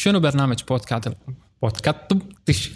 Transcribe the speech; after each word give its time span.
شنو 0.00 0.20
برنامج 0.20 0.62
بودكاست؟ 0.68 1.12
بودكاست. 1.62 1.98
تش 2.46 2.70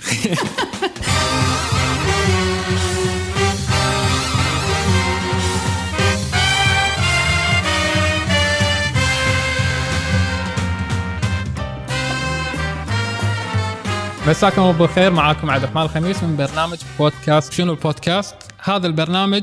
مساكم 14.26 14.62
الله 14.62 14.72
بالخير. 14.72 15.10
معاكم 15.10 15.50
عبد 15.50 15.62
الرحمن 15.62 15.82
الخميس 15.82 16.22
من 16.22 16.36
برنامج 16.36 16.78
بودكاست. 16.98 17.52
شنو 17.52 17.72
البودكاست؟ 17.72 18.36
هذا 18.62 18.86
البرنامج 18.86 19.42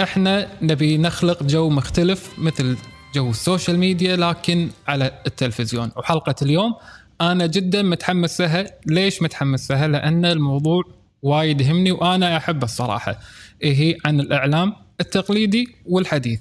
إحنا 0.00 0.48
نبي 0.62 0.98
نخلق 0.98 1.42
جو 1.42 1.70
مختلف 1.70 2.38
مثل 2.38 2.76
جو 3.14 3.30
ال 3.30 3.37
social 3.37 3.78
media 3.78 4.16
لكن 4.16 4.70
على 4.88 5.12
التلفزيون. 5.26 5.92
وحلقة 5.96 6.34
اليوم 6.42 6.74
أنا 7.20 7.46
جدا 7.46 7.82
متحمس 7.82 8.40
لها. 8.40 8.66
ليش 8.86 9.22
متحمس 9.22 9.70
لها؟ 9.70 9.88
لأن 9.88 10.24
الموضوع 10.24 10.82
وايد 11.22 11.60
يهمني 11.60 11.92
وأنا 11.92 12.36
أحبه 12.36 12.64
الصراحة. 12.64 13.18
إيه 13.62 13.74
هي 13.74 13.96
عن 14.04 14.20
الإعلام 14.20 14.74
التقليدي 15.00 15.68
والحديث. 15.86 16.40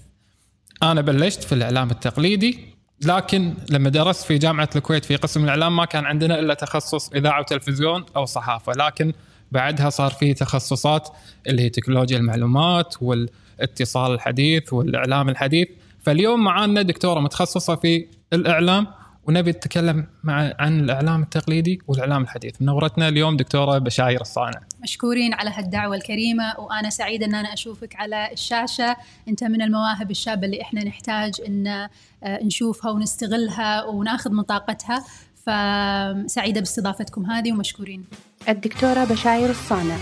أنا 0.84 1.02
بلشت 1.02 1.44
في 1.44 1.56
الإعلام 1.56 1.92
التقليدي 1.92 2.60
لكن 3.06 3.54
لما 3.70 3.90
درست 3.90 4.26
في 4.26 4.38
جامعة 4.38 4.70
الكويت 4.76 5.06
في 5.06 5.16
قسم 5.16 5.44
الإعلام 5.44 5.76
ما 5.76 5.86
كان 5.86 6.06
عندنا 6.06 6.40
إلا 6.40 6.54
تخصص 6.54 7.10
إذاعة 7.10 7.40
وتلفزيون 7.40 8.06
أو 8.16 8.26
صحافة. 8.26 8.74
لكن 8.74 9.14
بعدها 9.52 9.90
صار 9.90 10.12
في 10.12 10.34
تخصصات 10.34 11.10
اللي 11.48 11.62
هي 11.62 11.70
تكنولوجيا 11.70 12.18
المعلومات 12.18 12.96
والاتصال 13.02 14.12
الحديث 14.12 14.74
والإعلام 14.74 15.30
الحديث. 15.30 15.68
فاليوم 16.04 16.44
معانا 16.44 16.82
دكتورة 16.82 17.20
متخصصة 17.20 17.76
في 17.76 18.08
الإعلام 18.34 18.88
ونبي 19.30 19.52
نتكلم 19.52 20.08
مع 20.24 20.54
عن 20.60 20.80
الإعلام 20.80 21.24
التقليدي 21.24 21.82
والإعلام 21.88 22.22
الحديث. 22.22 22.62
منورتنا 22.62 23.08
اليوم 23.08 23.38
دكتورة 23.38 23.78
بشاير 23.78 24.22
الصانع. 24.22 24.60
مشكورين 24.84 25.34
على 25.34 25.50
هالدعوة 25.50 25.96
الكريمة 25.96 26.60
وأنا 26.60 26.90
سعيدة 26.90 27.26
إن 27.26 27.36
أنا 27.36 27.54
أشوفك 27.54 27.96
على 27.96 28.32
الشاشة. 28.32 28.96
أنت 29.28 29.44
من 29.44 29.62
المواهب 29.62 30.12
الشابة 30.12 30.46
اللي 30.46 30.62
إحنا 30.62 30.84
نحتاج 30.84 31.42
إن 31.48 31.68
آه، 31.68 31.90
نشوفها 32.24 32.92
ونستغلها 32.92 33.84
وناخذ 33.84 34.32
من 34.32 34.44
طاقتها. 34.44 35.06
فسعيدة 35.36 36.60
باستضافتكم 36.60 37.26
هذه 37.26 37.52
ومشكورين. 37.52 38.04
الدكتورة 38.50 39.04
بشاير 39.04 39.50
الصانع 39.50 39.98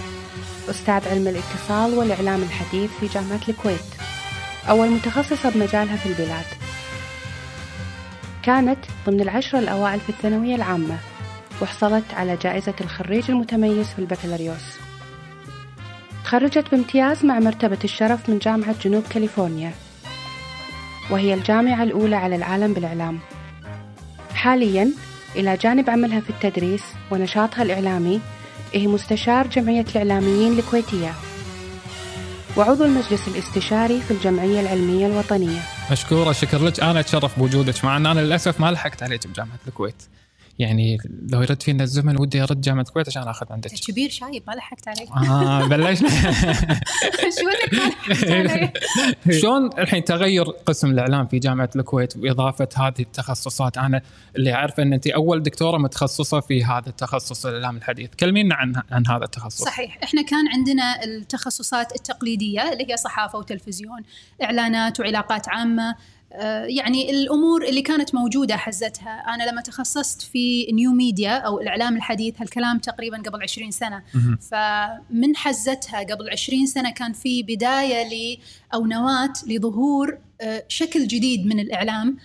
أستاذ 0.70 1.08
علم 1.08 1.28
الاتصال 1.28 1.94
والإعلام 1.94 2.42
الحديث 2.42 2.92
في 3.00 3.08
جامعة 3.08 3.42
الكويت. 3.50 3.90
أول 4.70 4.90
متخصصة 4.90 5.50
بمجالها 5.50 5.96
في 5.96 6.10
البلاد. 6.10 6.67
كانت 8.48 8.80
ضمن 9.08 9.22
العشرة 9.22 9.60
الأوائل 9.60 10.00
في 10.00 10.10
الثانوية 10.10 10.56
العامة 10.56 10.98
وحصلت 11.62 12.04
على 12.14 12.38
جائزة 12.38 12.74
الخريج 12.82 13.32
المتميز 13.32 13.88
في 13.88 14.00
البكالوريوس. 14.00 14.64
تخرجت 16.24 16.72
بامتياز 16.72 17.26
مع 17.26 17.40
مرتبة 17.40 17.78
الشرف 17.84 18.30
من 18.30 18.40
جامعة 18.40 18.76
جنوب 18.82 19.04
كاليفورنيا 19.10 19.72
وهي 21.10 21.34
الجامعة 21.34 21.84
الأولى 21.84 22.16
على 22.16 22.36
العالم 22.36 22.74
بالإعلام. 22.74 23.20
حاليا 24.34 24.92
إلى 25.36 25.58
جانب 25.58 25.90
عملها 25.90 26.20
في 26.20 26.30
التدريس 26.30 26.84
ونشاطها 27.12 27.64
الإعلامي 27.64 28.22
هي 28.74 28.88
مستشار 28.88 29.48
جمعية 29.48 29.86
الإعلاميين 29.96 30.60
الكويتية 30.60 31.12
وعضو 32.58 32.84
المجلس 32.84 33.28
الاستشاري 33.28 34.02
في 34.02 34.12
الجمعية 34.12 34.62
العلمية 34.62 35.08
الوطنية. 35.08 35.77
مشكوره 35.92 36.32
شكر 36.32 36.66
لك. 36.66 36.80
أنا 36.80 37.00
أتشرف 37.00 37.40
بوجودك 37.40 37.86
مع 37.86 37.98
ان 37.98 38.06
أنا 38.06 38.20
للأسف 38.20 38.60
ما 38.60 38.72
لحقت 38.72 39.04
عليك 39.04 39.28
بجامعة 39.28 39.60
الكويت. 39.68 40.04
يعني 40.60 40.98
لو 41.32 41.42
يرد 41.42 41.62
فينا 41.62 41.84
الزمن 41.84 42.22
ودي 42.22 42.44
أرد 42.44 42.62
جامعة 42.62 42.82
الكويت 42.82 43.08
عشان 43.08 43.24
أخذ 43.24 43.46
عندك. 43.50 43.72
كبير 43.88 44.10
شايب 44.10 44.44
ما 44.48 44.54
لحقت 44.54 44.88
عليه. 44.88 45.32
آه 45.32 45.68
بلشنا 45.68 46.10
عليه؟ 48.24 48.74
شلون 49.42 49.70
الحين 49.80 50.04
تغير 50.04 50.44
قسم 50.44 50.92
الإعلام 50.92 51.28
في 51.28 51.40
جامعة 51.40 51.70
الكويت 51.76 52.18
وإضافة 52.18 52.70
هذه 52.78 53.00
التخصصات؟ 53.00 53.78
أنا 53.78 54.02
اللي 54.36 54.54
أعرف 54.54 54.80
إن 54.80 54.94
أنت 54.94 55.08
أول 55.08 55.44
دكتورة 55.44 55.78
متخصصة 55.78 56.40
في 56.40 56.64
هذا 56.64 56.90
التخصص 56.90 57.46
الإعلام 57.46 57.78
الحديث. 57.78 58.10
كلمينا 58.20 58.56
عن 58.56 58.82
عن 58.92 59.08
هذا 59.08 59.26
التخصص. 59.26 59.64
صحيح. 59.64 60.00
إحنا 60.04 60.22
كان 60.22 60.48
عندنا 60.48 61.04
التخصصات 61.04 61.96
التقليدية 61.96 62.74
اللي 62.74 62.92
هي 62.92 62.98
صحافة 62.98 63.40
وتلفزيون 63.40 64.02
إعلانات 64.44 65.00
وعلاقات 65.00 65.50
عامة 65.50 65.96
يعني 66.68 67.10
الأمور 67.10 67.66
اللي 67.66 67.82
كانت 67.82 68.16
موجودة 68.16 68.58
حزتها. 68.58 69.24
أنا 69.36 69.52
لما 69.52 69.62
تخصصت 69.62 70.22
في 70.22 70.66
نيو 70.72 70.92
ميديا 70.92 71.38
أو 71.38 71.60
الإعلام 71.62 71.96
الحديث 71.96 72.42
هالكلام 72.42 72.80
تقريبا 72.80 73.18
قبل 73.18 73.44
20 73.44 73.72
سنة. 73.72 74.04
فمن 74.52 75.36
حزتها 75.36 76.00
قبل 76.00 76.30
20 76.32 76.66
سنة 76.66 76.92
كان 76.92 77.14
في 77.14 77.44
بداية 77.44 78.10
ل 78.10 78.38
أو 78.74 78.86
نواة 78.86 79.34
لظهور 79.48 80.18
آه، 80.42 80.64
شكل 80.68 81.08
جديد 81.08 81.46
من 81.46 81.60
الإعلام. 81.60 82.18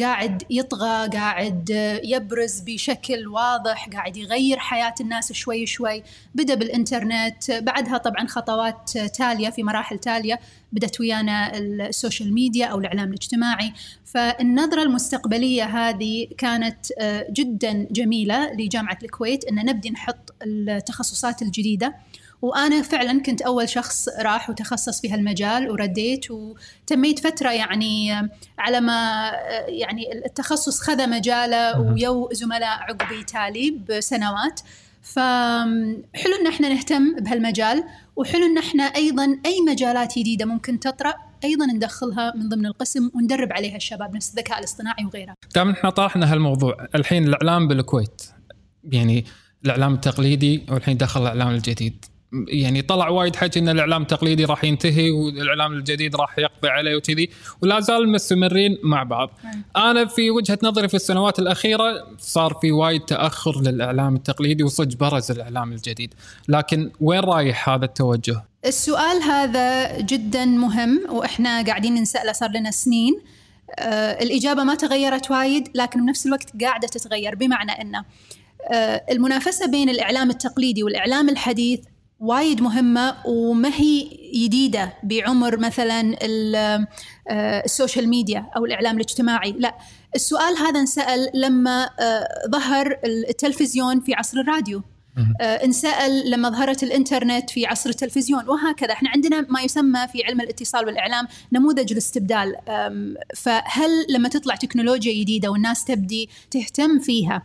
قاعد 0.00 0.42
يطغى 0.50 1.08
قاعد 1.08 1.70
يبرز 2.04 2.60
بشكل 2.60 3.26
واضح 3.28 3.88
قاعد 3.88 4.16
يغير 4.16 4.58
حياة 4.58 4.94
الناس 5.00 5.32
شوي 5.32 5.66
شوي. 5.66 6.02
بدأ 6.34 6.54
بالإنترنت. 6.54 7.50
بعدها 7.50 7.98
طبعا 7.98 8.26
خطوات 8.26 8.90
تالية 8.98 9.50
في 9.50 9.62
مراحل 9.62 9.98
تالية 9.98 10.40
بدأت 10.72 11.00
ويانا 11.00 11.58
ال 11.58 11.69
social 11.69 12.34
media 12.34 12.66
أو 12.66 12.78
الإعلام 12.78 13.08
الاجتماعي. 13.08 13.72
فالنظرة 14.04 14.82
المستقبلية 14.82 15.64
هذه 15.64 16.26
كانت 16.38 16.86
جدا 17.30 17.86
جميلة 17.90 18.52
لجامعة 18.52 18.98
الكويت 19.02 19.44
أن 19.44 19.54
نبدي 19.54 19.90
نحط 19.90 20.34
التخصصات 20.42 21.42
الجديدة. 21.42 21.94
وأنا 22.42 22.82
فعلا 22.82 23.22
كنت 23.22 23.42
أول 23.42 23.68
شخص 23.68 24.08
راح 24.08 24.50
وتخصص 24.50 25.00
في 25.00 25.12
هالمجال 25.12 25.70
ورديت 25.70 26.30
وتميت 26.30 27.18
فترة 27.18 27.50
يعني 27.50 28.12
على 28.58 28.80
ما 28.80 29.30
يعني 29.68 30.12
التخصص 30.26 30.80
خذ 30.80 31.10
مجاله 31.10 31.80
ويو 31.80 32.28
زملاء 32.32 32.78
عقبي 32.78 33.24
تالي 33.24 33.70
بسنوات. 33.88 34.60
فحلو 35.02 36.36
إن 36.40 36.46
إحنا 36.46 36.68
نهتم 36.68 37.14
بهالمجال 37.14 37.84
وحلو 38.16 38.46
إن 38.46 38.58
إحنا 38.58 38.82
أيضا 38.82 39.24
أي 39.46 39.60
مجالات 39.68 40.18
جديدة 40.18 40.44
ممكن 40.44 40.80
تطرأ 40.80 41.14
أيضا 41.44 41.66
ندخلها 41.66 42.32
من 42.36 42.48
ضمن 42.48 42.66
القسم 42.66 43.10
وندرب 43.14 43.52
عليها 43.52 43.76
الشباب 43.76 44.16
نفس 44.16 44.30
الذكاء 44.30 44.58
الاصطناعي 44.58 45.04
وغيره. 45.04 45.34
دام 45.54 45.70
إحنا 45.70 45.90
طرحنا 45.90 46.32
هالموضوع 46.32 46.86
الحين 46.94 47.28
الإعلام 47.28 47.68
بالكويت 47.68 48.22
يعني 48.84 49.24
الإعلام 49.64 49.94
التقليدي 49.94 50.66
والحين 50.70 50.96
دخل 50.96 51.22
الإعلام 51.22 51.48
الجديد. 51.48 52.04
يعني 52.48 52.82
طلع 52.82 53.08
وايد 53.08 53.36
حكي 53.36 53.58
إن 53.58 53.68
الإعلام 53.68 54.02
التقليدي 54.02 54.44
راح 54.44 54.64
ينتهي 54.64 55.10
والإعلام 55.10 55.72
الجديد 55.72 56.16
راح 56.16 56.38
يقضي 56.38 56.68
عليه 56.68 56.96
وكذي 56.96 57.28
ولا 57.62 57.80
زال 57.80 58.12
مستمرين 58.12 58.78
مع 58.82 59.02
بعض. 59.02 59.30
أنا 59.76 60.06
في 60.06 60.30
وجهة 60.30 60.58
نظري 60.62 60.88
في 60.88 60.94
السنوات 60.94 61.38
الأخيرة 61.38 62.06
صار 62.18 62.54
في 62.54 62.72
وايد 62.72 63.00
تأخر 63.00 63.60
للإعلام 63.60 64.16
التقليدي 64.16 64.62
وصدق 64.62 64.96
برز 64.96 65.30
الإعلام 65.30 65.72
الجديد، 65.72 66.14
لكن 66.48 66.90
وين 67.00 67.20
رايح 67.20 67.68
هذا 67.68 67.84
التوجه؟ 67.84 68.44
السؤال 68.66 69.22
هذا 69.22 70.00
جدا 70.00 70.44
مهم 70.44 71.00
وإحنا 71.10 71.62
قاعدين 71.62 71.94
نسأله 71.94 72.32
صار 72.32 72.50
لنا 72.50 72.70
سنين. 72.70 73.20
آه 73.78 74.22
الإجابة 74.22 74.64
ما 74.64 74.74
تغيرت 74.74 75.30
وايد 75.30 75.68
لكن 75.74 76.06
بنفس 76.06 76.26
الوقت 76.26 76.62
قاعدة 76.62 76.88
تتغير 76.88 77.34
بمعنى 77.34 77.72
إنه 77.72 78.04
آه 78.72 79.04
المنافسة 79.10 79.66
بين 79.66 79.88
الإعلام 79.88 80.30
التقليدي 80.30 80.82
والإعلام 80.82 81.28
الحديث 81.28 81.80
وايد 82.22 82.62
مهمة 82.62 83.16
وما 83.26 83.68
هي 83.68 84.08
جديدة 84.34 84.92
بعمر 85.02 85.56
مثلا 85.56 86.16
آه، 87.28 87.64
السوشيال 87.64 88.08
ميديا 88.08 88.46
أو 88.56 88.64
الإعلام 88.64 88.96
الاجتماعي. 88.96 89.52
لا 89.58 89.74
السؤال 90.14 90.56
هذا 90.56 90.80
انسأل 90.80 91.30
لما 91.34 91.90
آه، 92.00 92.28
ظهر 92.50 92.98
التلفزيون 93.04 94.00
في 94.00 94.14
عصر 94.14 94.38
الراديو. 94.40 94.82
انسأل 95.40 96.30
لما 96.30 96.50
ظهرت 96.50 96.82
الإنترنت 96.82 97.50
في 97.50 97.66
عصر 97.66 97.90
التلفزيون 97.90 98.48
وهكذا. 98.48 98.92
إحنا 98.92 99.10
عندنا 99.10 99.46
ما 99.48 99.62
يسمى 99.62 100.08
في 100.12 100.24
علم 100.24 100.40
الاتصال 100.40 100.86
والإعلام 100.86 101.28
نموذج 101.52 101.92
الاستبدال. 101.92 102.56
فهل 103.36 104.06
لما 104.08 104.28
تطلع 104.28 104.54
تكنولوجيا 104.54 105.12
جديدة 105.22 105.48
والناس 105.48 105.84
تبدي 105.84 106.28
تهتم 106.50 106.98
فيها 106.98 107.42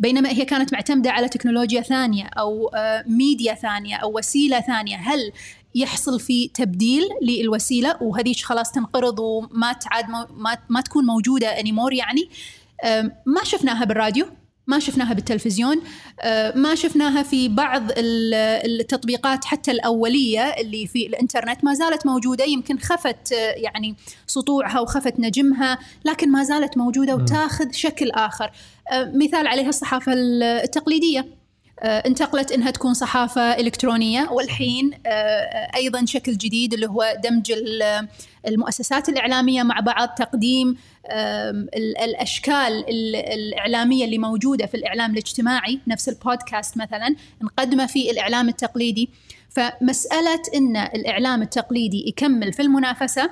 بينما 0.00 0.28
هي 0.28 0.44
كانت 0.44 0.72
معتمدة 0.72 1.10
على 1.10 1.28
تكنولوجيا 1.28 1.80
ثانية 1.80 2.24
أو 2.24 2.68
آه، 2.68 3.04
ميديا 3.06 3.54
ثانية 3.54 3.96
أو 3.96 4.18
وسيلة 4.18 4.60
ثانية 4.60 4.96
هل 4.96 5.32
يحصل 5.74 6.20
في 6.20 6.48
تبديل 6.48 7.02
للوسيلة؟ 7.22 7.96
وهذيش 8.02 8.44
خلاص 8.44 8.72
تنقرض 8.72 9.18
وما 9.18 9.72
تعاد 9.72 10.08
ما, 10.08 10.58
ما 10.68 10.80
تكون 10.80 11.04
موجودة 11.04 11.60
anymore 11.60 11.92
يعني؟ 11.92 12.28
ما 13.26 13.44
شفناها 13.44 13.84
بالراديو. 13.84 14.26
ما 14.70 14.78
شفناها 14.78 15.14
بالتلفزيون 15.14 15.82
آه، 16.20 16.56
ما 16.56 16.74
شفناها 16.74 17.22
في 17.22 17.48
بعض 17.48 17.82
التطبيقات 17.96 19.44
حتى 19.44 19.70
الأولية 19.70 20.40
اللي 20.40 20.86
في 20.86 21.06
الإنترنت 21.06 21.64
ما 21.64 21.74
زالت 21.74 22.06
موجودة. 22.06 22.44
يمكن 22.44 22.78
خفت 22.78 23.32
آه، 23.32 23.36
يعني 23.36 23.96
سطوعها 24.26 24.80
وخفت 24.80 25.20
نجمها 25.20 25.78
لكن 26.04 26.30
ما 26.30 26.44
زالت 26.44 26.78
موجودة 26.78 27.14
وتاخذ 27.14 27.70
شكل 27.72 28.10
آخر. 28.10 28.50
آه، 28.92 29.12
مثال 29.14 29.46
عليها 29.46 29.68
الصحافة 29.68 30.12
التقليدية. 30.16 31.39
انتقلت 31.82 32.52
إنها 32.52 32.70
تكون 32.70 32.94
صحافة 32.94 33.42
إلكترونية. 33.42 34.28
والحين 34.30 34.90
أيضا 35.76 36.04
شكل 36.04 36.32
جديد 36.32 36.74
اللي 36.74 36.86
هو 36.86 37.16
دمج 37.24 37.52
المؤسسات 38.46 39.08
الإعلامية 39.08 39.62
مع 39.62 39.80
بعض 39.80 40.08
تقديم 40.08 40.76
الأشكال 42.04 42.84
الإعلامية 43.14 44.04
اللي 44.04 44.18
موجودة 44.18 44.66
في 44.66 44.76
الإعلام 44.76 45.12
الاجتماعي 45.12 45.80
نفس 45.86 46.08
البودكاست 46.08 46.76
مثلا 46.76 47.16
نقدمه 47.42 47.86
في 47.86 48.10
الإعلام 48.10 48.48
التقليدي. 48.48 49.10
فمسألة 49.50 50.42
إن 50.54 50.76
الإعلام 50.76 51.42
التقليدي 51.42 52.04
يكمل 52.08 52.52
في 52.52 52.62
المنافسة 52.62 53.30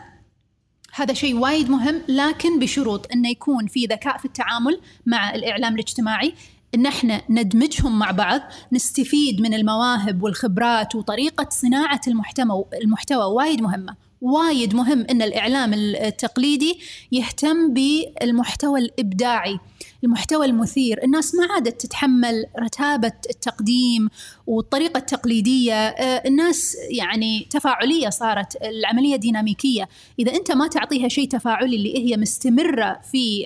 هذا 0.94 1.14
شيء 1.14 1.36
وايد 1.38 1.70
مهم 1.70 2.02
لكن 2.08 2.58
بشروط 2.58 3.12
إنه 3.12 3.28
يكون 3.28 3.66
في 3.66 3.86
ذكاء 3.86 4.18
في 4.18 4.24
التعامل 4.24 4.80
مع 5.06 5.34
الإعلام 5.34 5.74
الاجتماعي. 5.74 6.34
إن 6.74 6.86
إحنا 6.86 7.22
ندمجهم 7.30 7.98
مع 7.98 8.10
بعض 8.10 8.40
نستفيد 8.72 9.40
من 9.40 9.54
المواهب 9.54 10.22
والخبرات 10.22 10.94
وطريقة 10.94 11.46
صناعة 11.50 12.00
المحتوى 12.08 12.64
المحتوى 12.82 13.24
وايد 13.24 13.62
مهمة. 13.62 14.08
وايد 14.20 14.74
مهم 14.74 15.06
إن 15.10 15.22
الإعلام 15.22 15.74
التقليدي 15.74 16.78
يهتم 17.12 17.74
بالمحتوى 17.74 18.80
الإبداعي 18.80 19.58
المحتوى 20.04 20.46
المثير. 20.46 21.04
الناس 21.04 21.34
ما 21.34 21.54
عادت 21.54 21.80
تتحمل 21.80 22.44
رتابة 22.60 23.12
التقديم 23.30 24.08
والطريقة 24.46 24.98
التقليدية. 24.98 25.74
آه، 25.74 26.28
الناس 26.28 26.76
يعني 26.90 27.46
تفاعلية 27.50 28.08
صارت 28.08 28.56
العملية 28.62 29.16
ديناميكية. 29.16 29.88
إذا 30.18 30.34
أنت 30.34 30.52
ما 30.52 30.68
تعطيها 30.68 31.08
شيء 31.08 31.28
تفاعلي 31.28 31.76
اللي 31.76 32.10
هي 32.10 32.16
مستمرة 32.16 33.00
في 33.12 33.44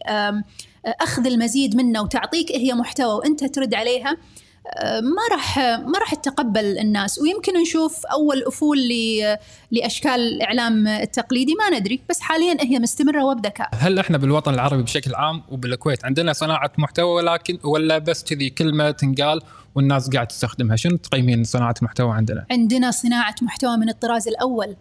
أخذ 0.86 1.26
المزيد 1.26 1.76
منه 1.76 2.02
وتعطيك 2.02 2.52
هي 2.52 2.74
محتوى 2.74 3.14
وأنت 3.14 3.44
ترد 3.44 3.74
عليها. 3.74 4.16
ما 5.02 5.22
راح 5.32 5.58
ما 5.58 5.98
راح 6.00 6.14
تتقبل 6.14 6.78
الناس. 6.78 7.18
ويمكن 7.18 7.60
نشوف 7.60 8.06
أول 8.06 8.42
أفول 8.46 8.78
لأشكال 9.70 10.10
الإعلام 10.10 10.88
التقليدي 10.88 11.54
ما 11.54 11.78
ندري. 11.78 12.00
بس 12.10 12.20
حاليا 12.20 12.56
هي 12.60 12.78
مستمرة 12.78 13.24
وبذكاء. 13.24 13.68
هل 13.74 13.98
إحنا 13.98 14.18
بالوطن 14.18 14.54
العربي 14.54 14.82
بشكل 14.82 15.14
عام 15.14 15.42
وبالكويت 15.50 16.04
عندنا 16.04 16.32
صناعة 16.32 16.72
محتوى 16.78 17.12
ولكن 17.12 17.58
ولا 17.64 17.98
بس 17.98 18.24
كذي 18.24 18.50
كلمة 18.50 18.90
تنقال 18.90 19.40
والناس 19.74 20.10
قاعد 20.10 20.26
تستخدمها، 20.26 20.76
شنو 20.76 20.96
تقيمين 20.96 21.44
صناعة 21.44 21.74
المحتوى 21.78 22.12
عندنا؟ 22.14 22.46
عندنا 22.50 22.90
صناعة 22.90 23.34
محتوى 23.42 23.76
من 23.76 23.88
الطراز 23.88 24.28
الأول. 24.28 24.76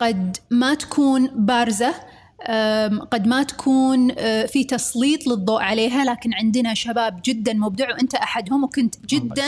قد 0.00 0.36
ما 0.50 0.74
تكون 0.74 1.30
بارزة 1.34 1.94
قد 3.10 3.26
ما 3.26 3.42
تكون 3.42 4.14
في 4.46 4.64
تسليط 4.64 5.26
للضوء 5.26 5.62
عليها 5.62 6.04
لكن 6.04 6.34
عندنا 6.34 6.74
شباب 6.74 7.20
جدا 7.24 7.52
مبدع 7.52 7.88
وأنت 7.88 8.14
أحدهم 8.14 8.64
وكنت 8.64 8.94
جدا 9.06 9.46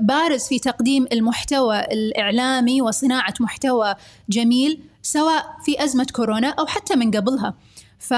بارز 0.00 0.42
في 0.42 0.58
تقديم 0.58 1.06
المحتوى 1.12 1.80
الإعلامي 1.80 2.82
وصناعة 2.82 3.34
محتوى 3.40 3.94
جميل 4.28 4.80
سواء 5.02 5.56
في 5.64 5.84
أزمة 5.84 6.06
كورونا 6.12 6.48
أو 6.48 6.66
حتى 6.66 6.96
من 6.96 7.10
قبلها 7.10 7.54
ف 7.98 8.14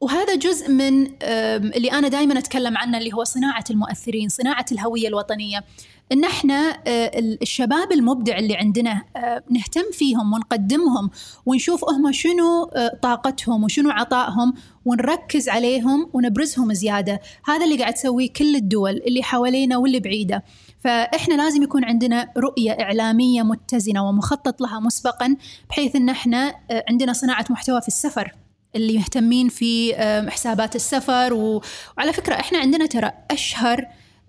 وهذا 0.00 0.34
جزء 0.34 0.70
من 0.70 1.06
اللي 1.22 1.92
أنا 1.92 2.08
دائما 2.08 2.38
أتكلم 2.38 2.78
عنه 2.78 2.98
اللي 2.98 3.12
هو 3.12 3.24
صناعة 3.24 3.64
المؤثرين، 3.70 4.28
صناعة 4.28 4.64
الهوية 4.72 5.08
الوطنية. 5.08 5.64
إن 6.12 6.24
إحنا 6.24 6.78
آه، 6.86 7.10
الشباب 7.42 7.92
المبدع 7.92 8.38
اللي 8.38 8.56
عندنا 8.56 9.02
آه، 9.16 9.42
نهتم 9.50 9.84
فيهم 9.92 10.32
ونقدمهم 10.32 11.10
ونشوف 11.46 11.84
هم 11.84 12.12
شنو 12.12 12.64
آه، 12.64 12.98
طاقتهم 13.02 13.64
وشنو 13.64 13.90
عطائهم 13.90 14.54
ونركز 14.84 15.48
عليهم 15.48 16.10
ونبرزهم 16.12 16.72
زيادة، 16.72 17.20
هذا 17.44 17.64
اللي 17.64 17.78
قاعد 17.78 17.94
تسويه 17.94 18.32
كل 18.32 18.56
الدول 18.56 19.02
اللي 19.06 19.22
حوالينا 19.22 19.76
واللي 19.76 20.00
بعيدة. 20.00 20.44
فإحنا 20.80 21.34
لازم 21.34 21.62
يكون 21.62 21.84
عندنا 21.84 22.32
رؤية 22.36 22.72
إعلامية 22.72 23.42
متزنة 23.42 24.08
ومخطط 24.08 24.60
لها 24.60 24.80
مسبقا 24.80 25.36
بحيث 25.70 25.96
إن 25.96 26.08
إحنا 26.08 26.54
عندنا 26.88 27.12
صناعة 27.12 27.44
محتوى 27.50 27.80
في 27.80 27.88
السفر 27.88 28.32
اللي 28.76 28.98
مهتمين 28.98 29.48
في 29.48 29.94
حسابات 30.30 30.76
السفر 30.76 31.34
وعلى 31.34 32.12
فكرة 32.12 32.34
إحنا 32.34 32.58
عندنا 32.58 32.86
ترى 32.86 33.10
أشهر 33.30 33.86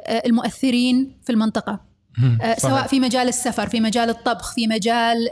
المؤثرين 0.09 1.17
في 1.23 1.31
المنطقة. 1.31 1.95
آه، 2.41 2.55
سواء 2.59 2.87
في 2.87 2.99
مجال 2.99 3.27
السفر 3.27 3.69
في 3.69 3.79
مجال 3.79 4.09
الطبخ 4.09 4.53
في 4.53 4.67
مجال 4.67 5.29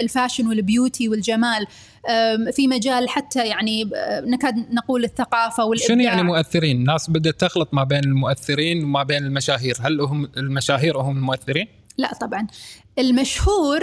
ال 0.00 0.06
fashion 0.06 0.46
وال 0.46 0.62
beauty 0.62 1.08
والجمال 1.08 1.66
في 2.52 2.68
مجال 2.68 3.08
حتى 3.08 3.46
يعني 3.46 3.90
آه، 3.94 4.20
نكاد 4.20 4.54
نقول 4.72 5.04
الثقافة 5.04 5.64
والإبداع. 5.64 5.88
شنو 5.88 6.04
يعني 6.04 6.22
مؤثرين؟ 6.22 6.76
الناس 6.76 7.10
بدات 7.10 7.40
تخلط 7.40 7.68
ما 7.72 7.84
بين 7.84 8.04
المؤثرين 8.04 8.84
وما 8.84 9.02
بين 9.02 9.24
المشاهير، 9.24 9.76
هل 9.80 10.00
هم 10.00 10.30
المشاهير 10.36 11.00
هم 11.00 11.16
المؤثرين؟ 11.16 11.66
لا 11.98 12.14
طبعا. 12.14 12.46
المشهور 12.98 13.80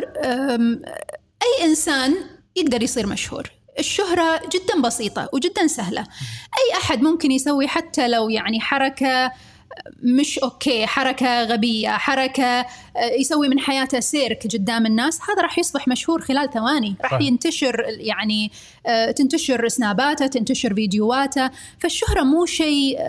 أي 1.44 1.66
إنسان 1.66 2.16
يقدر 2.56 2.83
يصير 2.83 3.07
مشهور. 3.07 3.51
الشهرة 3.80 4.42
جدا 4.54 4.81
بسيطة 4.81 5.30
وجدا 5.33 5.68
سهلة. 5.68 6.01
أي 6.01 6.77
أحد 6.77 7.01
ممكن 7.01 7.31
يسوي 7.31 7.68
حتى 7.68 8.07
لو 8.07 8.30
يعني 8.30 8.60
حركة 8.60 9.31
مش 10.04 10.39
أوكي 10.39 10.86
حركة 10.86 11.44
غبية 11.44 11.89
حركة 11.89 12.44
آه، 12.44 12.66
يسوي 13.19 13.48
من 13.48 13.60
حياته 13.60 14.00
سيرك 14.00 14.48
قدام 14.54 14.86
الناس. 14.86 15.19
هذا 15.30 15.42
راح 15.42 15.60
يصبح 15.60 15.88
مشهور 15.88 16.22
خلال 16.22 16.50
ثواني. 16.50 16.95
راح 17.04 17.22
ينتشر 17.22 17.86
يعني 17.88 18.51
آه، 18.88 19.12
تنتشر 19.12 19.68
سناباته 19.68 20.27
تنتشر 20.27 20.74
فيديوهاته 20.74 21.50
فالشهرة 21.80 22.24
مو 22.24 22.45
شيء 22.45 23.00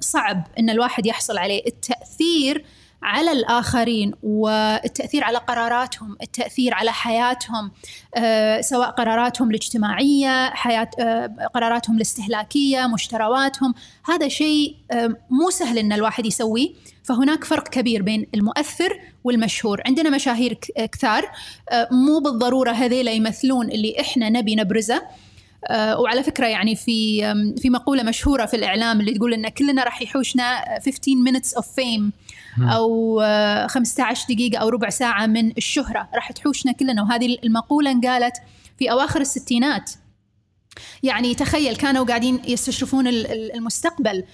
صعب 0.00 0.46
إن 0.58 0.70
الواحد 0.70 1.06
يحصل 1.06 1.38
عليه. 1.38 1.62
التأثير 1.66 2.64
على 3.02 3.32
الآخرين 3.32 4.12
والتأثير 4.22 5.24
على 5.24 5.38
قراراتهم 5.38 6.16
التأثير 6.22 6.74
على 6.74 6.92
حياتهم 6.92 7.70
آه، 8.16 8.60
سواء 8.60 8.90
قراراتهم 8.90 9.50
الاجتماعية 9.50 10.50
حياة 10.50 10.90
آه، 10.98 11.48
قراراتهم 11.54 11.96
الاستهلاكية 11.96 12.86
مشترواتهم. 12.86 13.74
هذا 14.04 14.28
شيء 14.28 14.76
آه، 14.90 15.16
مو 15.30 15.50
سهل 15.50 15.78
أن 15.78 15.92
الواحد 15.92 16.26
يسويه. 16.26 16.68
فهناك 17.02 17.44
فرق 17.44 17.68
كبير 17.68 18.02
بين 18.02 18.26
المؤثر 18.34 19.00
والمشهور. 19.24 19.82
عندنا 19.86 20.10
مشاهير 20.10 20.58
كثار 20.92 21.30
مو 21.90 22.18
بالضرورة 22.18 22.70
هذيلا 22.70 23.12
يمثلون 23.12 23.70
اللي 23.70 24.00
إحنا 24.00 24.28
نبي 24.28 24.54
نبرزه. 24.54 25.02
وعلى 25.70 26.22
فكرة 26.22 26.46
يعني 26.46 26.76
في 26.76 27.20
في 27.58 27.70
مقولة 27.70 28.02
مشهورة 28.02 28.46
في 28.46 28.56
الإعلام 28.56 29.00
اللي 29.00 29.14
تقول 29.14 29.34
إن 29.34 29.48
كلنا 29.48 29.84
راح 29.84 30.02
يحوشنا 30.02 30.78
15 30.84 31.12
minutes 31.12 31.60
of 31.60 31.64
fame. 31.64 32.12
أو 32.60 33.20
15 33.68 34.22
آه، 34.22 34.34
دقيقة 34.34 34.58
أو 34.58 34.68
ربع 34.68 34.88
ساعة 34.88 35.26
من 35.26 35.50
الشهرة. 35.50 36.08
راح 36.14 36.32
تحوشنا 36.32 36.72
كلنا. 36.72 37.02
وهذه 37.02 37.38
المقولة 37.44 37.90
انقالت 37.90 38.36
في 38.78 38.90
أواخر 38.90 39.20
الستينات. 39.20 39.90
يعني 41.02 41.34
تخيل 41.34 41.76
كانوا 41.76 42.04
قاعدين 42.04 42.40
يستشرفون 42.44 43.06
المستقبل. 43.06 44.24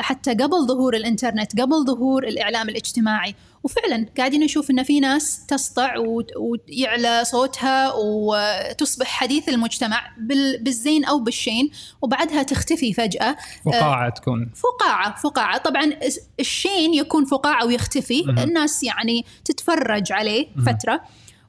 حتى 0.00 0.30
قبل 0.30 0.66
ظهور 0.66 0.96
الإنترنت 0.96 1.60
قبل 1.60 1.84
ظهور 1.86 2.24
الإعلام 2.24 2.68
الاجتماعي. 2.68 3.34
وفعلا 3.62 4.06
قاعدين 4.18 4.40
نشوف 4.40 4.70
إن 4.70 4.82
في 4.82 5.00
ناس 5.00 5.46
تسطع 5.46 5.94
ويعلى 6.38 7.24
صوتها 7.24 7.92
وتصبح 7.94 9.06
حديث 9.06 9.48
المجتمع 9.48 10.12
بالزين 10.60 11.04
أو 11.04 11.18
بالشين 11.18 11.70
وبعدها 12.02 12.42
تختفي 12.42 12.92
فجأة. 12.92 13.36
فقاعة 13.64 14.10
تكون. 14.10 14.50
فقاعة 14.54 15.16
فقاعة. 15.16 15.58
طبعا 15.58 15.92
الشين 16.40 16.94
يكون 16.94 17.24
فقاعة 17.24 17.66
ويختفي. 17.66 18.20
الناس 18.20 18.82
يعني 18.82 19.24
تتفرج 19.44 20.12
عليه 20.12 20.46
فترة. 20.66 21.00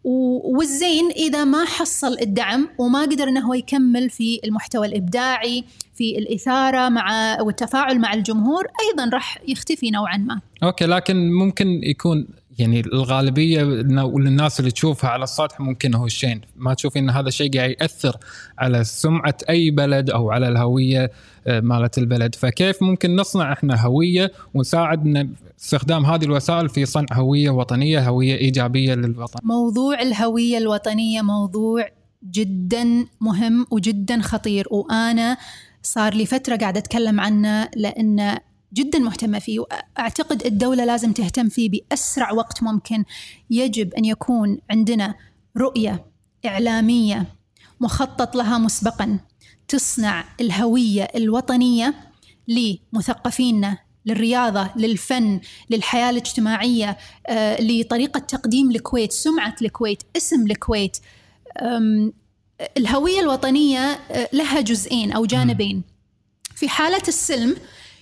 والزين 0.03 1.12
إذا 1.12 1.43
ما 1.43 1.65
حصل 1.65 2.17
الدعم 2.22 2.70
وما 2.77 3.01
قدر 3.01 3.27
إنه 3.27 3.48
هو 3.48 3.53
يكمل 3.53 4.10
في 4.10 4.39
المحتوى 4.46 4.88
الإبداعي 4.88 5.63
في 5.96 6.17
الإثارة 6.17 6.89
مع 6.89 7.38
والتفاعل 7.41 8.00
مع 8.00 8.13
الجمهور 8.13 8.67
أيضا 8.89 9.10
راح 9.13 9.38
يختفي 9.48 9.91
نوعا 9.91 10.17
ما. 10.17 10.39
أوكي 10.63 10.86
لكن 10.86 11.31
ممكن 11.31 11.67
يكون 11.84 12.27
يعني 12.60 12.79
الغالبية 12.79 13.63
والناس 14.03 14.60
اللي 14.60 14.72
تشوفها 14.72 15.10
على 15.10 15.24
السطح 15.24 15.60
ممكن 15.60 15.96
هو 15.96 16.05
الشين. 16.05 16.41
ما 16.55 16.74
تشوفي 16.74 17.00
إن 17.00 17.10
هذا 17.10 17.27
الشيء 17.27 17.58
قاعد 17.58 17.70
يأثر 17.70 18.17
على 18.58 18.84
سمعة 18.84 19.36
أي 19.50 19.72
بلد 19.72 20.10
أو 20.10 20.31
على 20.31 20.48
الهوية 20.48 21.12
آه، 21.48 21.60
مالت 21.60 21.98
البلد. 21.98 22.36
فكيف 22.36 22.84
ممكن 22.84 23.15
نصنع 23.15 23.53
إحنا 23.53 23.86
هوية 23.86 24.31
ونساعد 24.53 25.36
استخدام 25.60 26.05
هذه 26.05 26.24
الوسائل 26.24 26.70
في 26.70 26.86
صنع 26.86 27.08
هوية 27.13 27.50
وطنية 27.50 28.10
هوية 28.10 28.36
إيجابية 28.36 28.93
للوطن؟ 28.93 29.39
موضوع 29.43 30.01
الهوية 30.01 30.58
الوطنية 30.58 31.22
موضوع 31.22 31.89
جدا 32.31 33.05
مهم 33.22 33.65
وجدا 33.72 34.22
خطير. 34.22 34.67
وأنا 34.72 35.38
صار 35.84 36.13
لي 36.13 36.25
فترة 36.25 36.55
قاعدة 36.55 36.79
أتكلم 36.79 37.20
عنه 37.20 37.70
لأن 37.75 38.38
جدا 38.74 39.00
مهتمة 39.00 39.40
فيه 39.40 39.60
وأعتقد 39.60 40.46
الدولة 40.46 40.86
لازم 40.86 41.13
تهتم 41.13 41.50
فيه 41.50 41.70
بأسرع 41.70 42.32
وقت 42.32 42.63
ممكن 42.63 43.04
يجب 43.50 43.94
أن 43.94 44.06
يكون 44.06 44.58
عندنا 44.70 45.16
رؤية 45.58 46.06
إعلامية 46.46 47.25
مخطط 47.80 48.36
لها 48.36 48.58
مسبقا 48.58 49.20
تصنع 49.68 50.25
الهوية 50.42 51.04
الوطنية 51.16 51.94
لمثقفينا 52.48 53.78
للرياضة 54.06 54.70
للفن 54.75 55.40
للحياة 55.70 56.10
الاجتماعية 56.10 56.98
آه، 57.28 57.62
لطريقة 57.62 58.20
تقديم 58.20 58.72
الكويت 58.72 59.12
سمعة 59.12 59.56
الكويت 59.62 60.04
اسم 60.18 60.46
الكويت. 60.46 60.98
الهوية 62.78 63.20
الوطنية 63.20 63.80
آه، 63.80 64.30
لها 64.34 64.62
جزئين 64.62 65.12
أو 65.12 65.25
جانبين. 65.25 65.84
في 66.56 66.70
حالة 66.70 67.01
السلم 67.08 67.56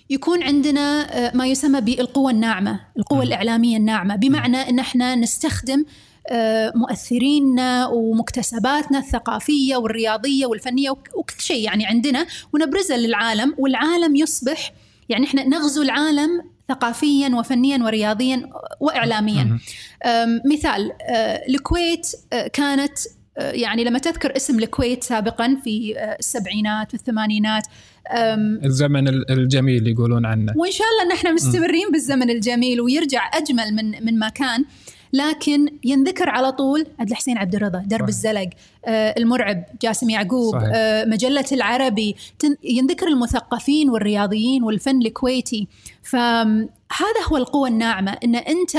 يكون 0.10 0.44
عندنا 0.44 1.18
آه، 1.28 1.32
ما 1.38 1.48
يسمى 1.48 1.82
بالقوة 1.82 2.32
الناعمة 2.32 2.80
القوة 2.98 3.24
الإعلامية 3.24 3.78
الناعمة. 3.78 4.16
بمعنى 4.16 4.58
أن 4.58 4.80
إحنا 4.80 5.16
نستخدم 5.16 5.86
مؤثريننا 6.76 7.88
ومكتسباتنا 7.88 9.00
الثقافية 9.00 9.76
والرياضية 9.76 10.46
والفنية 10.46 10.90
وكل 10.90 11.40
شيء 11.40 11.66
يعني 11.66 11.86
عندنا 11.86 12.26
ونبرزها 12.54 12.98
للعالم 12.98 13.56
والعالم 13.58 14.16
يصبح 14.16 14.74
يعني 15.10 15.26
إحنا 15.26 15.44
نغزو 15.44 15.82
العالم 15.82 16.42
ثقافيا 16.68 17.36
وفنيا 17.36 17.84
ورياضيا 17.84 18.50
واعلاميا. 18.80 19.60
مثال 20.54 20.92
أه، 21.02 21.42
الكويت 21.50 22.08
كانت 22.54 23.00
يعني 23.38 23.84
لما 23.84 24.00
تذكر 24.00 24.36
اسم 24.36 24.60
الكويت 24.60 25.04
سابقا 25.04 25.58
في 25.64 25.96
السبعينات 26.20 26.94
والثمانينات 26.94 27.64
الزمن 28.66 29.08
الجميل 29.08 29.88
يقولون 29.88 30.26
عنه 30.26 30.54
وإن 30.56 30.72
شاء 30.72 30.88
الله 30.92 31.04
ان 31.12 31.18
إحنا 31.18 31.32
مستمرين 31.32 31.92
بالزمن 31.92 32.30
الجميل 32.30 32.82
ويرجع 32.82 33.32
أجمل 33.34 33.74
من 33.76 34.06
من 34.06 34.20
ما 34.20 34.30
كان 34.30 34.66
لكن 35.14 35.66
ينذكر 35.84 36.30
على 36.30 36.52
طول 36.52 36.86
عبد 37.00 37.10
الحسين 37.10 37.38
عبد 37.38 37.56
الرضا 37.56 37.80
درب 37.80 38.00
صحيح. 38.00 38.08
الزلق 38.08 38.50
آه 38.86 39.16
المرعب 39.18 39.64
جاسم 39.82 40.10
يعقوب 40.10 40.54
صحيح. 40.54 40.70
آه 40.76 41.06
مجلة 41.06 41.46
العربي 41.52 42.16
ينذكر 42.64 43.08
المثقفين 43.08 43.90
والرياضيين 43.90 44.64
والفن 44.64 45.02
الكويتي 45.02 45.68
فهذا 46.04 47.22
هو 47.32 47.38
القوة 47.38 47.68
الناعمة 47.68 48.12
إن 48.24 48.36
أنت 48.36 48.78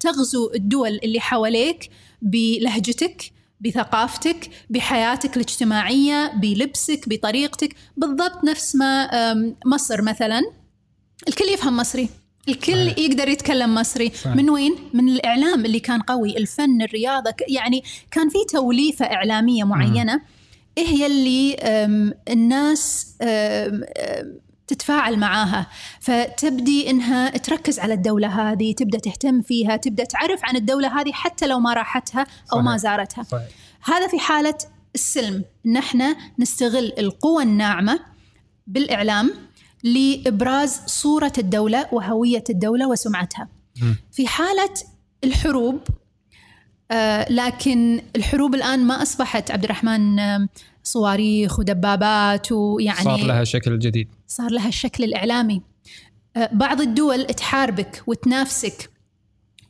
تغزو 0.00 0.50
الدول 0.54 1.00
اللي 1.04 1.20
حواليك 1.20 1.90
بلهجتك 2.22 3.32
بثقافتك 3.60 4.50
بحياتك 4.70 5.36
الاجتماعية 5.36 6.32
بلبسك 6.36 7.08
بطريقتك 7.08 7.74
بالضبط 7.96 8.44
نفس 8.44 8.76
ما 8.76 9.08
مصر 9.66 10.02
مثلا 10.02 10.42
الكل 11.28 11.44
يفهم 11.44 11.76
مصري 11.76 12.08
الكل 12.48 12.72
صحيح. 12.72 12.98
يقدر 12.98 13.28
يتكلم 13.28 13.74
مصري 13.74 14.10
صحيح. 14.14 14.36
من 14.36 14.50
وين 14.50 14.74
من 14.94 15.08
الإعلام 15.08 15.64
اللي 15.64 15.80
كان 15.80 16.00
قوي 16.00 16.36
الفن 16.36 16.82
الرياضة 16.82 17.32
يعني 17.48 17.82
كان 18.10 18.28
في 18.28 18.38
توليفة 18.52 19.04
إعلامية 19.04 19.64
معينة 19.64 20.14
مم. 20.14 20.22
إيه 20.78 20.86
هي 20.86 21.06
اللي 21.06 21.56
الناس 22.28 23.14
تتفاعل 24.66 25.18
معاها 25.18 25.66
فتبدي 26.00 26.90
إنها 26.90 27.30
تركز 27.30 27.78
على 27.78 27.94
الدولة 27.94 28.28
هذه 28.52 28.74
تبدأ 28.74 28.98
تهتم 28.98 29.42
فيها 29.42 29.76
تبدأ 29.76 30.04
تعرف 30.04 30.40
عن 30.44 30.56
الدولة 30.56 31.00
هذه 31.00 31.12
حتى 31.12 31.46
لو 31.46 31.60
ما 31.60 31.74
راحتها 31.74 32.20
أو 32.20 32.26
صحيح. 32.56 32.64
ما 32.64 32.76
زارتها 32.76 33.22
صحيح. 33.24 33.48
هذا 33.84 34.08
في 34.08 34.18
حالة 34.18 34.58
السلم 34.94 35.44
ان 35.66 35.76
إحنا 35.76 36.16
نستغل 36.38 36.92
القوى 36.98 37.42
الناعمة 37.42 38.00
بالإعلام 38.66 39.34
لإبراز 39.84 40.80
صورة 40.86 41.32
الدولة 41.38 41.86
وهوية 41.92 42.44
الدولة 42.50 42.88
وسمعتها. 42.88 43.48
في 44.12 44.28
حالة 44.28 44.74
الحروب 45.24 45.80
آه 46.90 47.32
لكن 47.32 48.02
الحروب 48.16 48.54
الآن 48.54 48.86
ما 48.86 49.02
أصبحت 49.02 49.50
عبد 49.50 49.64
الرحمن 49.64 50.16
صواريخ 50.86 51.58
ودبابات 51.58 52.52
ويعني 52.52 53.04
صار 53.04 53.24
لها 53.24 53.44
شكل 53.44 53.78
جديد. 53.78 54.08
صار 54.26 54.50
لها 54.50 54.68
الشكل 54.68 55.04
الإعلامي. 55.04 55.62
آه 56.36 56.50
بعض 56.52 56.80
الدول 56.80 57.24
تحاربك 57.24 58.02
وتنافسك 58.06 58.90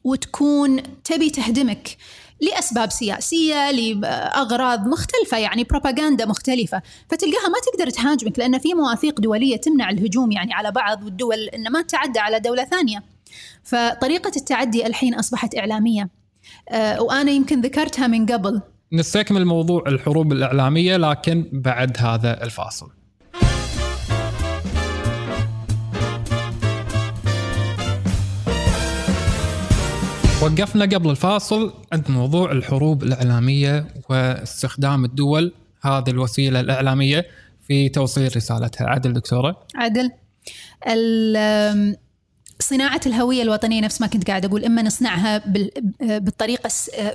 وتكون 0.05 0.83
تبي 1.05 1.31
تهدمك 1.31 1.97
لأسباب 2.41 2.91
سياسية 2.91 3.71
لأغراض 3.71 4.89
مختلفة 4.89 5.39
يعني 5.39 5.65
بروباغندا 5.65 6.27
مختلفة. 6.27 6.83
فتلقاها 7.11 7.49
ما 7.49 7.59
تقدر 7.73 7.91
تهاجمك 7.91 8.39
لأن 8.39 8.59
في 8.59 8.75
مواثيق 8.75 9.21
دولية 9.21 9.57
تمنع 9.57 9.91
الهجوم 9.91 10.33
يعني 10.33 10.55
على 10.55 10.71
بعض 10.71 11.07
الدول 11.07 11.39
ان 11.39 11.73
ما 11.73 11.83
تعدى 11.83 12.19
على 12.19 12.41
دولة 12.41 12.65
ثانية. 12.65 13.03
فطريقة 13.63 14.33
التعدي 14.37 14.87
الحين 14.87 15.15
أصبحت 15.15 15.59
إعلامية. 15.59 16.09
أه 16.69 17.03
وأنا 17.03 17.31
يمكن 17.31 17.61
ذكرتها 17.61 18.07
من 18.07 18.27
قبل. 18.27 18.61
نستكمل 18.93 19.45
موضوع 19.45 19.85
الحروب 19.87 20.33
الإعلامية 20.33 20.97
لكن 20.97 21.49
بعد 21.53 21.97
هذا 21.99 22.45
الفاصل. 22.45 22.91
وقفنا 30.43 30.85
قبل 30.85 31.11
الفاصل 31.11 31.75
عند 31.93 32.11
موضوع 32.11 32.53
الحروب 32.53 33.03
الإعلامية 33.03 33.87
واستخدام 34.11 35.05
الدول 35.05 35.53
هذه 35.83 36.11
الوسيلة 36.11 36.61
الإعلامية 36.61 37.27
في 37.67 37.89
توصيل 37.89 38.37
رسالتها. 38.37 38.87
عدل 38.87 39.13
دكتورة. 39.13 39.67
عدل. 39.75 40.11
صناعة 42.61 43.01
الهوية 43.07 43.43
الوطنية 43.43 43.81
نفس 43.81 44.01
ما 44.01 44.07
كنت 44.07 44.27
قاعد 44.27 44.45
أقول 44.45 44.65
إما 44.65 44.83
نصنعها 44.83 45.43
بالطريقة 46.01 46.69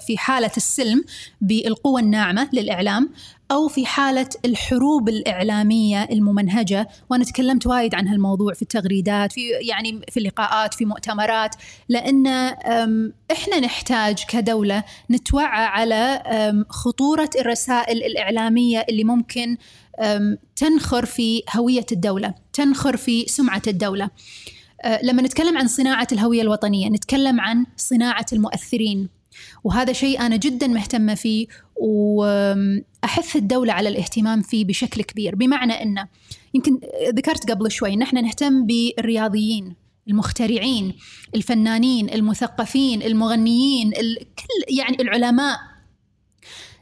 في 0.08 0.18
حالة 0.18 0.52
السلم 0.58 1.04
بالقوة 1.42 2.00
الناعمة 2.00 2.50
للإعلام 2.54 3.10
أو 3.52 3.68
في 3.68 3.86
حالة 3.86 4.30
الحروب 4.46 5.10
الإعلامية 5.10 6.04
الممنهجة. 6.04 6.88
وأنا 7.10 7.24
تكلمت 7.24 7.68
وايد 7.68 7.96
عن 7.96 8.08
هالموضوع 8.08 8.54
في 8.54 8.62
التغريدات 8.62 9.32
في 9.32 9.50
يعني 9.50 10.02
في 10.10 10.18
اللقاءات 10.18 10.74
في 10.74 10.86
مؤتمرات. 10.86 11.56
لأن 11.90 12.28
إحنا 13.32 13.60
نحتاج 13.60 14.24
كدولة 14.30 14.84
نتوعى 15.12 15.66
على 15.66 16.24
خطورة 16.70 17.30
الرسائل 17.40 18.04
الإعلامية 18.04 18.86
اللي 18.90 19.04
ممكن 19.04 19.58
تنخر 20.56 21.06
في 21.06 21.44
هوية 21.56 21.86
الدولة 21.92 22.34
تنخر 22.54 22.98
في 22.98 23.26
سمعة 23.28 23.62
الدولة. 23.68 24.10
لما 25.04 25.22
نتكلم 25.22 25.58
عن 25.58 25.68
صناعة 25.68 26.08
الهوية 26.12 26.42
الوطنية 26.42 26.90
نتكلم 26.90 27.42
عن 27.42 27.66
صناعة 27.78 28.26
المؤثرين. 28.34 29.10
وهذا 29.64 29.94
شيء 29.94 30.22
أنا 30.22 30.36
جدا 30.36 30.68
مهتمة 30.68 31.16
فيه 31.16 31.48
وأحث 31.76 33.36
الدولة 33.36 33.74
على 33.74 33.90
الاهتمام 33.90 34.42
فيه 34.42 34.66
بشكل 34.66 35.02
كبير. 35.02 35.36
بمعنى 35.36 35.74
أنه 35.84 36.08
يمكن 36.54 36.80
ذكرت 37.16 37.52
قبل 37.52 37.72
شوي 37.72 37.96
نحن 37.96 38.24
نهتم 38.24 38.66
بالرياضيين 38.66 39.76
المخترعين 40.08 40.94
الفنانين 41.36 42.14
المثقفين 42.14 43.02
المغنيين 43.02 43.92
كل 43.92 44.76
يعني 44.78 45.02
العلماء. 45.02 45.60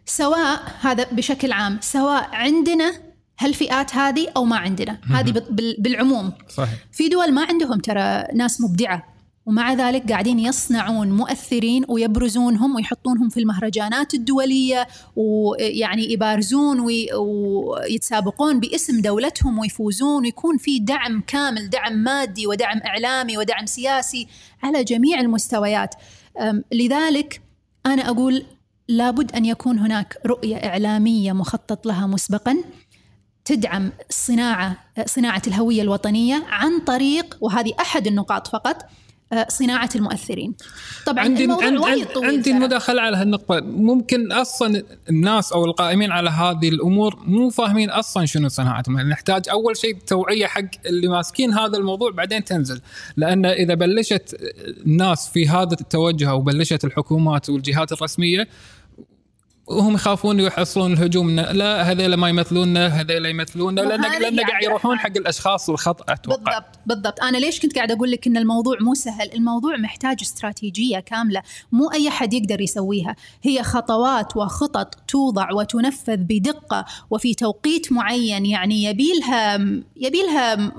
سواء 0.05 0.61
هذا 0.81 1.03
بشكل 1.11 1.51
عام 1.51 1.77
سواء 1.81 2.29
عندنا 2.31 3.08
هالفئات 3.39 3.95
هذه 3.95 4.27
أو 4.37 4.45
ما 4.45 4.57
عندنا؟ 4.57 4.99
هذه 5.11 5.43
بالعموم. 5.79 6.33
صحيح. 6.49 6.69
في 6.91 7.09
دول 7.09 7.31
ما 7.31 7.45
عندهم 7.45 7.79
ترى 7.79 8.23
ناس 8.35 8.61
مبدعة 8.61 9.19
ومع 9.45 9.73
ذلك 9.73 10.11
قاعدين 10.11 10.39
يصنعون 10.39 11.11
مؤثرين 11.11 11.85
ويبرزونهم 11.87 12.75
ويحطونهم 12.75 13.29
في 13.29 13.39
المهرجانات 13.39 14.13
الدولية 14.13 14.87
ويعني 15.15 16.13
يبارزون 16.13 16.79
ويتسابقون 16.79 18.59
باسم 18.59 19.01
دولتهم 19.01 19.59
ويفوزون 19.59 20.23
ويكون 20.23 20.57
في 20.57 20.79
دعم 20.79 21.23
كامل 21.27 21.69
دعم 21.69 21.93
مادي 21.93 22.47
ودعم 22.47 22.77
إعلامي 22.85 23.37
ودعم 23.37 23.65
سياسي 23.65 24.27
على 24.63 24.83
جميع 24.83 25.19
المستويات. 25.19 25.95
لذلك 26.71 27.41
أنا 27.85 28.09
أقول 28.09 28.45
لابد 28.87 29.35
أن 29.35 29.45
يكون 29.45 29.79
هناك 29.79 30.17
رؤية 30.25 30.55
إعلامية 30.55 31.33
مخطط 31.33 31.85
لها 31.85 32.07
مسبقا. 32.07 32.57
تدعم 33.49 33.91
الصناعه 34.09 34.77
صناعة 35.05 35.41
الهوية 35.47 35.81
الوطنية 35.81 36.43
عن 36.49 36.79
طريق 36.79 37.37
وهذه 37.41 37.73
أحد 37.79 38.07
النقاط 38.07 38.47
فقط 38.47 38.85
آه، 39.33 39.47
صناعة 39.49 39.89
المؤثرين. 39.95 40.53
طبعا 41.05 41.23
عندي 41.23 41.43
الموضوع 41.43 41.65
عندي, 41.65 42.05
طويل 42.05 42.29
عندي 42.29 42.51
المداخله 42.51 43.01
على 43.01 43.17
هالنقطة. 43.17 43.59
ممكن 43.59 44.31
أصلا 44.31 44.83
الناس 45.09 45.51
أو 45.51 45.65
القائمين 45.65 46.11
على 46.11 46.29
هذه 46.29 46.69
الأمور 46.69 47.19
مو 47.25 47.49
فاهمين 47.49 47.89
أصلا 47.89 48.25
شنو 48.25 48.49
صناعة 48.49 48.83
نحتاج 48.89 49.49
أول 49.49 49.77
شيء 49.77 49.97
توعية 50.07 50.45
حق 50.45 50.61
اللي 50.85 51.07
ماسكين 51.07 51.53
هذا 51.53 51.77
الموضوع 51.77 52.11
بعدين 52.11 52.43
تنزل. 52.43 52.81
لأن 53.17 53.45
إذا 53.45 53.73
بلشت 53.73 54.37
الناس 54.85 55.29
في 55.29 55.47
هذا 55.47 55.77
التوجه 55.81 56.29
أو 56.29 56.41
بلشت 56.41 56.85
الحكومات 56.85 57.49
والجهات 57.49 57.91
الرسمية 57.91 58.47
وهم 59.69 59.95
يخافون 59.95 60.39
يحصلون 60.39 60.93
الهجوم 60.93 61.39
لا 61.39 61.91
هذول 61.91 62.13
ما 62.13 62.29
يمثلوننا 62.29 62.87
هذول 62.87 63.25
يمثلوننا 63.25 63.81
لأن 63.81 64.21
لأن 64.21 64.39
قاعد 64.39 64.63
يروحون 64.63 64.99
حق 64.99 65.17
الأشخاص 65.17 65.69
والخطا 65.69 66.13
أتوقع. 66.13 66.37
بالضبط 66.37 66.79
بالضبط. 66.85 67.23
أنا 67.23 67.37
ليش 67.37 67.59
كنت 67.59 67.75
قاعدة 67.75 67.93
أقول 67.93 68.11
لك 68.11 68.27
إن 68.27 68.37
الموضوع 68.37 68.77
مو 68.81 68.93
سهل؟ 68.93 69.33
الموضوع 69.33 69.77
محتاج 69.77 70.17
استراتيجية 70.21 70.99
كاملة. 70.99 71.41
مو 71.71 71.91
أي 71.91 72.09
حد 72.09 72.33
يقدر 72.33 72.61
يسويها. 72.61 73.15
هي 73.43 73.63
خطوات 73.63 74.37
وخطط 74.37 74.95
توضع 75.07 75.53
وتنفذ 75.53 76.17
بدقة 76.17 76.85
وفي 77.09 77.33
توقيت 77.33 77.91
معين. 77.91 78.45
يعني 78.45 78.83
يبيلها 78.83 79.55
يبيلها 79.95 80.71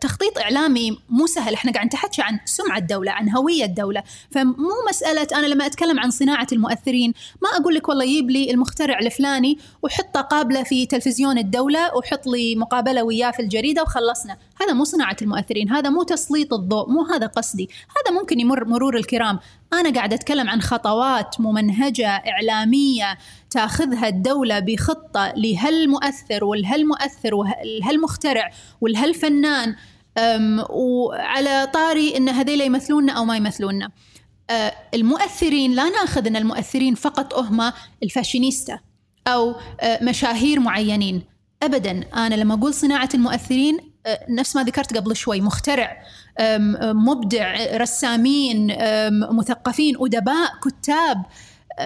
تخطيط 0.00 0.38
إعلامي 0.38 0.98
مو 1.08 1.26
سهل. 1.26 1.54
إحنا 1.54 1.72
قاعد 1.72 1.86
نتحكي 1.86 2.22
عن 2.22 2.38
سمعة 2.44 2.78
الدولة 2.78 3.12
عن 3.12 3.30
هوية 3.30 3.64
الدولة. 3.64 4.02
فمو 4.30 4.72
مسألة 4.88 5.26
أنا 5.34 5.46
لما 5.46 5.66
أتكلم 5.66 6.00
عن 6.00 6.10
صناعة 6.10 6.46
المؤثرين 6.52 7.14
ما 7.42 7.48
أقول 7.48 7.74
لك 7.74 7.88
والله 7.88 8.04
يجيب 8.04 8.30
لي 8.30 8.50
المخترع 8.50 8.98
الفلاني 8.98 9.58
وحطه 9.82 10.20
قابلة 10.20 10.62
في 10.62 10.86
تلفزيون 10.86 11.38
الدولة 11.38 11.96
وحط 11.96 12.26
لي 12.26 12.56
مقابلة 12.56 13.02
وياه 13.02 13.30
في 13.30 13.42
الجريدة 13.42 13.82
وخلصنا. 13.82 14.36
هذا 14.60 14.72
مو 14.72 14.84
صناعة 14.84 15.16
المؤثرين 15.22 15.70
هذا 15.70 15.90
مو 15.90 16.02
تسليط 16.02 16.54
الضوء 16.54 16.90
مو 16.90 17.02
هذا 17.02 17.26
قصدي. 17.26 17.70
هذا 17.96 18.18
ممكن 18.20 18.40
يمر 18.40 18.64
مرور 18.64 18.96
الكرام. 18.96 19.38
أنا 19.72 19.90
قاعدة 19.90 20.14
أتكلم 20.14 20.50
عن 20.50 20.62
خطوات 20.62 21.40
ممنهجة 21.40 22.08
إعلامية 22.08 23.18
تأخذها 23.50 24.08
الدولة 24.08 24.58
بخطة 24.58 25.32
لهالمؤثر 25.36 26.44
والهالمؤثر 26.44 27.34
والهالمخترع 27.34 28.50
والهالفنان 28.80 29.76
وعلى 30.70 31.70
طاري 31.74 32.16
إن 32.16 32.28
هذيلا 32.28 32.64
يمثلوننا 32.64 33.12
أو 33.12 33.24
ما 33.24 33.36
يمثلوننا 33.36 33.90
أه، 34.50 34.72
المؤثرين 34.94 35.72
لا 35.74 35.88
نأخذ 35.88 36.26
إن 36.26 36.36
المؤثرين 36.36 36.94
فقط 36.94 37.34
هم 37.34 37.72
الفاشينيستا 38.02 38.78
أو 39.26 39.54
أه، 39.80 40.04
مشاهير 40.04 40.60
معينين. 40.60 41.22
ابدا 41.62 42.04
أنا 42.14 42.34
لما 42.34 42.54
أقول 42.54 42.74
صناعة 42.74 43.08
المؤثرين 43.14 43.78
نفس 44.28 44.56
ما 44.56 44.62
ذكرت 44.62 44.96
قبل 44.96 45.16
شوي 45.16 45.40
مخترع 45.40 46.02
مبدع 46.80 47.76
رسامين 47.76 48.76
مثقفين 49.30 49.94
أدباء 50.00 50.50
كتاب 50.64 51.22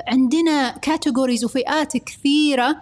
عندنا 0.09 0.71
categories 0.83 1.45
وفئات 1.45 1.97
كثيرة. 1.97 2.77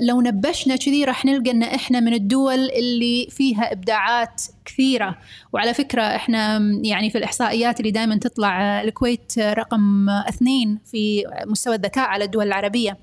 لو 0.00 0.20
نبشنا 0.20 0.76
كذي 0.76 1.04
راح 1.04 1.24
نلقى 1.24 1.50
إن 1.50 1.62
إحنا 1.62 2.00
من 2.00 2.14
الدول 2.14 2.70
اللي 2.70 3.26
فيها 3.30 3.72
إبداعات 3.72 4.42
كثيرة. 4.64 5.18
وعلى 5.52 5.74
فكرة 5.74 6.02
إحنا 6.02 6.58
يعني 6.82 7.10
في 7.10 7.18
الإحصائيات 7.18 7.80
اللي 7.80 7.90
دائما 7.90 8.16
تطلع 8.16 8.82
الكويت 8.82 9.38
رقم 9.38 10.10
اثنين 10.10 10.78
في 10.84 11.24
مستوى 11.46 11.74
الذكاء 11.74 12.08
على 12.08 12.24
الدول 12.24 12.46
العربية. 12.46 12.96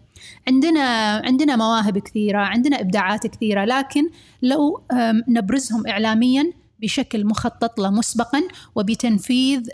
عندنا 0.47 1.15
عندنا 1.25 1.55
مواهب 1.55 1.97
كثيرة 1.97 2.39
عندنا 2.39 2.81
إبداعات 2.81 3.27
كثيرة 3.27 3.65
لكن 3.65 4.09
لو 4.41 4.81
نبرزهم 5.27 5.87
اعلاميا 5.87 6.51
بشكل 6.81 7.25
مخطط 7.25 7.79
له 7.79 7.89
مسبقا 7.89 8.41
وبتنفيذ 8.75 9.69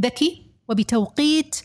ذكي 0.00 0.42
وبتوقيت 0.68 1.56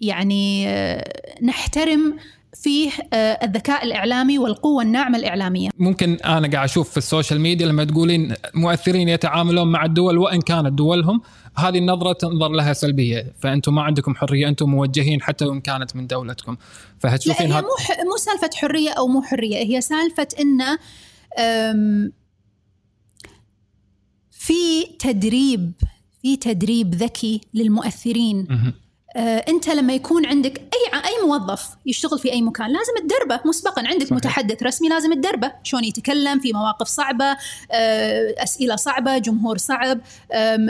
يعني 0.00 0.68
آه، 0.68 1.04
نحترم 1.42 2.16
فيه 2.54 2.90
آه، 3.12 3.16
الذكاء 3.16 3.84
الإعلامي 3.84 4.38
والقوة 4.38 4.82
الناعمة 4.82 5.18
الإعلامية. 5.18 5.68
ممكن 5.78 6.14
أنا 6.14 6.50
قاعد 6.50 6.64
أشوف 6.64 6.90
في 6.90 6.96
السوشيال 6.96 7.40
ميديا 7.40 7.66
لما 7.66 7.84
تقولين 7.84 8.34
مؤثرين 8.54 9.08
يتعاملون 9.08 9.72
مع 9.72 9.84
الدول 9.84 10.18
وإن 10.18 10.40
كانت 10.40 10.72
دولهم 10.72 11.20
هذه 11.56 11.78
النظرة 11.78 12.12
تنظر 12.12 12.48
لها 12.48 12.72
سلبية. 12.72 13.32
فأنتم 13.40 13.74
ما 13.74 13.82
عندكم 13.82 14.14
حرية 14.14 14.48
أنتم 14.48 14.70
موجهين 14.70 15.22
حتى 15.22 15.44
وإن 15.44 15.60
كانت 15.60 15.96
من 15.96 16.06
دولتكم. 16.06 16.56
فهتشوفين 16.98 17.48
لا 17.48 17.56
هي 17.56 17.60
مو 17.60 17.68
مو 18.10 18.16
سالفة 18.16 18.50
حرية 18.54 18.90
أو 18.90 19.06
مو 19.06 19.22
حرية. 19.22 19.56
هي 19.56 19.80
سالفة 19.80 20.28
إن 20.40 20.78
في 24.30 24.84
تدريب 24.98 25.72
في 26.22 26.36
تدريب 26.36 26.94
ذكي 26.94 27.40
للمؤثرين. 27.54 28.46
انت 29.16 29.68
لما 29.68 29.94
يكون 29.94 30.26
عندك 30.26 30.58
أي 30.58 31.00
أي 31.00 31.26
موظف 31.26 31.68
يشتغل 31.86 32.18
في 32.18 32.32
أي 32.32 32.42
مكان 32.42 32.66
لازم 32.66 32.92
تدربه. 33.08 33.40
مسبقا 33.44 33.82
عندك 33.86 34.06
صحيح. 34.06 34.12
متحدث 34.12 34.62
رسمي 34.62 34.88
لازم 34.88 35.14
تدربه. 35.14 35.52
شلون 35.62 35.84
يتكلم 35.84 36.40
في 36.40 36.52
مواقف 36.52 36.86
صعبة 36.86 37.36
آه، 37.72 38.34
أسئلة 38.38 38.76
صعبة 38.76 39.18
جمهور 39.18 39.58
صعب 39.58 40.00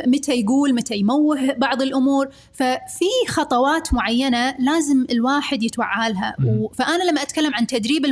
متى 0.06 0.40
يقول 0.40 0.74
متى 0.74 0.96
يموه 0.96 1.52
بعض 1.52 1.82
الأمور. 1.82 2.28
ففي 2.52 3.10
خطوات 3.28 3.94
معينة 3.94 4.56
لازم 4.58 5.06
الواحد 5.10 5.62
يتوعى 5.62 6.12
لها 6.12 6.36
فأنا 6.74 7.04
لما 7.04 7.22
أتكلم 7.22 7.54
عن 7.54 7.66
تدريب 7.66 8.04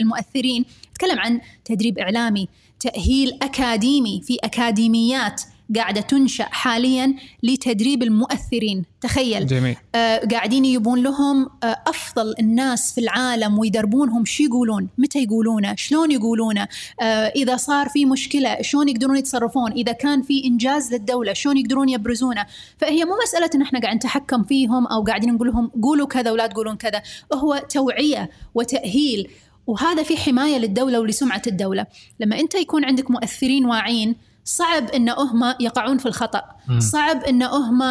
المؤثرين 0.00 0.64
أتكلم 0.92 1.18
عن 1.18 1.40
تدريب 1.64 1.98
إعلامي 1.98 2.48
تأهيل 2.80 3.38
أكاديمي 3.42 4.22
في 4.26 4.36
أكاديميات. 4.44 5.42
قاعدة 5.76 6.00
تنشأ 6.00 6.44
حاليا 6.44 7.14
لتدريب 7.42 8.02
المؤثرين. 8.02 8.84
تخيل. 9.00 9.46
جميل. 9.46 9.76
آه 9.94 10.18
قاعدين 10.30 10.64
يبون 10.64 11.02
لهم 11.02 11.50
آه 11.62 11.76
أفضل 11.86 12.34
الناس 12.40 12.94
في 12.94 13.00
العالم 13.00 13.58
ويدربونهم 13.58 14.24
شو 14.24 14.42
يقولون 14.42 14.88
متى 14.98 15.22
يقولونه 15.22 15.74
شلون 15.76 16.10
يقولونه 16.10 16.68
آه 17.02 17.04
إذا 17.36 17.56
صار 17.56 17.88
في 17.88 18.04
مشكلة 18.04 18.62
شلون 18.62 18.88
يقدرون 18.88 19.16
يتصرفون 19.16 19.72
إذا 19.72 19.92
كان 19.92 20.22
في 20.22 20.44
إنجاز 20.44 20.92
للدولة 20.94 21.32
شلون 21.32 21.58
يقدرون 21.58 21.88
يبرزونه. 21.88 22.46
فهي 22.78 23.04
مو 23.04 23.12
مسألة 23.22 23.50
إن 23.54 23.62
إحنا 23.62 23.80
قاعد 23.80 23.96
نتحكم 23.96 24.44
فيهم 24.44 24.86
أو 24.86 25.02
قاعدين 25.02 25.34
نقول 25.34 25.48
لهم 25.48 25.70
قولوا 25.82 26.06
كذا 26.06 26.30
ولا 26.30 26.46
تقولون 26.46 26.76
كذا. 26.76 27.02
هو 27.34 27.62
توعية 27.70 28.30
وتأهيل 28.54 29.30
وهذا 29.66 30.02
في 30.02 30.16
حماية 30.16 30.58
للدولة 30.58 31.00
ولسمعة 31.00 31.42
الدولة. 31.46 31.86
لما 32.20 32.40
أنت 32.40 32.54
يكون 32.54 32.84
عندك 32.84 33.10
مؤثرين 33.10 33.64
واعين 33.66 34.16
صعب 34.48 34.90
إن 34.90 35.08
هم 35.08 35.54
يقعون 35.60 35.98
في 35.98 36.06
الخطأ. 36.06 36.42
صعب 36.78 37.22
إن 37.24 37.42
هم 37.42 37.82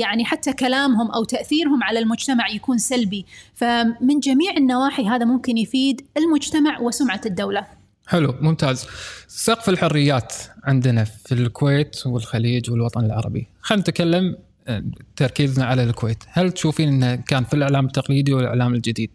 يعني 0.00 0.24
حتى 0.24 0.52
كلامهم 0.52 1.10
أو 1.10 1.24
تأثيرهم 1.24 1.82
على 1.82 1.98
المجتمع 1.98 2.48
يكون 2.48 2.78
سلبي. 2.78 3.26
فمن 3.54 4.20
جميع 4.20 4.52
النواحي 4.56 5.08
هذا 5.08 5.24
ممكن 5.24 5.58
يفيد 5.58 6.00
المجتمع 6.16 6.80
وسمعة 6.80 7.20
الدولة. 7.26 7.66
حلو 8.06 8.34
ممتاز. 8.40 8.86
سقف 9.28 9.68
الحريات 9.68 10.34
عندنا 10.64 11.04
في 11.04 11.32
الكويت 11.32 12.06
والخليج 12.06 12.70
والوطن 12.70 13.04
العربي. 13.04 13.46
خلينا 13.60 13.80
نتكلم 13.80 14.36
آه، 14.68 14.84
تركيزنا 15.16 15.64
على 15.64 15.82
الكويت. 15.82 16.24
هل 16.28 16.52
تشوفين 16.52 16.88
إنه 16.88 17.16
كان 17.16 17.44
في 17.44 17.54
الإعلام 17.54 17.86
التقليدي 17.86 18.32
والإعلام 18.32 18.74
الجديد؟ 18.74 19.10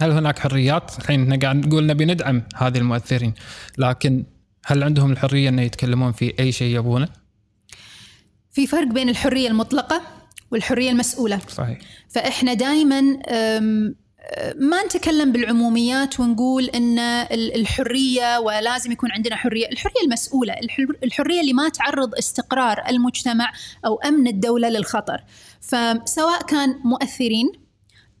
هل 0.00 0.10
هناك 0.10 0.38
حريات؟ 0.38 0.98
الحين 0.98 1.22
إحنا 1.22 1.38
قاعد 1.42 1.66
نقول 1.66 1.86
نبي 1.86 2.04
ندعم 2.04 2.42
هذه 2.56 2.78
المؤثرين 2.78 3.34
لكن 3.78 4.24
هل 4.70 4.82
عندهم 4.84 5.12
الحرية 5.12 5.48
أن 5.48 5.58
يتكلمون 5.58 6.12
في 6.12 6.34
أي 6.38 6.52
شيء 6.52 6.76
يبونه؟ 6.76 7.08
في 8.52 8.66
فرق 8.66 8.86
بين 8.86 9.08
الحرية 9.08 9.48
المطلقة 9.48 10.02
والحرية 10.50 10.90
المسؤولة. 10.90 11.40
صحيح. 11.48 11.78
فإحنا 12.08 12.54
دائما 12.54 13.00
ما 14.56 14.84
نتكلم 14.86 15.32
بالعموميات 15.32 16.20
ونقول 16.20 16.64
إن 16.64 16.98
الحرية 17.32 18.38
ولازم 18.38 18.92
يكون 18.92 19.12
عندنا 19.12 19.36
حرية، 19.36 19.68
الحرية 19.68 20.04
المسؤولة، 20.04 20.54
الحرية 21.04 21.40
اللي 21.40 21.52
ما 21.52 21.68
تعرض 21.68 22.14
استقرار 22.14 22.84
المجتمع 22.88 23.52
أو 23.86 23.96
أمن 23.96 24.26
الدولة 24.26 24.68
للخطر. 24.68 25.24
فسواء 25.60 26.42
كان 26.48 26.80
مؤثرين 26.84 27.52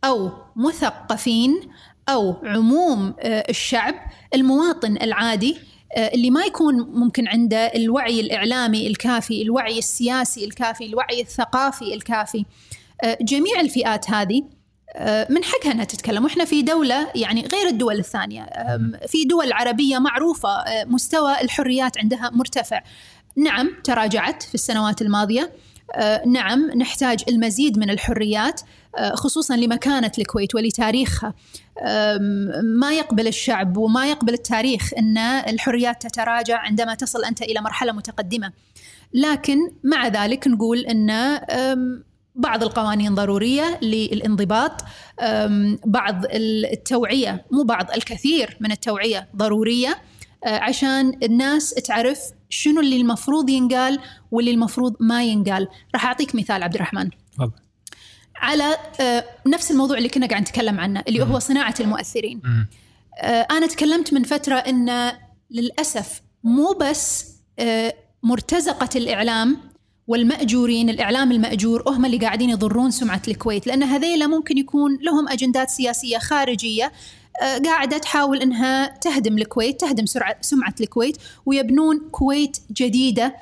أو 0.04 0.32
مثقفين 0.56 1.60
أو 2.08 2.36
عموم 2.44 3.14
الشعب، 3.24 3.94
المواطن 4.34 4.96
العادي 5.02 5.56
اللي 5.96 6.30
ما 6.30 6.44
يكون 6.44 6.74
ممكن 6.80 7.28
عنده 7.28 7.66
الوعي 7.66 8.20
الإعلامي 8.20 8.86
الكافي، 8.86 9.42
الوعي 9.42 9.78
السياسي 9.78 10.44
الكافي، 10.44 10.86
الوعي 10.86 11.20
الثقافي 11.20 11.94
الكافي. 11.94 12.44
آه، 13.04 13.18
جميع 13.20 13.60
الفئات 13.60 14.10
هذه 14.10 14.42
آه، 14.96 15.26
من 15.30 15.44
حقها 15.44 15.72
إنها 15.72 15.84
تتكلم. 15.84 16.24
وإحنا 16.24 16.44
في 16.44 16.62
دولة 16.62 17.08
يعني 17.14 17.40
غير 17.52 17.66
الدول 17.66 17.98
الثانية 17.98 18.46
في 19.06 19.24
دول 19.24 19.52
عربية 19.52 19.98
معروفة 19.98 20.64
مستوى 20.86 21.40
الحريات 21.40 21.98
عندها 21.98 22.30
مرتفع. 22.32 22.82
نعم 23.36 23.70
تراجعت 23.84 24.42
في 24.42 24.54
السنوات 24.54 25.02
الماضية. 25.02 25.52
نعم 26.26 26.70
نحتاج 26.70 27.24
المزيد 27.28 27.78
من 27.78 27.90
الحريات. 27.90 28.60
خصوصا 29.14 29.56
لمكانة 29.56 30.12
الكويت 30.18 30.54
ولتاريخها. 30.54 31.34
ما 32.62 32.92
يقبل 32.92 33.26
الشعب 33.26 33.76
وما 33.76 34.06
يقبل 34.06 34.34
التاريخ 34.34 34.90
إن 34.98 35.18
الحريات 35.18 36.06
تتراجع 36.06 36.58
عندما 36.58 36.94
تصل 36.94 37.24
أنت 37.24 37.42
إلى 37.42 37.60
مرحلة 37.60 37.92
متقدمة. 37.92 38.52
لكن 39.14 39.58
مع 39.84 40.08
ذلك 40.08 40.48
نقول 40.48 40.78
إن 40.78 41.38
بعض 42.34 42.62
القوانين 42.62 43.14
ضرورية 43.14 43.78
للانضباط. 43.82 44.72
بعض 45.84 46.24
التوعية 46.32 47.44
مو 47.50 47.62
بعض 47.62 47.90
الكثير 47.90 48.56
من 48.60 48.72
التوعية 48.72 49.28
ضرورية 49.36 49.98
أه، 50.44 50.58
عشان 50.58 51.12
الناس 51.22 51.70
تعرف 51.70 52.20
شنو 52.48 52.80
اللي 52.80 52.96
المفروض 52.96 53.50
ينقال 53.50 53.98
واللي 54.30 54.50
المفروض 54.50 54.96
ما 55.00 55.24
ينقال. 55.24 55.68
راح 55.94 56.06
أعطيك 56.06 56.34
مثال 56.34 56.62
عبد 56.62 56.74
الرحمن. 56.74 57.10
على 58.40 58.76
آه، 59.00 59.24
نفس 59.46 59.70
الموضوع 59.70 59.98
اللي 59.98 60.08
كنا 60.08 60.26
قاعد 60.26 60.42
نتكلم 60.42 60.80
عنه 60.80 61.02
اللي 61.08 61.22
هو 61.22 61.38
صناعة 61.38 61.74
المؤثرين. 61.80 62.40
آه، 63.20 63.46
أنا 63.50 63.66
تكلمت 63.66 64.14
من 64.14 64.22
فترة 64.22 64.54
إن 64.54 65.12
للأسف 65.50 66.22
مو 66.44 66.72
بس 66.80 67.26
آه، 67.58 67.94
مرتزقة 68.22 68.88
الإعلام 68.96 69.56
والمأجورين 70.06 70.90
الإعلام 70.90 71.32
المأجور 71.32 71.82
هم 71.86 72.04
اللي 72.04 72.18
قاعدين 72.18 72.50
يضرون 72.50 72.90
سمعة 72.90 73.22
الكويت 73.28 73.66
لأن 73.66 73.82
هذيلا 73.82 74.26
ممكن 74.26 74.58
يكون 74.58 74.98
لهم 75.02 75.28
أجندات 75.28 75.70
سياسية 75.70 76.18
خارجية 76.18 76.92
قاعدة 77.64 77.98
تحاول 77.98 78.42
أنها 78.42 78.86
تهدم 78.86 79.38
الكويت 79.38 79.80
تهدم 79.80 80.04
سمعة 80.40 80.74
الكويت 80.80 81.16
ويبنون 81.46 82.08
كويت 82.10 82.56
جديدة. 82.72 83.34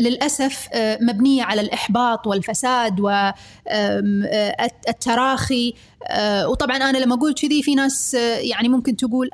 للأسف 0.00 0.68
آه، 0.72 0.98
مبنية 1.00 1.42
على 1.42 1.60
الإحباط 1.60 2.26
والفساد 2.26 3.00
والتراخي 5.00 5.74
آه، 6.06 6.48
وطبعا 6.48 6.76
أنا 6.76 6.98
لما 6.98 7.14
أقول 7.14 7.34
كذي 7.34 7.62
في 7.62 7.74
ناس 7.74 8.14
يعني 8.40 8.68
ممكن 8.68 8.96
تقول 8.96 9.30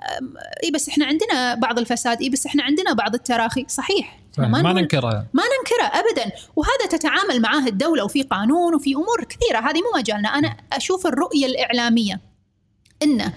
إي 0.64 0.70
بس 0.70 0.88
إحنا 0.88 1.06
عندنا 1.06 1.54
بعض 1.54 1.78
الفساد 1.78 2.22
إي 2.22 2.28
بس 2.28 2.46
إحنا 2.46 2.62
عندنا 2.62 2.92
بعض 2.92 3.14
التراخي. 3.14 3.64
صحيح. 3.68 4.20
ما, 4.38 4.48
ما 4.48 4.72
ننكره. 4.72 5.26
ما 5.32 5.42
ننكره 5.42 6.00
ابدا. 6.00 6.32
وهذا 6.56 6.86
تتعامل 6.90 7.40
معاه 7.40 7.66
الدولة 7.66 8.04
وفي 8.04 8.22
قانون 8.22 8.74
وفي 8.74 8.94
أمور 8.94 9.24
كثيرة. 9.28 9.58
هذه 9.58 9.78
مو 9.78 9.98
مجالنا. 9.98 10.28
أنا 10.28 10.56
أشوف 10.72 11.06
الرؤية 11.06 11.46
الإعلامية 11.46 12.20
إنه 13.02 13.32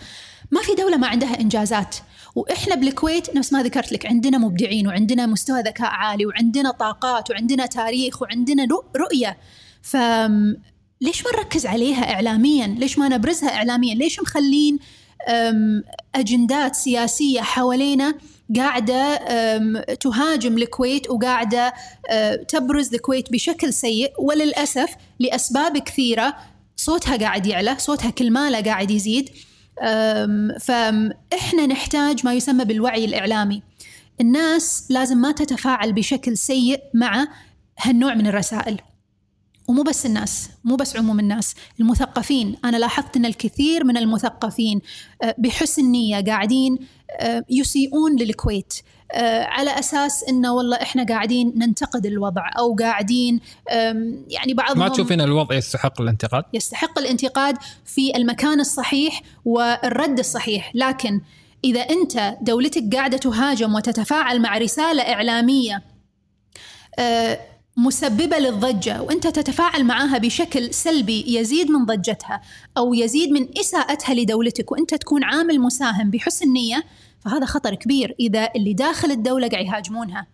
ما 0.51 0.61
في 0.61 0.75
دولة 0.75 0.97
ما 0.97 1.07
عندها 1.07 1.39
إنجازات. 1.39 1.95
وإحنا 2.35 2.75
بالكويت 2.75 3.35
نفس 3.35 3.53
ما 3.53 3.63
ذكرت 3.63 3.91
لك 3.91 4.05
عندنا 4.05 4.37
مبدعين 4.37 4.87
وعندنا 4.87 5.25
مستوى 5.25 5.61
ذكاء 5.61 5.87
عالي 5.87 6.25
وعندنا 6.25 6.71
طاقات 6.71 7.31
وعندنا 7.31 7.65
تاريخ 7.65 8.21
وعندنا 8.21 8.67
رؤية 8.97 9.37
ف 9.81 9.97
ليش 11.01 11.25
ما 11.25 11.31
نركز 11.37 11.65
عليها 11.65 12.13
اعلاميا؟ 12.13 12.67
ليش 12.67 12.97
ما 12.97 13.07
نبرزها 13.07 13.55
اعلاميا؟ 13.55 13.95
ليش 13.95 14.19
مخلين 14.19 14.79
أجندات 16.15 16.75
سياسية 16.75 17.41
حوالينا 17.41 18.15
قاعدة 18.55 19.15
تهاجم 19.93 20.57
الكويت 20.57 21.09
وقاعدة 21.09 21.73
تبرز 22.47 22.93
الكويت 22.93 23.31
بشكل 23.31 23.73
سيء 23.73 24.11
وللأسف 24.19 24.95
لأسباب 25.19 25.77
كثيرة 25.77 26.35
صوتها 26.75 27.17
قاعد 27.17 27.45
يعلى، 27.45 27.75
صوتها 27.79 28.09
كل 28.09 28.31
ماله 28.31 28.61
قاعد 28.61 28.91
يزيد. 28.91 29.29
فإحنا 30.59 31.65
نحتاج 31.67 32.25
ما 32.25 32.33
يسمى 32.33 32.65
بالوعي 32.65 33.05
الإعلامي. 33.05 33.61
الناس 34.21 34.85
لازم 34.89 35.17
ما 35.17 35.31
تتفاعل 35.31 35.93
بشكل 35.93 36.37
سيء 36.37 36.81
مع 36.93 37.27
هالنوع 37.79 38.13
من 38.13 38.27
الرسائل. 38.27 38.79
ومو 39.67 39.83
بس 39.83 40.05
الناس 40.05 40.49
مو 40.63 40.75
بس 40.75 40.97
عموم 40.97 41.19
الناس 41.19 41.55
المثقفين. 41.79 42.55
أنا 42.65 42.77
لاحظت 42.77 43.17
أن 43.17 43.25
الكثير 43.25 43.83
من 43.83 43.97
المثقفين 43.97 44.81
أه، 45.23 45.35
بحسن 45.37 45.91
نية 45.91 46.23
قاعدين 46.23 46.79
أه، 47.19 47.43
يسيئون 47.49 48.15
للكويت. 48.15 48.73
على 49.45 49.79
أساس 49.79 50.23
إنه 50.23 50.53
والله 50.53 50.77
إحنا 50.77 51.05
قاعدين 51.05 51.53
ننتقد 51.57 52.05
الوضع 52.05 52.49
أو 52.57 52.75
قاعدين 52.75 53.39
يعني 54.27 54.53
بعضهم 54.53 54.79
ما 54.79 54.87
تشوفين 54.87 55.21
الوضع 55.21 55.55
يستحق 55.55 56.01
الانتقاد؟ 56.01 56.43
يستحق 56.53 56.99
الانتقاد 56.99 57.57
في 57.85 58.15
المكان 58.15 58.59
الصحيح 58.59 59.21
والرد 59.45 60.19
الصحيح، 60.19 60.71
لكن 60.75 61.21
إذا 61.63 61.81
أنت 61.81 62.37
دولتك 62.41 62.95
قاعدة 62.95 63.17
تهاجم 63.17 63.75
وتتفاعل 63.75 64.41
مع 64.41 64.57
رسالة 64.57 65.03
إعلامية 65.03 65.83
مسببة 67.77 68.37
للضجة 68.37 69.01
وأنت 69.01 69.27
تتفاعل 69.27 69.83
معها 69.83 70.17
بشكل 70.17 70.73
سلبي 70.73 71.25
يزيد 71.27 71.71
من 71.71 71.85
ضجتها 71.85 72.41
أو 72.77 72.93
يزيد 72.93 73.29
من 73.29 73.47
إساءتها 73.59 74.13
لدولتك 74.13 74.71
وأنت 74.71 74.95
تكون 74.95 75.23
عامل 75.23 75.59
مساهم 75.59 76.09
بحسن 76.09 76.53
نية 76.53 76.83
فهذا 77.25 77.45
خطر 77.45 77.75
كبير. 77.75 78.15
إذا 78.19 78.49
اللي 78.55 78.73
داخل 78.73 79.11
الدولة 79.11 79.47
قاعد 79.47 79.65
يهاجمونها 79.65 80.27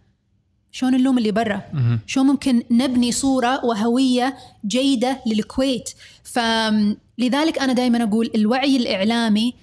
شلون 0.72 0.96
اللوم 0.96 1.18
اللي 1.18 1.32
برا؟ 1.32 1.62
شلون 2.08 2.28
ممكن 2.28 2.64
نبني 2.72 3.12
صورة 3.12 3.66
وهوية 3.66 4.38
جيدة 4.68 5.22
للكويت؟ 5.26 5.90
فلذلك 6.24 7.60
أنا 7.60 7.74
دائما 7.74 8.04
أقول 8.04 8.32
الوعي 8.36 8.78
الإعلامي 8.78 9.54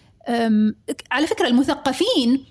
على 1.11 1.27
فكرة 1.27 1.47
المثقفين 1.47 2.45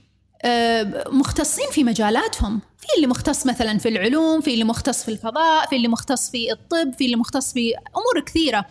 مختصين 1.07 1.65
في 1.71 1.83
مجالاتهم. 1.83 2.61
في 2.77 2.87
اللي 2.95 3.07
مختص 3.07 3.45
مثلا 3.47 3.77
في 3.77 3.89
العلوم 3.89 4.41
في 4.41 4.53
اللي 4.53 4.63
مختص 4.63 5.03
في 5.03 5.11
الفضاء 5.11 5.67
في 5.69 5.75
اللي 5.75 5.87
مختص 5.87 6.29
في 6.29 6.51
الطب 6.51 6.93
في 6.97 7.05
اللي 7.05 7.15
مختص 7.15 7.53
في 7.53 7.73
أمور 7.75 8.25
كثيرة. 8.25 8.65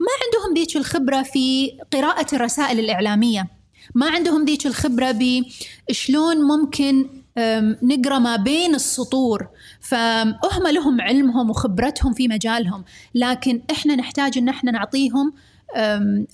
ما 0.00 0.06
عندهم 0.24 0.54
ذيك 0.58 0.76
الخبرة 0.76 1.22
في 1.22 1.70
قراءة 1.92 2.34
الرسائل 2.34 2.80
الإعلامية. 2.80 3.55
ما 3.94 4.10
عندهم 4.10 4.44
ذيك 4.44 4.66
الخبرة 4.66 5.16
بشلون 5.88 6.36
ممكن 6.36 7.06
نقرأ 7.82 8.18
ما 8.18 8.36
بين 8.36 8.74
السطور. 8.74 9.48
فهم 9.80 10.66
لهم 10.66 11.00
علمهم 11.00 11.50
وخبرتهم 11.50 12.12
في 12.12 12.28
مجالهم 12.28 12.84
لكن 13.14 13.60
إحنا 13.70 13.96
نحتاج 13.96 14.38
إن 14.38 14.48
إحنا 14.48 14.70
نعطيهم 14.70 15.32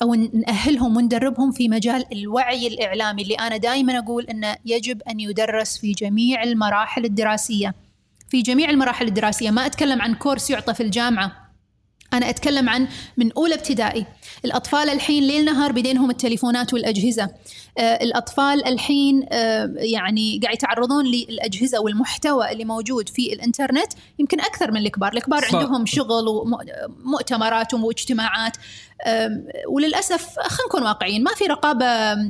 أو 0.02 0.14
نأهلهم 0.14 0.96
وندربهم 0.96 1.52
في 1.52 1.68
مجال 1.68 2.04
الوعي 2.12 2.66
الإعلامي. 2.66 3.22
اللي 3.22 3.34
أنا 3.34 3.56
دائما 3.56 3.98
أقول 3.98 4.24
إنه 4.24 4.56
يجب 4.66 5.02
أن 5.02 5.20
يدرس 5.20 5.78
في 5.78 5.92
جميع 5.92 6.42
المراحل 6.42 7.04
الدراسية. 7.04 7.74
في 8.28 8.42
جميع 8.42 8.70
المراحل 8.70 9.06
الدراسية. 9.08 9.50
ما 9.50 9.66
أتكلم 9.66 10.02
عن 10.02 10.14
كورس 10.14 10.50
يعطى 10.50 10.74
في 10.74 10.82
الجامعة. 10.82 11.41
أنا 12.12 12.30
أتكلم 12.30 12.68
عن 12.68 12.88
من 13.16 13.32
أولى 13.32 13.54
ابتدائي. 13.54 14.06
الأطفال 14.44 14.90
الحين 14.90 15.22
ليل 15.22 15.44
نهار 15.44 15.72
بيدينهم 15.72 16.10
التليفونات 16.10 16.74
والأجهزة. 16.74 17.30
آه 17.78 18.02
الأطفال 18.02 18.66
الحين 18.66 19.26
آه 19.32 19.74
يعني 19.76 20.40
قاعد 20.42 20.54
يتعرضون 20.54 21.06
للأجهزة 21.06 21.80
والمحتوى 21.80 22.52
اللي 22.52 22.64
موجود 22.64 23.08
في 23.08 23.32
الإنترنت 23.32 23.92
يمكن 24.18 24.40
أكثر 24.40 24.70
من 24.70 24.76
الكبار. 24.76 25.12
الكبار 25.12 25.40
صح. 25.42 25.54
عندهم 25.54 25.86
شغل 25.86 26.28
ومؤتمرات 26.28 27.74
واجتماعات. 27.74 28.56
آه 29.06 29.42
وللأسف 29.68 30.26
خلينا 30.38 30.66
نكون 30.68 30.82
واقعيين 30.82 31.22
ما 31.22 31.34
في 31.34 31.46
رقابة 31.46 31.86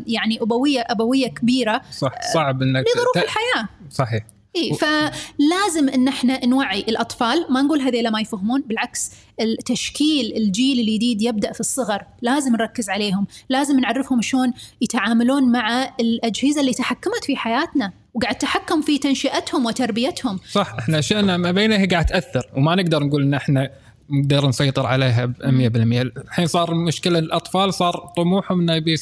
يعني 0.06 0.42
أبوية 0.42 0.80
أبوية 0.80 1.28
كبيرة. 1.28 1.82
صح 1.98 2.12
صعب 2.34 2.62
أنك 2.62 2.84
لظروف 2.94 3.24
الحياة. 3.24 3.68
صحيح. 3.90 4.26
اي 4.56 4.74
فلازم 4.74 5.88
إن 5.88 6.08
إحنا 6.08 6.46
نوعي 6.46 6.80
الأطفال. 6.80 7.46
ما 7.50 7.62
نقول 7.62 7.80
هذيلا 7.80 8.10
ما 8.10 8.20
يفهمون 8.20 8.62
بالعكس. 8.66 9.10
التشكيل 9.40 10.36
الجيل 10.36 10.80
الجديد 10.80 11.22
يبدأ 11.22 11.52
في 11.52 11.60
الصغر. 11.60 12.02
لازم 12.22 12.52
نركز 12.52 12.90
عليهم. 12.90 13.26
لازم 13.48 13.80
نعرفهم 13.80 14.22
شلون 14.22 14.52
يتعاملون 14.80 15.52
مع 15.52 15.94
الأجهزة 16.00 16.60
اللي 16.60 16.72
تحكمت 16.72 17.24
في 17.24 17.36
حياتنا 17.36 17.92
وقاعد 18.14 18.34
تحكم 18.34 18.82
في 18.82 18.98
تنشئتهم 18.98 19.66
وتربيتهم. 19.66 20.40
صح 20.50 20.74
إحنا 20.78 20.98
اشياءنا 20.98 21.36
ما 21.36 21.52
بينها 21.52 21.78
هي 21.78 21.86
قاعد 21.86 22.06
تأثر 22.06 22.46
وما 22.56 22.74
نقدر 22.74 23.02
نقول 23.04 23.22
إن 23.22 23.34
إحنا 23.34 23.70
نقدر 24.10 24.48
نسيطر 24.48 24.86
عليها 24.86 25.24
ب 25.26 25.34
100% 25.42 26.22
الحين 26.24 26.46
صار 26.46 26.74
مشكلة 26.74 27.18
الأطفال 27.18 27.74
صار 27.74 28.12
طموحهم 28.16 28.60
إنه 28.60 28.74
يبي 28.74 28.96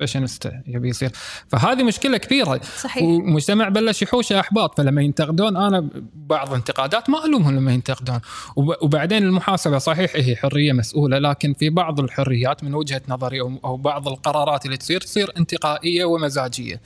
فاشينيستا 0.00 0.62
يبي 0.66 0.88
يصير. 0.88 1.10
فهذه 1.48 1.82
مشكلة 1.82 2.16
كبيرة. 2.16 2.60
صحيح. 2.80 3.02
والمجتمع 3.02 3.68
بلش 3.68 4.02
يحوش 4.02 4.32
أحباط. 4.32 4.76
فلما 4.76 5.02
ينتقدون 5.02 5.56
أنا 5.56 5.88
بعض 6.14 6.48
الانتقادات 6.48 7.10
ما 7.10 7.24
ألومهم 7.24 7.56
لما 7.56 7.72
ينتقدون. 7.72 8.20
وبعدين 8.56 9.22
المحاسبة 9.22 9.78
صحيح 9.78 10.10
هي 10.14 10.36
حرية 10.36 10.72
مسؤولة 10.72 11.18
لكن 11.18 11.54
في 11.54 11.70
بعض 11.70 12.00
الحريات 12.00 12.64
من 12.64 12.74
وجهة 12.74 13.02
نظري 13.08 13.40
أو 13.40 13.76
بعض 13.76 14.08
القرارات 14.08 14.66
اللي 14.66 14.76
تصير 14.76 15.00
تصير 15.00 15.32
انتقائية 15.36 16.04
ومزاجية. 16.04 16.80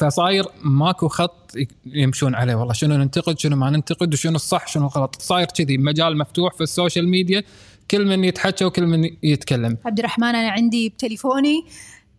فصاير 0.00 0.44
ماكو 0.62 1.08
خط 1.08 1.52
يمشون 1.86 2.34
عليه. 2.34 2.54
والله 2.54 2.72
شنو 2.72 2.96
ننتقد 2.96 3.38
شنو 3.38 3.56
ما 3.56 3.70
ننتقد 3.70 4.14
وشنو 4.14 4.36
الصح 4.36 4.68
شنو 4.68 4.86
الغلط. 4.86 5.22
صاير 5.22 5.46
كذي 5.46 5.78
مجال 5.78 6.18
مفتوح 6.18 6.54
في 6.54 6.60
السوشيال 6.60 7.08
ميديا 7.08 7.42
كل 7.90 8.06
من 8.06 8.24
يتحجى 8.24 8.64
وكل 8.64 8.86
من 8.86 9.10
يتكلم. 9.22 9.76
عبد 9.84 9.98
الرحمن 9.98 10.34
أنا 10.34 10.50
عندي 10.50 10.88
بتليفوني. 10.88 11.64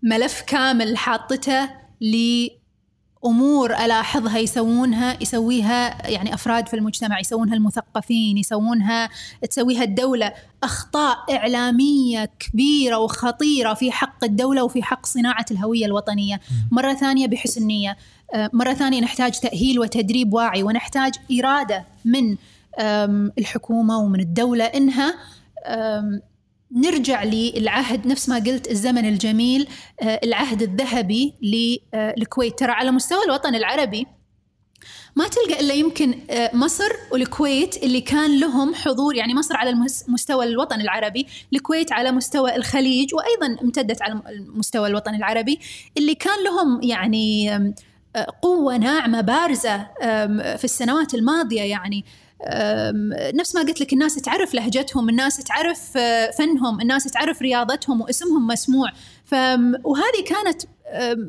ملف 0.03 0.41
كامل 0.41 0.97
حاطته 0.97 1.69
لأمور 2.01 3.73
ألاحظها 3.73 4.37
يسوونها 4.37 5.17
يسويها 5.21 6.07
يعني 6.09 6.33
أفراد 6.33 6.67
في 6.67 6.75
المجتمع 6.75 7.19
يسوونها 7.19 7.55
المثقفين 7.55 8.37
يسوونها 8.37 9.09
تسويها 9.49 9.83
الدولة. 9.83 10.33
أخطاء 10.63 11.17
إعلامية 11.35 12.29
كبيرة 12.39 12.97
وخطيرة 12.97 13.73
في 13.73 13.91
حق 13.91 14.23
الدولة 14.23 14.63
وفي 14.63 14.83
حق 14.83 15.05
صناعة 15.05 15.45
الهوية 15.51 15.85
الوطنية. 15.85 16.39
مرة 16.71 16.93
ثانية 16.93 17.27
بحسن 17.27 17.67
نيه 17.67 17.97
آه، 18.33 18.49
مرة 18.53 18.73
ثانية 18.73 19.01
نحتاج 19.01 19.39
تأهيل 19.39 19.79
وتدريب 19.79 20.33
واعي 20.33 20.63
ونحتاج 20.63 21.13
إرادة 21.39 21.85
من 22.05 22.37
الحكومة 23.37 23.97
ومن 23.97 24.19
الدولة 24.19 24.63
إنها 24.63 25.15
نرجع 26.71 27.23
للعهد 27.23 28.07
نفس 28.07 28.29
ما 28.29 28.35
قلت 28.35 28.71
الزمن 28.71 29.05
الجميل 29.05 29.67
آه، 30.01 30.19
العهد 30.23 30.61
الذهبي 30.61 31.33
للكويت 31.41 32.59
ترى 32.59 32.71
على 32.71 32.91
مستوى 32.91 33.25
الوطن 33.25 33.55
العربي 33.55 34.07
ما 35.15 35.27
تلقى 35.27 35.59
إلا 35.59 35.73
يمكن 35.73 36.19
آه، 36.29 36.55
مصر 36.55 36.89
والكويت 37.11 37.83
اللي 37.83 38.01
كان 38.01 38.39
لهم 38.39 38.75
حضور 38.75 39.15
يعني 39.15 39.33
مصر 39.33 39.57
على 39.57 39.73
مستوى 40.07 40.45
الوطن 40.45 40.81
العربي، 40.81 41.27
الكويت 41.53 41.91
على 41.91 42.11
مستوى 42.11 42.55
الخليج 42.55 43.15
وأيضا 43.15 43.61
امتدت 43.63 44.01
على 44.01 44.21
مستوى 44.55 44.87
الوطن 44.87 45.15
العربي 45.15 45.59
اللي 45.97 46.15
كان 46.15 46.43
لهم 46.43 46.81
يعني 46.83 47.55
آه، 48.15 48.27
قوة 48.41 48.77
ناعمة 48.77 49.21
بارزة 49.21 49.87
في 50.57 50.63
السنوات 50.63 51.13
الماضية 51.13 51.61
يعني. 51.61 52.05
نفس 53.33 53.55
ما 53.55 53.61
قلت 53.61 53.81
لك 53.81 53.93
الناس 53.93 54.15
تعرف 54.15 54.53
لهجتهم 54.53 55.09
الناس 55.09 55.37
تعرف 55.37 55.97
آه، 55.97 56.31
فنهم 56.31 56.81
الناس 56.81 57.03
تعرف 57.03 57.41
رياضتهم 57.41 58.01
واسمهم 58.01 58.47
مسموع. 58.47 58.91
وهذه 59.83 60.23
كانت 60.27 60.61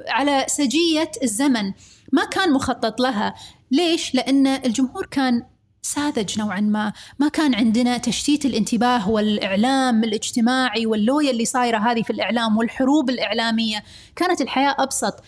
على 0.09 0.45
سجية 0.49 1.11
الزمن. 1.23 1.73
ما 2.13 2.25
كان 2.25 2.53
مخطط 2.53 3.01
لها. 3.01 3.35
ليش؟ 3.71 4.15
لأن 4.15 4.47
الجمهور 4.47 5.07
كان 5.07 5.43
ساذج 5.83 6.39
نوعا 6.39 6.61
ما. 6.61 6.93
ما 7.19 7.29
كان 7.29 7.55
عندنا 7.55 7.99
تشتيت 7.99 8.45
الانتباه 8.47 9.11
والإعلام 9.11 10.05
الاجتماعي 10.05 10.87
واللوية 10.87 11.31
اللي 11.31 11.45
صايرة 11.45 11.79
هذه 11.79 12.03
في 12.03 12.11
الإعلام 12.11 12.57
والحروب 12.57 13.11
الإعلامية. 13.11 13.85
كانت 14.17 14.41
الحياة 14.41 14.77
أبسط. 14.79 15.25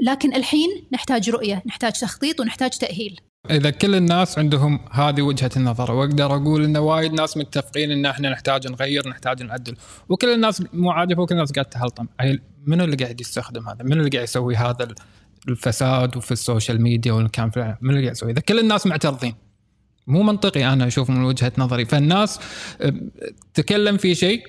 لكن 0.00 0.34
الحين 0.34 0.68
نحتاج 0.92 1.30
رؤية 1.30 1.62
نحتاج 1.66 1.92
تخطيط 1.92 2.40
ونحتاج 2.40 2.70
تأهيل. 2.70 3.20
إذا 3.50 3.70
كل 3.70 3.94
الناس 3.94 4.38
عندهم 4.38 4.80
هذه 4.90 5.22
وجهة 5.22 5.50
النظر 5.56 5.92
وأقدر 5.92 6.36
أقول 6.36 6.64
إن 6.64 6.76
وايد 6.76 7.12
ناس 7.12 7.36
متفقين 7.36 7.90
إن 7.90 8.06
إحنا 8.06 8.30
نحتاج 8.30 8.68
نغير 8.68 9.08
نحتاج 9.08 9.42
نعدل. 9.42 9.76
وكل 10.08 10.34
الناس 10.34 10.62
مو 10.72 10.90
عاجبه 10.90 11.22
وكل 11.22 11.34
الناس 11.34 11.52
قاعد 11.52 11.66
تهلطم. 11.66 12.06
منو 12.66 12.84
اللي 12.84 12.96
قاعد 12.96 13.20
يستخدم 13.20 13.68
هذا؟ 13.68 13.82
منو 13.82 14.00
اللي 14.00 14.10
قاعد 14.10 14.24
يسوي 14.24 14.56
هذا 14.56 14.88
الفساد 15.48 16.16
وفي 16.16 16.32
السوشيال 16.32 16.82
ميديا 16.82 17.12
والكلام 17.12 17.50
في 17.50 17.76
منو 17.80 17.90
اللي 17.90 18.02
قاعد 18.02 18.16
يسوي؟ 18.16 18.30
إذا 18.30 18.40
كل 18.40 18.58
الناس 18.58 18.86
معترضين. 18.86 19.34
مو 20.06 20.22
منطقي 20.22 20.72
أنا 20.72 20.86
أشوف 20.86 21.10
من 21.10 21.24
وجهة 21.24 21.52
نظري. 21.58 21.84
فالناس 21.84 22.40
تكلم 23.54 23.96
في 23.96 24.14
شيء 24.14 24.42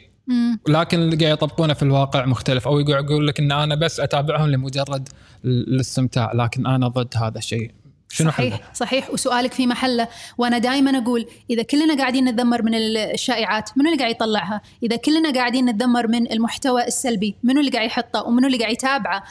لكن 0.68 1.00
اللي 1.00 1.16
قاعد 1.16 1.34
يطبقونه 1.34 1.74
في 1.74 1.84
الواقع 1.84 2.26
مختلف. 2.26 2.68
أو 2.68 2.80
يقول 2.80 3.06
يقول 3.06 3.28
لك 3.28 3.40
إن 3.40 3.52
أنا 3.52 3.76
بس 3.76 4.00
أتابعهم 4.00 4.50
لمجرد 4.50 5.10
الاستمتاع 5.46 6.32
لكن 6.34 6.68
أنا 6.68 6.88
ضد 6.88 7.14
هذا 7.18 7.38
الشيء. 7.38 7.72
شنو 8.10 8.32
صحيح 8.32 8.54
حلها؟ 8.54 8.74
صحيح. 8.74 9.10
وسؤالك 9.10 9.54
في 9.54 9.68
محله 9.68 10.08
وأنا 10.38 10.58
دائما 10.58 10.98
أقول 10.98 11.26
إذا 11.50 11.64
كلنا 11.64 11.98
قاعدين 11.98 12.26
نتذمر 12.26 12.62
من 12.62 12.76
الشائعات 12.76 13.70
منو 13.76 13.90
اللي 13.90 14.00
قاعد 14.00 14.12
يطلعها؟ 14.12 14.62
إذا 14.84 14.96
كلنا 14.96 15.34
قاعدين 15.34 15.66
نتذمر 15.66 16.08
من 16.08 16.32
المحتوى 16.32 16.88
السلبي 16.88 17.36
منو 17.44 17.60
اللي 17.60 17.72
قاعد 17.72 17.86
يحطه؟ 17.86 18.24
ومنو 18.24 18.48
اللي 18.48 18.58
قاعد 18.58 18.74
يتابعه؟ 18.74 19.24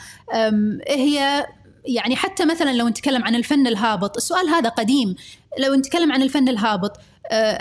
هي 0.87 1.45
يعني 1.85 2.15
حتى 2.15 2.45
مثلا 2.45 2.73
لو 2.73 2.87
نتكلم 2.87 3.23
عن 3.23 3.35
الفن 3.35 3.67
الهابط 3.67 4.17
السؤال 4.17 4.49
هذا 4.49 4.69
قديم. 4.69 5.15
لو 5.59 5.73
نتكلم 5.73 6.11
عن 6.11 6.21
الفن 6.21 6.49
الهابط 6.49 6.99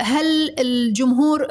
هل 0.00 0.54
الجمهور 0.58 1.46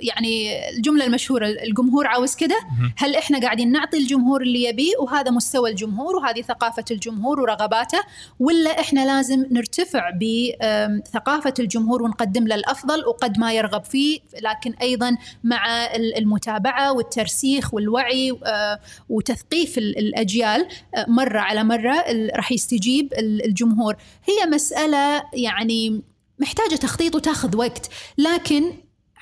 يعني 0.00 0.68
الجملة 0.70 1.06
المشهورة 1.06 1.46
الجمهور 1.46 2.06
عاوز 2.06 2.34
كده 2.34 2.56
هل 2.96 3.16
إحنا 3.16 3.40
قاعدين 3.40 3.72
نعطي 3.72 3.98
الجمهور 3.98 4.42
اللي 4.42 4.64
يبيه 4.64 4.92
وهذا 5.00 5.30
مستوى 5.30 5.70
الجمهور 5.70 6.16
وهذه 6.16 6.42
ثقافة 6.42 6.84
الجمهور 6.90 7.40
ورغباته 7.40 7.98
ولا 8.40 8.80
إحنا 8.80 9.06
لازم 9.06 9.46
نرتفع 9.50 10.10
بثقافه 10.10 11.54
الجمهور 11.58 12.02
ونقدم 12.02 12.46
له 12.46 12.54
الأفضل 12.54 13.06
وقد 13.06 13.38
ما 13.38 13.52
يرغب 13.52 13.84
فيه 13.84 14.20
لكن 14.42 14.72
أيضا 14.82 15.16
مع 15.44 15.86
المتابعة 15.94 16.92
والترسيخ 16.92 17.74
والوعي 17.74 18.38
آه، 18.46 18.80
وتثقيف 19.08 19.78
الأجيال 19.78 20.66
آه، 20.94 21.06
مرة 21.08 21.38
على 21.38 21.64
مرة 21.64 22.04
راح 22.36 22.52
يستجيب 22.52 23.12
الجمهور. 23.18 23.96
هي 24.24 24.46
مسألة 24.46 25.22
يعني 25.32 26.02
محتاجة 26.40 26.74
تخطيط 26.74 27.14
وتاخذ 27.14 27.56
وقت. 27.56 27.90
لكن 28.18 28.72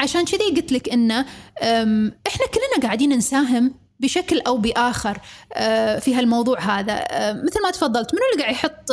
عشان 0.01 0.25
كذي 0.25 0.51
قلت 0.57 0.73
لك 0.73 0.89
إنه 0.89 1.21
إحنا 2.27 2.47
كلنا 2.55 2.83
قاعدين 2.83 3.13
نساهم 3.13 3.75
بشكل 4.01 4.41
أو 4.41 4.57
بآخر 4.57 5.21
في 6.01 6.15
هالموضوع 6.15 6.61
هذا. 6.61 7.05
مثل 7.45 7.63
ما 7.63 7.71
تفضلت 7.71 8.15
منو 8.15 8.23
اللي 8.33 8.43
قاعد 8.43 8.55
يحط 8.55 8.91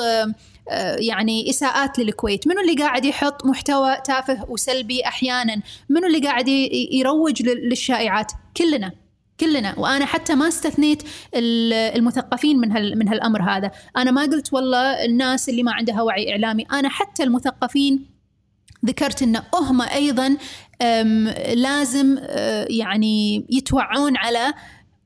يعني 0.98 1.50
إساءات 1.50 2.00
للكويت؟ 2.00 2.48
منو 2.48 2.60
اللي 2.62 2.84
قاعد 2.84 3.06
يحط 3.06 3.46
محتوى 3.46 3.98
تافه 4.06 4.46
وسلبي 4.50 5.06
أحيانا؟ 5.06 5.62
منو 5.90 6.08
اللي 6.08 6.20
قاعد 6.20 6.48
يروج 6.92 7.42
للشائعات؟ 7.42 8.32
كلنا 8.58 8.92
كلنا. 9.40 9.80
وأنا 9.80 10.06
حتى 10.06 10.36
ما 10.36 10.48
استثنيت 10.48 11.04
المثقفين 11.36 12.58
من 12.58 12.72
هال 12.72 13.00
من 13.00 13.08
هالأمر 13.08 13.42
هذا. 13.42 13.72
أنا 13.98 14.12
ما 14.12 14.22
قلت 14.22 14.54
والله 14.54 15.06
الناس 15.06 15.50
اللي 15.50 15.64
ما 15.64 15.74
عندها 15.74 16.02
وعي 16.02 16.32
إعلامي 16.32 16.64
أنا 16.64 16.90
حتى 16.90 17.24
المثقفين 17.24 18.13
ذكرت 18.86 19.22
إن 19.22 19.42
هم 19.54 19.82
أيضا 19.82 20.38
لازم 21.56 22.18
يعني 22.70 23.46
يتوعون 23.50 24.18
على 24.18 24.54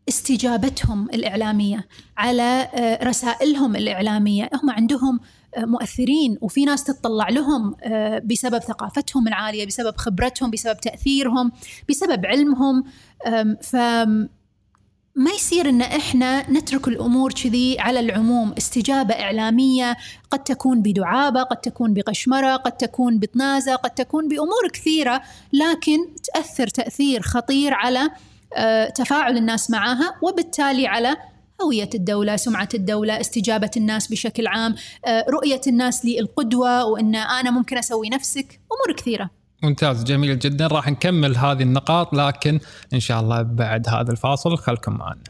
استجابتهم 0.09 1.09
الإعلامية 1.13 1.87
على 2.17 2.67
رسائلهم 3.03 3.75
الإعلامية. 3.75 4.49
هم 4.63 4.69
عندهم 4.69 5.19
مؤثرين 5.57 6.37
وفي 6.41 6.65
ناس 6.65 6.83
تتطلع 6.83 7.29
لهم 7.29 7.75
بسبب 8.23 8.59
ثقافتهم 8.59 9.27
العالية 9.27 9.65
بسبب 9.65 9.97
خبرتهم 9.97 10.51
بسبب 10.51 10.77
تأثيرهم 10.77 11.51
بسبب 11.89 12.25
علمهم. 12.25 12.83
ف 13.61 13.75
ما 15.17 15.31
يصير 15.31 15.69
إن 15.69 15.81
إحنا 15.81 16.51
نترك 16.51 16.87
الأمور 16.87 17.33
كذي 17.33 17.79
على 17.79 17.99
العموم. 17.99 18.53
استجابة 18.57 19.13
إعلامية 19.13 19.97
قد 20.31 20.43
تكون 20.43 20.81
بدعابة 20.81 21.43
قد 21.43 21.57
تكون 21.57 21.93
بقشمرة 21.93 22.55
قد 22.55 22.71
تكون 22.71 23.19
بطنازه 23.19 23.75
قد 23.75 23.89
تكون 23.89 24.27
بأمور 24.27 24.69
كثيرة 24.73 25.21
لكن 25.53 25.97
تأثر 26.33 26.67
تأثير 26.67 27.21
خطير 27.21 27.73
على 27.73 28.09
آه، 28.53 28.89
تفاعل 28.89 29.37
الناس 29.37 29.69
معها 29.71 30.15
وبالتالي 30.21 30.87
على 30.87 31.17
هوية 31.61 31.89
الدولة 31.95 32.35
سمعة 32.35 32.69
الدولة 32.73 33.21
استجابة 33.21 33.71
الناس 33.77 34.07
بشكل 34.07 34.47
عام 34.47 34.75
آه، 35.05 35.25
رؤية 35.29 35.61
الناس 35.67 36.05
للقدوة 36.05 36.85
وأن 36.85 37.15
أنا 37.15 37.51
ممكن 37.51 37.77
أسوي 37.77 38.09
نفسك 38.09 38.59
أمور 38.71 38.97
كثيرة. 38.97 39.36
ممتاز 39.63 40.03
جميل 40.03 40.39
جدا. 40.39 40.67
راح 40.67 40.87
نكمل 40.87 41.37
هذه 41.37 41.63
النقاط 41.63 42.13
لكن 42.13 42.59
إن 42.93 42.99
شاء 42.99 43.19
الله 43.19 43.41
بعد 43.41 43.89
هذا 43.89 44.11
الفاصل 44.11 44.57
خلكم 44.57 44.93
معنا. 44.93 45.21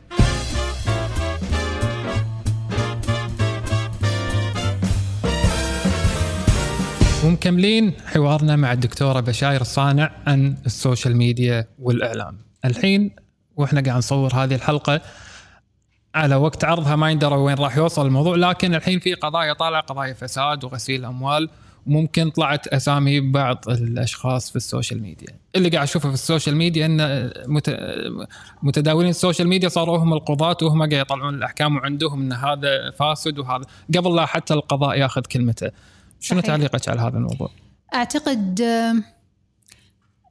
ومكملين 7.26 7.94
حوارنا 8.06 8.56
مع 8.56 8.72
الدكتورة 8.72 9.20
بشاير 9.20 9.62
الصانع 9.62 10.12
عن 10.28 10.56
السوشيال 10.66 11.18
ميديا 11.18 11.68
والإعلام. 11.80 12.38
الحين 12.66 13.16
وإحنا 13.56 13.82
قاعد 13.82 13.98
نصور 13.98 14.36
هذه 14.36 14.56
الحلقة 14.56 15.02
على 16.16 16.36
وقت 16.36 16.64
عرضها 16.64 16.96
ما 16.96 17.12
يندرى 17.12 17.36
وين 17.36 17.58
راح 17.58 17.78
يوصل 17.78 18.06
الموضوع 18.06 18.36
لكن 18.36 18.76
الحين 18.76 19.00
في 19.00 19.14
قضايا 19.14 19.54
طالعة 19.54 19.82
قضايا 19.82 20.14
فساد 20.14 20.64
وغسيل 20.64 21.06
أموال. 21.06 21.50
ممكن 21.88 22.30
طلعت 22.30 22.68
أسامي 22.68 23.20
بعض 23.20 23.64
الأشخاص 23.70 24.50
في 24.50 24.56
السوشيال 24.56 25.02
ميديا. 25.02 25.28
اللي 25.56 25.70
قاعد 25.70 25.84
أشوفه 25.84 26.10
في 26.10 26.14
السوشيال 26.14 26.56
ميديا 26.56 26.86
إن 26.86 27.32
متداولين 28.62 29.10
السوشيال 29.10 29.48
ميديا 29.48 29.70
صاروا 29.70 29.98
هم 29.98 30.14
القضاة 30.14 30.58
وهم 30.62 30.80
قاعد 30.80 30.94
يطلعون 30.94 31.36
الأحكام 31.36 31.76
وعندهم 31.76 32.22
إن 32.22 32.34
هذا 32.34 32.92
فاسد 33.00 33.40
وهذا. 33.40 33.64
قبل 33.98 34.16
لا 34.16 34.26
حتى 34.26 34.54
القضاء 34.54 34.98
ياخذ 34.98 35.22
كلمته. 35.22 35.72
شنو. 36.20 36.40
تعليقك 36.40 36.90
على 36.90 37.02
هذا 37.02 37.18
الموضوع؟ 37.18 37.50
أعتقد 37.94 38.62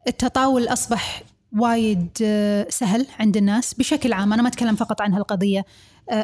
التطاول 0.08 0.68
أصبح 0.68 1.22
وايد 1.58 2.08
سهل 2.68 3.06
عند 3.18 3.36
الناس 3.36 3.74
بشكل 3.74 4.12
عام. 4.12 4.32
أنا 4.32 4.42
ما 4.42 4.48
أتكلم 4.48 4.76
فقط 4.76 5.00
عن 5.00 5.12
هالقضية. 5.12 5.64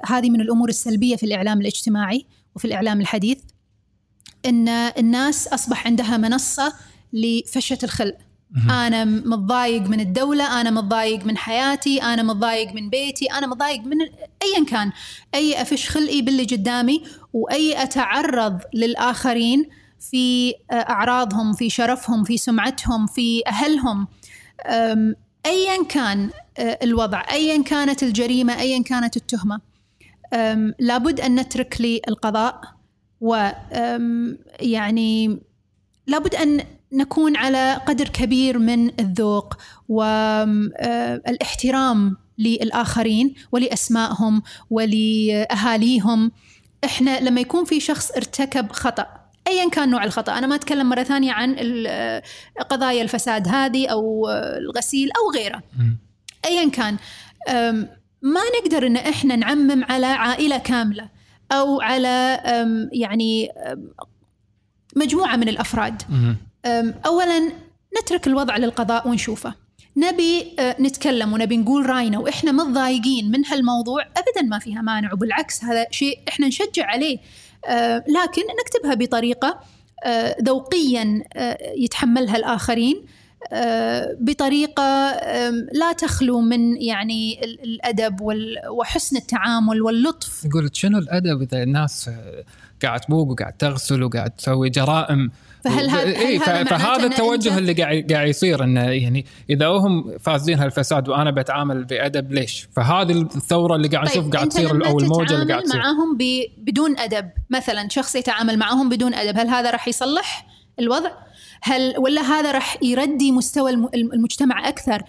هذه 0.06 0.30
من 0.30 0.40
الأمور 0.40 0.68
السلبية 0.68 1.16
في 1.16 1.26
الإعلام 1.26 1.60
الاجتماعي 1.60 2.26
وفي 2.54 2.64
الإعلام 2.64 3.00
الحديث. 3.00 3.38
إن 4.46 4.68
الناس 4.68 5.48
أصبح 5.48 5.86
عندها 5.86 6.16
منصة 6.16 6.72
لفشة 7.12 7.78
الخلق. 7.82 8.16
أنا 8.70 9.04
متضايق 9.04 9.82
من 9.82 10.00
الدولة 10.00 10.60
أنا 10.60 10.70
متضايق 10.70 11.26
من 11.26 11.36
حياتي 11.36 12.02
أنا 12.02 12.22
متضايق 12.22 12.74
من 12.74 12.90
بيتي 12.90 13.26
أنا 13.26 13.46
متضايق 13.46 13.80
من 13.80 14.00
ايا 14.42 14.64
كان. 14.68 14.92
أي 15.34 15.62
أفش 15.62 15.90
خلقي 15.90 16.22
باللي 16.22 16.44
قدامي 16.44 17.02
وأي 17.32 17.82
أتعرض 17.82 18.60
للآخرين 18.74 19.68
في 20.10 20.54
أعراضهم 20.72 21.52
في 21.52 21.70
شرفهم 21.70 22.24
في 22.24 22.38
سمعتهم 22.38 23.06
في 23.06 23.42
أهلهم. 23.46 24.08
ايا 25.46 25.84
كان 25.88 26.30
الوضع 26.58 27.22
ايا 27.32 27.62
كانت 27.62 28.02
الجريمة 28.02 28.60
ايا 28.60 28.82
كانت 28.82 29.16
التهمة. 29.16 29.60
لابد 30.78 31.20
أن 31.20 31.34
نترك 31.34 31.76
للقضاء. 31.80 32.60
و 33.22 33.50
يعني 34.60 35.38
لابد 36.06 36.34
أن 36.34 36.64
نكون 36.92 37.36
على 37.36 37.80
قدر 37.86 38.08
كبير 38.08 38.58
من 38.58 39.00
الذوق 39.00 39.54
والاحترام 40.88 42.16
للآخرين 42.38 43.34
ولأسمائهم 43.52 44.42
ولأهاليهم. 44.70 46.32
إحنا 46.84 47.20
لما 47.20 47.40
يكون 47.40 47.64
في 47.64 47.80
شخص 47.80 48.10
ارتكب 48.10 48.72
خطأ 48.72 49.06
ايا 49.46 49.68
كان 49.68 49.90
نوع 49.90 50.04
الخطأ 50.04 50.38
أنا 50.38 50.46
ما 50.46 50.54
أتكلم 50.54 50.88
مرة 50.88 51.02
ثانية 51.02 51.32
عن 51.32 51.56
ال- 51.58 52.22
قضايا 52.70 53.02
الفساد 53.02 53.48
هذه 53.48 53.86
أو 53.86 54.28
الغسيل 54.30 55.08
أو 55.12 55.30
غيره. 55.40 55.62
ايا 56.44 56.68
كان 56.68 56.96
ما 58.22 58.40
نقدر 58.60 58.86
إن 58.86 58.96
إحنا 58.96 59.36
نعمم 59.36 59.84
على 59.84 60.06
عائلة 60.06 60.58
كاملة. 60.58 61.21
أو 61.52 61.80
على 61.80 62.40
يعني 62.92 63.52
مجموعة 64.96 65.36
من 65.36 65.48
الأفراد. 65.48 66.02
اولا 67.06 67.52
نترك 68.02 68.26
الوضع 68.26 68.56
للقضاء 68.56 69.08
ونشوفه. 69.08 69.54
نبي 69.96 70.56
أه، 70.58 70.76
نتكلم 70.80 71.32
ونبي 71.32 71.56
نقول 71.56 71.90
رأينا 71.90 72.18
وإحنا 72.18 72.52
متضايقين 72.52 73.30
من 73.30 73.46
هالموضوع 73.46 74.02
ابدا 74.02 74.48
ما 74.48 74.58
فيها 74.58 74.82
مانع 74.82 75.12
وبالعكس 75.12 75.64
هذا 75.64 75.86
شيء 75.90 76.18
إحنا 76.28 76.46
نشجع 76.46 76.86
عليه. 76.86 77.18
أه، 77.66 78.04
لكن 78.08 78.42
نكتبها 78.60 78.94
بطريقة 78.94 79.60
أه، 80.04 80.36
ذوقيا 80.42 81.24
يتحملها 81.76 82.36
الآخرين. 82.36 83.04
بطريقة 84.20 84.82
أم، 84.82 85.66
لا 85.72 85.92
تخلو 85.92 86.40
من 86.40 86.82
يعني 86.82 87.44
ال- 87.44 87.62
الأدب 87.64 88.16
وحسن 88.78 89.16
التعامل 89.16 89.82
واللطف. 89.82 90.44
يقول 90.44 90.70
شنو 90.72 90.98
الأدب 90.98 91.42
إذا 91.42 91.62
الناس 91.62 92.08
آه، 92.08 92.44
قاعد 92.82 93.00
تبوق 93.00 93.28
وقاعد 93.28 93.52
تغسل 93.52 94.02
وقاعد 94.02 94.30
تسوي 94.30 94.70
جرائم؟ 94.70 95.30
فهل 95.64 95.90
هذا- 95.90 96.02
هل 96.02 96.14
إيه، 96.14 96.38
فهذا 96.38 97.06
التوجه 97.06 97.58
اللي 97.58 97.72
قاعد 97.72 98.12
قاعد 98.12 98.28
يصير 98.28 98.64
انه 98.64 98.80
يعني 98.90 99.26
إذا 99.50 99.66
هم 99.66 100.18
فازين 100.18 100.58
هالفساد 100.58 101.08
وأنا 101.08 101.30
بتعامل 101.30 101.84
بأدب 101.84 102.32
ليش؟ 102.32 102.68
فهذه 102.76 103.12
الثورة 103.12 103.76
اللي 103.76 103.88
قاعد 103.88 104.06
نشوف 104.06 104.16
قاعد 104.30 104.32
طيب، 104.32 104.42
أنت 104.42 104.52
تصير 104.52 104.86
أو 104.90 104.98
الموجة 104.98 105.34
اللي 105.34 105.52
قاعد 105.52 105.62
تصير. 105.64 105.80
معاهم 105.80 106.18
بدون 106.58 106.98
أدب 106.98 107.30
مثلا 107.50 107.88
شخص 107.88 108.14
يتعامل 108.14 108.58
معاهم 108.58 108.88
بدون 108.88 109.14
أدب 109.14 109.38
هل 109.38 109.48
هذا 109.48 109.70
راح 109.70 109.88
يصلح 109.88 110.46
الوضع؟ 110.78 111.10
هل 111.64 111.94
ولا 111.98 112.20
هذا 112.22 112.50
راح 112.52 112.76
يردي 112.82 113.32
مستوى 113.32 113.70
الم- 113.70 113.90
المجتمع 113.94 114.68
أكثر؟ 114.68 115.02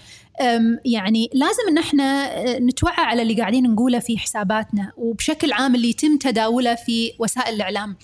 يعني 0.86 1.30
لازم 1.34 1.64
إن 1.70 1.78
إحنا 1.78 2.04
أه، 2.04 2.60
نتوعى 2.60 3.06
على 3.06 3.22
اللي 3.22 3.34
قاعدين 3.34 3.74
نقوله 3.74 4.00
في 4.00 4.18
حساباتنا 4.18 4.92
وبشكل 4.98 5.52
عام 5.52 5.76
اللي 5.76 5.90
يتم 5.90 6.18
تداوله 6.18 6.76
في 6.76 7.12
وسائل 7.20 7.56
الإعلام. 7.56 7.98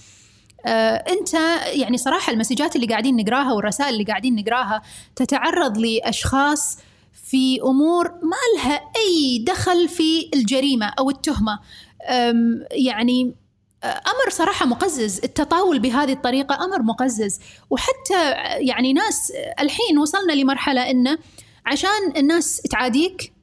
آه، 0.65 0.95
أنت 0.95 1.33
يعني 1.73 1.97
صراحة 1.97 2.33
المسجات 2.33 2.75
اللي 2.75 2.87
قاعدين 2.87 3.15
نقراها 3.15 3.53
والرسائل 3.53 3.93
اللي 3.93 4.03
قاعدين 4.03 4.35
نقراها 4.35 4.81
تتعرض 5.15 5.77
لأشخاص 5.77 6.77
في 7.29 7.61
أمور 7.61 8.07
ما 8.11 8.37
لها 8.57 8.73
أي 8.75 9.43
دخل 9.47 9.87
في 9.87 10.29
الجريمة 10.33 10.85
أو 10.99 11.09
التهمة. 11.09 11.59
يعني 12.71 13.23
آه، 13.23 13.48
أمر 13.83 14.29
صراحة 14.29 14.65
مقزز. 14.65 15.19
التطاول 15.23 15.79
بهذه 15.79 16.13
الطريقة 16.13 16.65
أمر 16.65 16.81
مقزز. 16.81 17.39
وحتى 17.69 18.31
يعني 18.57 18.93
ناس 18.93 19.33
الحين 19.59 19.97
وصلنا 19.97 20.33
لمرحلة 20.33 20.89
انه 20.91 21.17
عشان 21.65 22.13
الناس 22.17 22.61
تعاديك 22.61 23.33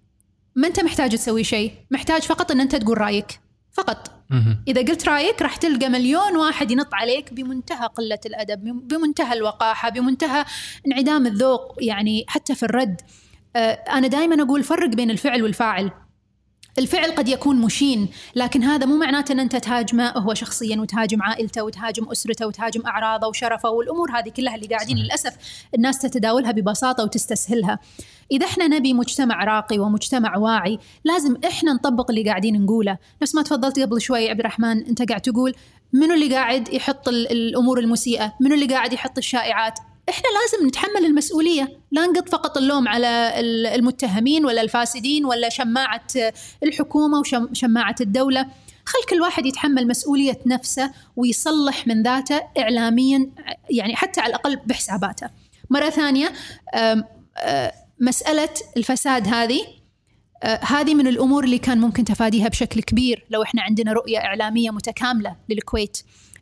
ما 0.54 0.68
أنت 0.68 0.80
محتاج 0.80 1.10
تسوي 1.10 1.44
شيء. 1.44 1.72
محتاج 1.90 2.22
فقط 2.22 2.50
إن 2.50 2.60
أنت 2.60 2.76
تقول 2.76 3.00
رأيك. 3.00 3.40
فقط. 3.72 4.10
إذا 4.68 4.80
قلت 4.80 5.08
رأيك 5.08 5.42
راح 5.42 5.56
تلقى 5.56 5.88
مليون 5.88 6.36
واحد 6.36 6.70
ينط 6.70 6.94
عليك 6.94 7.32
بمنتهى 7.32 7.86
قلة 7.86 8.18
الأدب 8.26 8.88
بمنتهى 8.88 9.32
الوقاحة 9.32 9.88
بمنتهى 9.88 10.44
انعدام 10.86 11.26
الذوق. 11.26 11.74
يعني 11.80 12.24
حتى 12.28 12.54
في 12.54 12.62
الرد 12.62 13.00
آه، 13.56 13.72
أنا 13.72 14.06
دائما 14.06 14.42
أقول 14.42 14.64
فرق 14.64 14.88
بين 14.88 15.10
الفعل 15.10 15.42
والفاعل. 15.42 15.90
الفعل 16.78 17.10
قد 17.10 17.28
يكون 17.28 17.56
مشين 17.56 18.08
لكن 18.34 18.62
هذا 18.62 18.86
مو 18.86 18.96
معناته 18.96 19.32
إن 19.32 19.40
أنت 19.40 19.56
تهاجمه 19.56 20.10
هو 20.10 20.34
شخصيا 20.34 20.80
وتهاجم 20.80 21.22
عائلته 21.22 21.62
وتهاجم 21.62 22.08
أسرته 22.10 22.46
وتهاجم 22.46 22.86
أعراضه 22.86 23.26
وشرفه 23.26 23.70
والأمور 23.70 24.10
هذه 24.18 24.28
كلها 24.28 24.54
اللي 24.54 24.66
قاعدين. 24.66 24.96
للأسف 24.96 25.36
الناس 25.74 25.98
تتداولها 25.98 26.52
ببساطة 26.52 27.04
وتستسهلها. 27.04 27.78
إذا 28.32 28.46
إحنا 28.46 28.66
نبي 28.68 28.92
مجتمع 28.92 29.44
راقي 29.44 29.78
ومجتمع 29.78 30.36
واعي 30.36 30.78
لازم 31.04 31.36
إحنا 31.46 31.72
نطبق 31.72 32.10
اللي 32.10 32.24
قاعدين 32.24 32.62
نقوله، 32.62 32.98
نفس 33.22 33.34
ما 33.34 33.42
تفضلت 33.42 33.78
قبل 33.78 34.00
شوي 34.00 34.30
عبد 34.30 34.40
الرحمن 34.40 34.86
أنت 34.86 35.08
قاعد 35.08 35.20
تقول 35.20 35.54
منو 35.92 36.14
اللي 36.14 36.34
قاعد 36.34 36.74
يحط 36.74 37.08
ال- 37.08 37.32
الأمور 37.32 37.78
المسيئة؟ 37.78 38.32
منو 38.40 38.54
اللي 38.54 38.66
قاعد 38.66 38.92
يحط 38.92 39.18
الشائعات؟ 39.18 39.78
إحنا 40.08 40.26
لازم 40.28 40.66
نتحمل 40.68 41.04
المسؤولية، 41.04 41.78
لا 41.90 42.06
نقط 42.06 42.28
فقط 42.28 42.56
اللوم 42.56 42.88
على 42.88 43.40
ال- 43.40 43.66
المتهمين 43.66 44.44
ولا 44.46 44.60
الفاسدين 44.62 45.24
ولا 45.24 45.48
شماعة 45.48 46.06
الحكومة 46.62 47.18
وشماعه 47.50 47.94
الدولة، 48.00 48.46
خل 48.84 48.98
كل 49.10 49.20
واحد 49.20 49.46
يتحمل 49.46 49.88
مسؤولية 49.88 50.38
نفسه 50.46 50.92
ويصلح 51.16 51.86
من 51.86 52.02
ذاته 52.02 52.42
اعلاميا 52.58 53.30
يعني 53.70 53.96
حتى 53.96 54.20
على 54.20 54.30
الأقل 54.30 54.56
بحساباته. 54.56 55.30
مرة 55.70 55.90
ثانية 55.90 56.32
آه، 56.74 57.72
مسألة 58.00 58.48
الفساد 58.76 59.28
هذه 59.28 59.60
آه، 60.42 60.60
هذه 60.64 60.94
من 60.94 61.06
الأمور 61.06 61.44
اللي 61.44 61.58
كان 61.58 61.78
ممكن 61.78 62.04
تفاديها 62.04 62.48
بشكل 62.48 62.82
كبير 62.82 63.24
لو 63.30 63.42
إحنا 63.42 63.62
عندنا 63.62 63.92
رؤية 63.92 64.18
إعلامية 64.18 64.70
متكاملة 64.70 65.36
للكويت. 65.48 65.98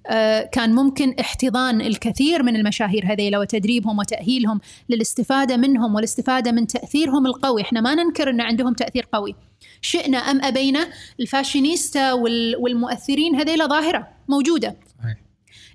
آه، 0.07 0.43
كان 0.53 0.75
ممكن 0.75 1.14
احتضان 1.21 1.81
الكثير 1.81 2.43
من 2.43 2.57
المشاهير 2.57 3.12
هذيلا 3.12 3.38
وتدريبهم 3.38 3.99
وتأهيلهم 3.99 4.61
للاستفادة 4.88 5.57
منهم 5.57 5.95
والاستفادة 5.95 6.53
من 6.53 6.67
تأثيرهم 6.67 7.27
القوي، 7.27 7.62
إحنا 7.62 7.81
ما 7.81 7.95
ننكر 7.95 8.31
إن 8.31 8.40
عندهم 8.40 8.75
تأثير 8.75 9.07
قوي. 9.12 9.35
شئنا 9.81 10.19
أم 10.19 10.45
أبينا 10.45 10.88
الفاشينيستا 11.21 12.12
وال- 12.12 12.57
والمؤثرين 12.57 13.37
هذيلا 13.37 13.67
ظاهرة 13.67 14.09
موجودة. 14.29 14.77
صحيح. 15.03 15.17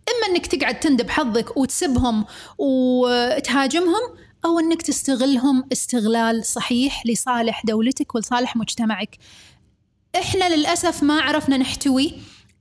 إما 0.09 0.35
إنك 0.35 0.47
تقعد 0.47 0.79
تندب 0.79 1.09
حظك 1.09 1.57
وتسبهم 1.57 2.25
وتهاجمهم 2.57 4.01
أو 4.45 4.59
إنك 4.59 4.81
تستغلهم 4.81 5.63
استغلال 5.71 6.45
صحيح 6.45 7.05
لصالح 7.05 7.65
دولتك 7.65 8.15
ولصالح 8.15 8.55
مجتمعك. 8.55 9.17
إحنا 10.15 10.55
للأسف 10.55 11.03
ما 11.03 11.21
عرفنا 11.21 11.57
نحتوي 11.57 12.13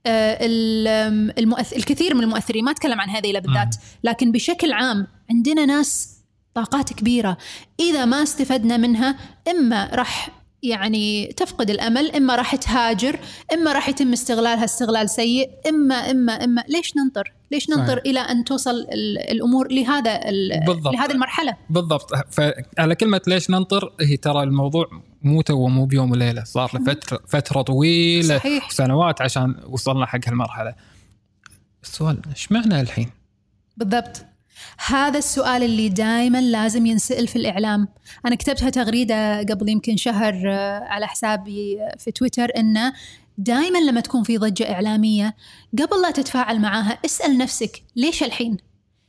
المؤث... 0.07 1.73
الكثير 1.73 2.15
من 2.15 2.23
المؤثرين 2.23 2.63
ما 2.63 2.71
أتكلم 2.71 3.01
عن 3.01 3.09
هذيلا 3.09 3.39
بالذات 3.39 3.75
لكن 4.03 4.31
بشكل 4.31 4.73
عام 4.73 5.07
عندنا 5.31 5.65
ناس 5.65 6.19
طاقات 6.53 6.93
كبيرة. 6.93 7.37
إذا 7.79 8.05
ما 8.05 8.23
استفدنا 8.23 8.77
منها 8.77 9.15
إما 9.47 9.89
راح 9.93 10.29
يعني 10.63 11.33
تفقد 11.37 11.69
الأمل 11.69 12.11
إما 12.11 12.35
راح 12.35 12.55
تهاجر 12.55 13.19
إما 13.53 13.73
راح 13.73 13.89
يتم 13.89 14.13
استغلالها 14.13 14.65
استغلال 14.65 15.09
سيء 15.09 15.49
اما 15.69 16.11
اما 16.11 16.43
إما 16.43 16.63
ليش 16.67 16.97
ننطر؟ 16.97 17.33
ليش 17.51 17.69
ننطر 17.69 17.87
صحيح. 17.87 18.03
إلى 18.05 18.19
أن 18.19 18.43
توصل 18.43 18.71
ال- 18.71 19.17
الأمور 19.31 19.71
لهذا 19.71 20.29
ال- 20.29 20.63
بالضبط. 20.67 20.93
لهذه 20.93 21.11
المرحلة 21.11 21.57
بالضبط 21.69 22.09
فعلى 22.31 22.95
كلمة 22.95 23.21
ليش 23.27 23.49
ننطر 23.49 23.93
هي 24.01 24.17
ترى 24.17 24.43
الموضوع 24.43 24.85
مو 25.21 25.41
تو 25.41 25.67
مو 25.67 25.85
بيوم 25.85 26.11
وليلة 26.11 26.43
صار 26.43 26.71
له 26.73 26.83
فترة 26.85 27.19
فترة 27.27 27.61
طويلة 27.61 28.37
صحيح. 28.37 28.69
سنوات 28.71 29.21
عشان 29.21 29.55
وصلنا 29.67 30.05
حق 30.05 30.19
هالمرحلة 30.27 30.75
السؤال 31.83 32.17
إيش 32.29 32.51
معنى 32.51 32.81
الحين؟ 32.81 33.09
بالضبط 33.77 34.25
هذا 34.87 35.17
السؤال 35.17 35.63
اللي 35.63 35.89
دائما 35.89 36.41
لازم 36.41 36.85
ينسأل 36.85 37.27
في 37.27 37.35
الإعلام 37.35 37.87
أنا 38.25 38.35
كتبتها 38.35 38.69
تغريدة 38.69 39.39
قبل 39.39 39.69
يمكن 39.69 39.97
شهر 39.97 40.33
آه، 40.47 40.79
على 40.79 41.07
حسابي 41.07 41.77
في 41.97 42.11
تويتر 42.11 42.47
أنه 42.57 42.93
دائما 43.39 43.77
لما 43.77 44.01
تكون 44.01 44.23
في 44.23 44.37
ضجة 44.37 44.73
إعلامية 44.73 45.35
قبل 45.79 46.01
لا 46.01 46.11
تتفاعل 46.11 46.59
معاها 46.59 46.97
اسأل 47.05 47.37
نفسك 47.37 47.83
ليش 47.95 48.23
الحين؟ 48.23 48.57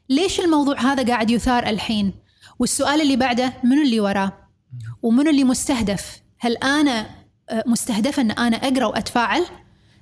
ليش 0.08 0.40
الموضوع 0.40 0.80
هذا 0.80 1.06
قاعد 1.06 1.30
يثار 1.30 1.66
الحين؟ 1.66 2.12
والسؤال 2.58 3.00
اللي 3.00 3.16
بعده 3.16 3.52
منو 3.64 3.82
اللي 3.82 4.00
وراه؟ 4.00 4.32
ومنو 5.02 5.30
اللي 5.30 5.44
مستهدف؟ 5.44 6.22
هل 6.38 6.56
أنا 6.56 7.06
آه، 7.50 7.64
مستهدفة 7.66 8.22
أن 8.22 8.30
أنا 8.30 8.56
أقرأ 8.56 8.84
وأتفاعل؟ 8.84 9.46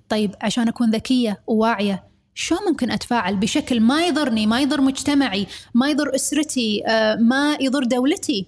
طيب 0.09 0.35
عشان 0.41 0.69
أكون 0.69 0.91
ذكية 0.91 1.41
وواعية 1.47 2.05
شو 2.35 2.57
ممكن 2.69 2.91
أتفاعل 2.91 3.37
بشكل 3.37 3.81
ما 3.81 4.07
يضرني 4.07 4.47
ما 4.47 4.61
يضر 4.61 4.81
مجتمعي 4.81 5.47
ما 5.75 5.91
يضر 5.91 6.14
أسرتي 6.14 6.83
آه، 6.87 7.14
ما 7.14 7.57
يضر 7.61 7.85
دولتي؟ 7.85 8.47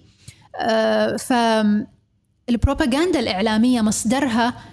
آه، 0.59 1.15
فالبروباغندا 1.15 3.19
الإعلامية 3.19 3.81
مصدرها 3.81 4.70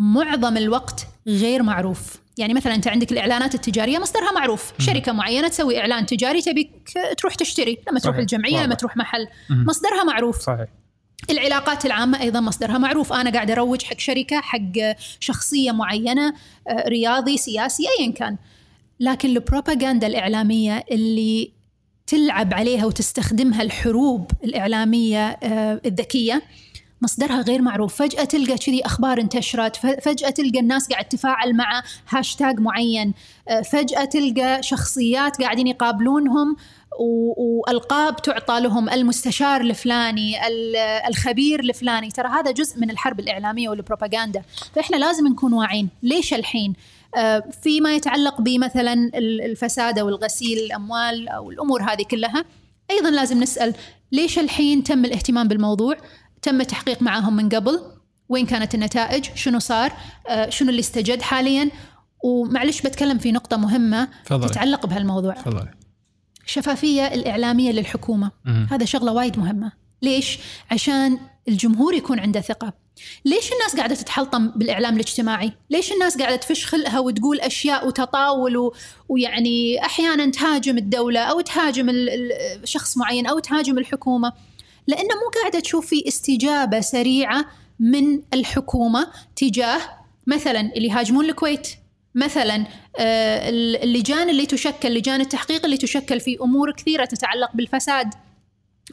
معظم 0.00 0.56
الوقت 0.56 1.06
غير 1.26 1.62
معروف. 1.62 2.16
يعني 2.38 2.54
مثلا 2.54 2.74
أنت 2.74 2.88
عندك 2.88 3.12
الإعلانات 3.12 3.54
التجارية 3.54 3.98
مصدرها 3.98 4.32
معروف. 4.32 4.72
شركة 4.78 5.12
معينة 5.12 5.48
تسوي 5.48 5.80
إعلان 5.80 6.06
تجاري 6.06 6.42
تبيك 6.42 6.70
تروح 7.18 7.34
تشتري. 7.34 7.78
لما 7.88 8.00
تروح 8.00 8.14
صحيح. 8.14 8.20
الجمعية 8.20 8.64
لما. 8.64 8.74
تروح 8.74 8.96
محل 8.96 9.26
مم. 9.50 9.64
مصدرها 9.68 10.04
معروف. 10.04 10.40
صحيح. 10.40 10.66
العلاقات 11.30 11.86
العامة 11.86 12.20
أيضا 12.20 12.40
مصدرها 12.40 12.78
معروف. 12.78 13.12
أنا 13.12 13.30
قاعد 13.30 13.50
أروج 13.50 13.82
حق 13.82 13.98
شركة 13.98 14.40
حق 14.40 14.72
شخصية 15.20 15.72
معينة 15.72 16.34
آه، 16.68 16.88
رياضي 16.88 17.36
سياسي 17.36 17.82
أيا 18.00 18.12
كان. 18.12 18.36
لكن 19.00 19.28
البروباغندا 19.28 20.06
الإعلامية 20.06 20.84
اللي 20.90 21.52
تلعب 22.06 22.54
عليها 22.54 22.86
وتستخدمها 22.86 23.62
الحروب 23.62 24.30
الإعلامية 24.44 25.28
آه، 25.28 25.80
الذكية 25.86 26.42
مصدرها 27.02 27.40
غير 27.42 27.62
معروف. 27.62 27.94
فجأة 27.94 28.24
تلقى 28.24 28.58
كذي 28.58 28.86
أخبار 28.86 29.20
انتشرت. 29.20 29.76
فجأة 29.76 30.30
تلقى 30.30 30.60
الناس 30.60 30.88
قاعد 30.88 31.04
تفاعل 31.04 31.56
مع 31.56 31.82
هاشتاج 32.08 32.60
معين. 32.60 33.14
آه، 33.48 33.60
فجأة 33.60 34.04
تلقى 34.04 34.62
شخصيات 34.62 35.42
قاعدين 35.42 35.66
يقابلونهم 35.66 36.56
وألقاب 37.36 38.16
تعطى 38.16 38.60
لهم. 38.60 38.88
المستشار 38.88 39.60
الفلاني 39.60 40.36
الخبير 41.08 41.60
الفلاني. 41.60 42.10
ترى 42.10 42.28
هذا 42.28 42.50
جزء 42.50 42.78
من 42.78 42.90
الحرب 42.90 43.20
الإعلامية 43.20 43.68
والبروباغندا. 43.68 44.42
فإحنا 44.74 44.96
لازم 44.96 45.26
نكون 45.26 45.52
واعين 45.52 45.88
ليش 46.02 46.34
الحين؟ 46.34 46.74
آه، 47.16 47.44
فيما 47.62 47.94
يتعلق 47.94 48.40
بمثلا 48.40 49.10
الفساد 49.14 49.98
أو 49.98 50.08
الغسيل 50.08 50.58
الأموال 50.58 51.28
أو 51.28 51.50
الأمور 51.50 51.82
هذه 51.82 52.02
كلها 52.10 52.44
أيضا 52.90 53.10
لازم 53.10 53.42
نسأل 53.42 53.74
ليش 54.12 54.38
الحين 54.38 54.84
تم 54.84 55.04
الاهتمام 55.04 55.48
بالموضوع؟ 55.48 55.96
تم 56.42 56.60
التحقيق 56.60 57.02
معهم 57.02 57.36
من 57.36 57.48
قبل 57.48 57.80
وين 58.28 58.46
كانت 58.46 58.74
النتائج 58.74 59.24
شنو 59.34 59.58
صار 59.58 59.92
آه، 60.28 60.50
شنو 60.50 60.70
اللي 60.70 60.80
استجد 60.80 61.22
حاليا؟ 61.22 61.70
ومعلش 62.24 62.80
بتكلم 62.82 63.18
في 63.18 63.32
نقطة 63.32 63.56
مهمة 63.56 64.08
فضل. 64.24 64.50
تتعلق 64.50 64.86
بهالموضوع. 64.86 65.34
فضل. 65.34 65.68
الشفافيه 66.44 67.06
الإعلامية 67.06 67.72
للحكومة. 67.72 68.30
مم. 68.44 68.66
هذا 68.70 68.84
شغلة 68.84 69.12
وايد 69.12 69.38
مهمة. 69.38 69.72
ليش؟ 70.02 70.38
عشان 70.70 71.18
الجمهور 71.48 71.94
يكون 71.94 72.20
عنده 72.20 72.40
ثقة. 72.40 72.72
ليش 73.24 73.52
الناس 73.52 73.76
قاعدة 73.76 73.94
تتحلطم 73.94 74.48
بالإعلام 74.48 74.94
الاجتماعي؟ 74.94 75.52
ليش 75.70 75.92
الناس 75.92 76.18
قاعدة 76.18 76.36
تفش 76.36 76.66
خلقها 76.66 76.98
وتقول 76.98 77.40
أشياء 77.40 77.86
وتطاول 77.86 78.56
و... 78.56 78.74
ويعني 79.08 79.84
أحيانا 79.84 80.30
تهاجم 80.30 80.78
الدولة 80.78 81.20
أو 81.20 81.40
تهاجم 81.40 81.90
شخص 82.64 82.96
معين 82.96 83.26
أو 83.26 83.38
تهاجم 83.38 83.78
الحكومة؟ 83.78 84.32
لأنه 84.86 85.14
مو 85.14 85.40
قاعدة 85.40 85.60
تشوف 85.60 85.86
في 85.86 86.08
استجابة 86.08 86.80
سريعة 86.80 87.44
من 87.80 88.20
الحكومة 88.34 89.06
تجاه 89.36 89.80
مثلا 90.26 90.60
اللي 90.60 90.88
يهاجمون 90.88 91.24
الكويت 91.24 91.68
مثلا 92.14 92.66
آه، 92.98 93.48
اللجان 93.82 94.28
اللي 94.28 94.46
تشكل 94.46 94.94
لجان 94.94 95.20
التحقيق 95.20 95.64
اللي 95.64 95.76
تشكل 95.76 96.20
في 96.20 96.38
أمور 96.40 96.72
كثيرة 96.72 97.04
تتعلق 97.04 97.50
بالفساد. 97.54 98.14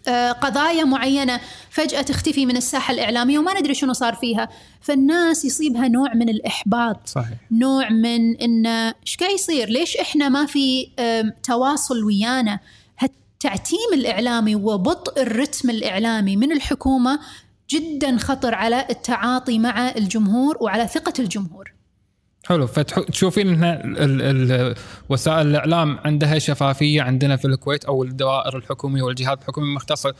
آه، 0.07 0.31
قضايا 0.31 0.83
معينة 0.83 1.39
فجأة 1.69 2.01
تختفي 2.01 2.45
من 2.45 2.57
الساحة 2.57 2.93
الإعلامية 2.93 3.39
وما 3.39 3.59
ندري 3.59 3.73
شنو 3.73 3.93
صار 3.93 4.13
فيها. 4.15 4.49
فالناس 4.81 5.45
يصيبها 5.45 5.87
نوع 5.87 6.13
من 6.13 6.29
الإحباط 6.29 7.07
صحيح. 7.07 7.37
نوع 7.51 7.89
من 7.89 8.37
انه 8.37 8.87
إيش 8.87 9.17
قاعد 9.17 9.33
يصير؟ 9.33 9.69
ليش 9.69 9.97
إحنا 9.97 10.29
ما 10.29 10.45
في 10.45 10.89
تواصل 11.43 12.03
ويانا؟ 12.03 12.59
التعتيم 13.37 13.93
الإعلامي 13.93 14.55
وبطء 14.55 15.21
الرتم 15.21 15.69
الإعلامي 15.69 16.35
من 16.35 16.51
الحكومة 16.51 17.19
جدا 17.69 18.17
خطر 18.17 18.55
على 18.55 18.87
التعاطي 18.89 19.59
مع 19.59 19.89
الجمهور 19.89 20.57
وعلى 20.61 20.87
ثقة 20.87 21.13
الجمهور. 21.19 21.73
حلو. 22.45 22.67
فتشوفين 22.67 23.63
ان 23.63 24.75
وسائل 25.09 25.47
الإعلام 25.47 25.99
عندها 26.05 26.39
شفافية 26.39 27.01
عندنا 27.01 27.35
في 27.35 27.45
الكويت 27.45 27.85
أو 27.85 28.03
الدوائر 28.03 28.57
الحكومية 28.57 29.01
والجهات 29.01 29.41
الحكوميه 29.41 29.67
المختصة. 29.67 30.13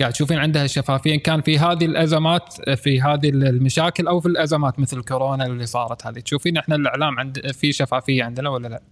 قاعد 0.00 0.12
تشوفين 0.12 0.38
عندها 0.38 0.66
شفافية. 0.66 1.22
كان 1.22 1.40
في 1.40 1.58
هذه 1.58 1.84
الأزمات 1.84 2.70
في 2.76 3.00
هذه 3.00 3.28
المشاكل 3.28 4.06
أو 4.06 4.20
في 4.20 4.26
الأزمات 4.26 4.78
مثل 4.78 5.02
كورونا 5.02 5.46
اللي 5.46 5.66
صارت 5.66 6.06
هذه 6.06 6.20
تشوفين 6.20 6.56
إحنا 6.56 6.74
الإعلام 6.74 7.18
عند 7.18 7.50
في 7.52 7.72
شفافية 7.72 8.24
عندنا 8.24 8.50
ولا 8.50 8.68
لا؟ 8.68 8.82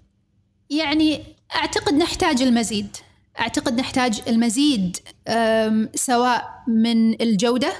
يعني 0.70 1.22
أعتقد 1.54 1.94
نحتاج 1.94 2.42
المزيد. 2.42 2.96
أعتقد 3.40 3.80
نحتاج 3.80 4.20
المزيد 4.28 4.96
سواء 5.94 6.64
من 6.68 7.22
الجودة 7.22 7.72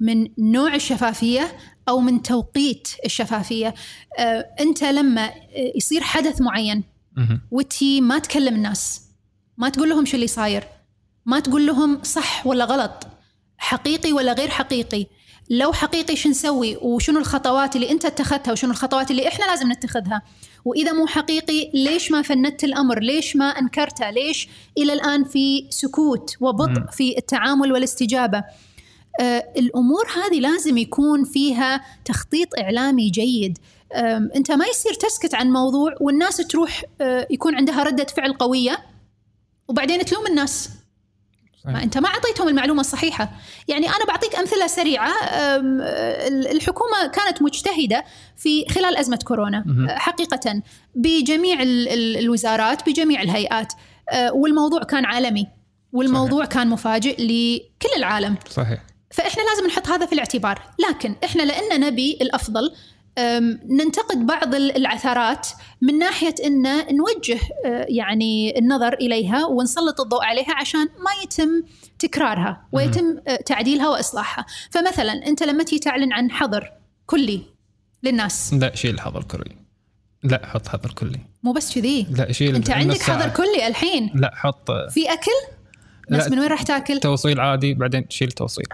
من 0.00 0.28
نوع 0.38 0.74
الشفافية 0.74 1.56
أو 1.88 2.00
من 2.00 2.22
توقيت 2.22 2.88
الشفافية. 3.04 3.74
آه، 4.18 4.46
أنت 4.60 4.84
لما 4.84 5.30
يصير 5.76 6.00
حدث 6.00 6.40
معين 6.40 6.84
وتي 7.50 8.00
ما 8.00 8.18
تكلم 8.18 8.54
الناس 8.54 9.02
ما 9.56 9.68
تقول 9.68 9.88
لهم 9.88 10.04
شو 10.04 10.14
اللي 10.16 10.26
صاير 10.26 10.64
ما 11.26 11.40
تقول 11.40 11.66
لهم 11.66 12.02
صح 12.02 12.46
ولا 12.46 12.64
غلط 12.64 13.06
حقيقي 13.58 14.12
ولا 14.12 14.32
غير 14.32 14.48
حقيقي 14.48 15.06
لو 15.50 15.72
حقيقي 15.72 16.16
شو 16.16 16.28
نسوي 16.28 16.76
وشنو 16.76 17.18
الخطوات 17.18 17.76
اللي 17.76 17.90
انت 17.90 18.04
اتخذتها 18.04 18.52
وشنو 18.52 18.70
الخطوات 18.70 19.10
اللي 19.10 19.28
إحنا 19.28 19.44
لازم 19.44 19.72
نتخذها؟ 19.72 20.22
وإذا 20.64 20.92
مو 20.92 21.06
حقيقي 21.06 21.70
ليش 21.74 22.10
ما 22.10 22.22
فندت 22.22 22.64
الأمر؟ 22.64 23.00
ليش 23.00 23.36
ما 23.36 23.44
أنكرته؟ 23.44 24.10
ليش 24.10 24.48
إلى 24.78 24.92
الآن 24.92 25.24
في 25.24 25.66
سكوت 25.70 26.36
وبطء 26.40 26.90
في 26.92 27.18
التعامل 27.18 27.72
والاستجابة؟ 27.72 28.44
آه، 29.20 29.52
الأمور 29.56 30.06
هذه 30.06 30.40
لازم 30.40 30.78
يكون 30.78 31.24
فيها 31.24 31.84
تخطيط 32.04 32.48
إعلامي 32.58 33.10
جيد. 33.10 33.58
أنت 34.36 34.52
ما 34.52 34.64
يصير 34.66 34.94
تسكت 34.94 35.34
عن 35.34 35.50
موضوع 35.50 35.94
والناس 36.00 36.36
تروح 36.36 36.84
آه، 37.00 37.26
يكون 37.30 37.54
عندها 37.54 37.82
ردة 37.82 38.06
فعل 38.16 38.32
قوية 38.32 38.78
وبعدين 39.68 40.04
تلوم 40.04 40.26
الناس. 40.26 40.70
ما 41.64 41.82
أنت 41.82 41.98
ما 41.98 42.08
أعطيتهم 42.08 42.48
المعلومة 42.48 42.80
الصحيحة. 42.80 43.32
يعني 43.68 43.88
أنا 43.88 44.04
بعطيك 44.08 44.36
أمثلة 44.36 44.66
سريعة 44.66 45.12
الحكومة 46.52 47.06
كانت 47.12 47.42
مجتهدة 47.42 48.04
في 48.36 48.68
خلال 48.68 48.96
أزمة 48.96 49.18
كورونا. 49.24 49.64
حقيقة 49.88 50.62
بجميع 50.94 51.58
الوزارات 51.62 52.88
بجميع 52.88 53.22
الهيئات. 53.22 53.72
آه، 54.10 54.32
والموضوع 54.32 54.82
كان 54.82 55.04
عالمي. 55.04 55.46
والموضوع 55.92 56.44
صحيح. 56.44 56.54
كان 56.54 56.68
مفاجئ 56.68 57.14
لكل 57.22 57.96
العالم. 57.96 58.36
صحيح. 58.50 58.82
فإحنا 59.10 59.42
لازم 59.42 59.66
نحط 59.66 59.88
هذا 59.88 60.06
في 60.06 60.12
الاعتبار. 60.12 60.62
لكن 60.88 61.16
إحنا 61.24 61.42
لأن 61.42 61.80
نبي 61.80 62.18
الأفضل 62.20 62.72
ننتقد 63.70 64.26
بعض 64.26 64.54
العثرات 64.54 65.48
من 65.82 65.98
ناحية 65.98 66.34
ان 66.44 66.62
نوجه 66.96 67.40
أه، 67.64 67.86
يعني 67.88 68.58
النظر 68.58 68.94
إليها 68.94 69.46
ونسلط 69.46 70.00
الضوء 70.00 70.24
عليها 70.24 70.54
عشان 70.54 70.84
ما 70.84 71.22
يتم 71.22 71.62
تكرارها 71.98 72.66
ويتم 72.72 73.18
أه، 73.28 73.36
تعديلها 73.36 73.88
وإصلاحها، 73.88 74.46
فمثلا 74.70 75.12
أنت 75.12 75.42
لما 75.42 75.64
تيجي 75.64 75.78
تعلن 75.78 76.12
عن 76.12 76.30
حظر 76.30 76.72
كلي 77.06 77.42
للناس. 78.02 78.54
لا 78.54 78.74
شيل 78.74 79.00
حظر 79.00 79.22
كلي. 79.22 79.56
لا 80.22 80.46
حط 80.46 80.68
حظر 80.68 80.92
كلي. 80.92 81.20
مو 81.42 81.52
بس 81.52 81.74
كذي. 81.74 82.06
لا 82.10 82.32
شيل 82.32 82.54
أنت 82.54 82.70
عندك 82.70 83.02
حظر 83.02 83.28
كلي 83.28 83.66
الحين. 83.66 84.10
لا 84.14 84.32
حط. 84.34 84.70
في 84.90 85.12
أكل؟ 85.12 85.54
بس 86.10 86.28
من 86.28 86.38
وين 86.38 86.48
راح 86.48 86.62
تاكل؟ 86.62 87.00
توصيل 87.00 87.40
عادي 87.40 87.74
بعدين 87.74 88.08
تشيل 88.08 88.32
توصيل. 88.32 88.66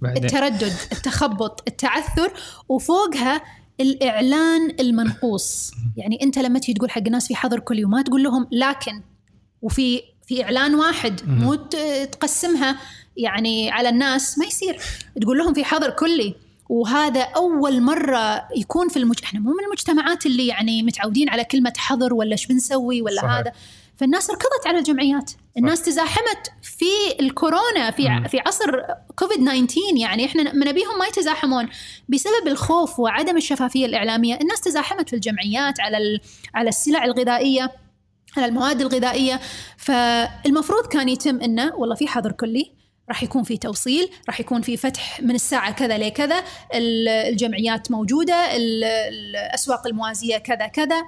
بعدين. 0.00 0.24
التردد 0.24 0.72
التخبط 0.92 1.62
التعثر 1.68 2.32
وفوقها 2.68 3.42
الإعلان 3.82 4.74
المنقوص. 4.80 5.70
يعني 5.96 6.22
أنت 6.22 6.38
لما 6.38 6.58
تيجي 6.58 6.74
تقول 6.78 6.90
حق 6.90 7.02
الناس 7.06 7.28
في 7.28 7.36
حظر 7.36 7.60
كلي 7.60 7.84
وما 7.84 8.02
تقول 8.02 8.22
لهم 8.22 8.46
لكن 8.52 9.02
وفي 9.62 10.02
في 10.26 10.44
إعلان 10.44 10.74
واحد 10.74 11.20
مو 11.26 11.54
تقسمها 12.12 12.78
يعني 13.16 13.70
على 13.70 13.88
الناس 13.88 14.38
ما 14.38 14.44
يصير. 14.44 14.80
تقول 15.22 15.38
لهم 15.38 15.54
في 15.54 15.64
حظر 15.64 15.90
كلي. 15.90 16.34
وهذا 16.68 17.20
أول 17.20 17.82
مرة 17.82 18.48
يكون 18.56 18.88
في 18.88 18.96
المج... 18.96 19.16
إحنا 19.24 19.40
مو 19.40 19.50
من 19.50 19.64
المجتمعات 19.64 20.26
اللي 20.26 20.46
يعني 20.46 20.82
متعودين 20.82 21.28
على 21.28 21.44
كلمة 21.44 21.72
حظر 21.76 22.14
ولا 22.14 22.32
إيش 22.32 22.46
بنسوي 22.46 23.02
ولا 23.02 23.22
صحيح. 23.22 23.30
هذا. 23.30 23.52
فالناس 23.96 24.30
ركضت 24.30 24.66
على 24.66 24.78
الجمعيات 24.78 25.30
الناس 25.58 25.78
صح. 25.78 25.84
تزاحمت 25.84 26.52
في 26.62 27.20
الكورونا 27.20 27.90
في 27.90 28.08
مم. 28.08 28.28
في 28.28 28.40
عصر 28.46 28.82
كوفيد 29.16 29.44
19 29.44 29.96
يعني 29.96 30.26
إحنا 30.26 30.54
نبيهم 30.54 30.98
ما 30.98 31.06
يتزاحمون 31.06 31.68
بسبب 32.08 32.46
الخوف 32.46 33.00
وعدم 33.00 33.36
الشفافية 33.36 33.86
الإعلامية 33.86 34.38
الناس 34.40 34.60
تزاحمت 34.60 35.08
في 35.08 35.16
الجمعيات 35.16 35.80
على 35.80 36.20
على 36.54 36.68
السلع 36.68 37.04
الغذائية 37.04 37.72
على 38.36 38.46
المواد 38.46 38.80
الغذائية 38.80 39.40
فالمفروض 39.76 40.86
كان 40.86 41.08
يتم 41.08 41.40
إنه 41.40 41.74
والله 41.74 41.94
في 41.94 42.08
حظر 42.08 42.32
كلي 42.32 42.72
راح 43.08 43.22
يكون 43.22 43.42
في 43.42 43.56
توصيل 43.56 44.10
راح 44.28 44.40
يكون 44.40 44.62
في 44.62 44.76
فتح 44.76 45.20
من 45.20 45.34
الساعة 45.34 45.72
كذا 45.72 45.98
لكذا 45.98 46.42
الجمعيات 46.74 47.90
موجودة 47.90 48.56
الأسواق 48.56 49.86
الموازية 49.86 50.38
كذا 50.38 50.66
كذا 50.66 51.02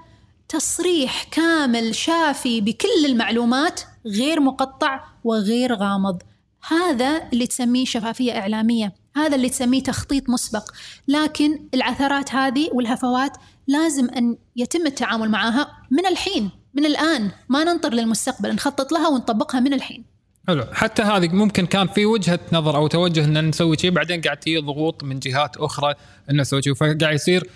تصريح 0.54 1.24
كامل 1.24 1.94
شافي 1.94 2.60
بكل 2.60 3.06
المعلومات 3.06 3.80
غير 4.06 4.40
مقطع 4.40 5.04
وغير 5.24 5.74
غامض. 5.74 6.22
هذا 6.68 7.28
اللي 7.32 7.46
تسميه 7.46 7.84
شفافية 7.84 8.38
إعلامية 8.38 8.92
هذا 9.16 9.36
اللي 9.36 9.48
تسميه 9.48 9.82
تخطيط 9.82 10.30
مسبق. 10.30 10.70
لكن 11.08 11.60
العثرات 11.74 12.34
هذه 12.34 12.70
والهفوات 12.72 13.36
لازم 13.66 14.10
أن 14.10 14.36
يتم 14.56 14.86
التعامل 14.86 15.28
معها 15.28 15.68
من 15.90 16.06
الحين 16.06 16.50
من 16.74 16.86
الآن. 16.86 17.30
ما 17.48 17.64
ننطر 17.64 17.92
للمستقبل 17.92 18.54
نخطط 18.54 18.92
لها 18.92 19.08
ونطبقها 19.08 19.60
من 19.60 19.74
الحين. 19.74 20.04
حلو. 20.48 20.64
حتى 20.72 21.02
هذه 21.02 21.28
ممكن 21.28 21.66
كان 21.66 21.86
في 21.86 22.06
وجهة 22.06 22.40
نظر 22.52 22.76
أو 22.76 22.86
توجه 22.86 23.24
إن 23.24 23.48
نسوي 23.48 23.76
شيء 23.78 23.90
بعدين 23.90 24.20
قاعد 24.20 24.36
تجي 24.36 24.58
ضغوط 24.58 25.04
من 25.04 25.18
جهات 25.18 25.56
أخرى 25.56 25.94
إن 26.30 26.40
نسوي 26.40 26.62
شيء 26.62 26.74
فقاعد 26.74 27.02
يصير 27.02 27.50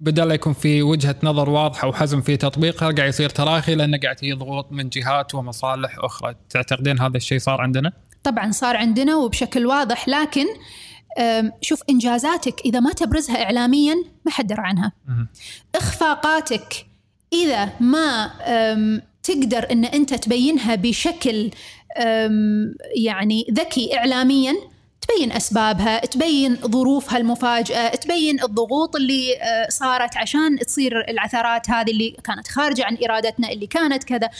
بدل 0.00 0.28
لا 0.28 0.34
يكون 0.34 0.52
في 0.52 0.82
وجهة 0.82 1.16
نظر 1.22 1.50
واضحة 1.50 1.88
وحزم 1.88 2.20
في 2.20 2.36
تطبيقها 2.36 2.90
قاعد 2.90 3.08
يصير 3.08 3.28
تراخي 3.28 3.74
لأنه 3.74 3.98
قاعد 3.98 4.16
تجي 4.16 4.32
ضغوط 4.32 4.72
من 4.72 4.88
جهات 4.88 5.34
ومصالح 5.34 5.96
أخرى. 5.98 6.34
تعتقدين 6.50 7.00
هذا 7.00 7.16
الشيء 7.16 7.38
صار 7.38 7.60
عندنا؟ 7.60 7.92
طبعا 8.22 8.50
صار 8.50 8.76
عندنا 8.76 9.16
وبشكل 9.16 9.66
واضح 9.66 10.08
لكن 10.08 10.46
شوف 11.60 11.82
إنجازاتك 11.90 12.60
إذا 12.64 12.80
ما 12.80 12.92
تبرزها 12.92 13.42
اعلاميا 13.42 13.94
ما 14.26 14.32
حد 14.32 14.46
درى 14.46 14.62
عنها. 14.62 14.92
إخفاقاتك 15.74 16.86
إذا 17.32 17.72
ما 17.80 18.30
تقدر 19.22 19.66
إن 19.72 19.84
أنت 19.84 20.14
تبينها 20.14 20.74
بشكل 20.74 21.50
يعني 23.04 23.46
ذكي 23.52 23.98
اعلاميا 23.98 24.54
تبين 25.10 25.32
أسبابها، 25.32 26.06
تبين 26.06 26.56
ظروفها 26.56 27.18
المفاجاه، 27.18 27.88
تبين 27.88 28.42
الضغوط 28.42 28.96
اللي 28.96 29.36
أه، 29.36 29.68
صارت 29.68 30.16
عشان 30.16 30.58
تصير 30.58 31.10
العثرات 31.10 31.70
هذه 31.70 31.90
اللي 31.90 32.16
كانت 32.24 32.48
خارجة 32.48 32.84
عن 32.84 32.98
إرادتنا 33.04 33.52
اللي 33.52 33.66
كانت 33.66 34.04
كذا، 34.04 34.30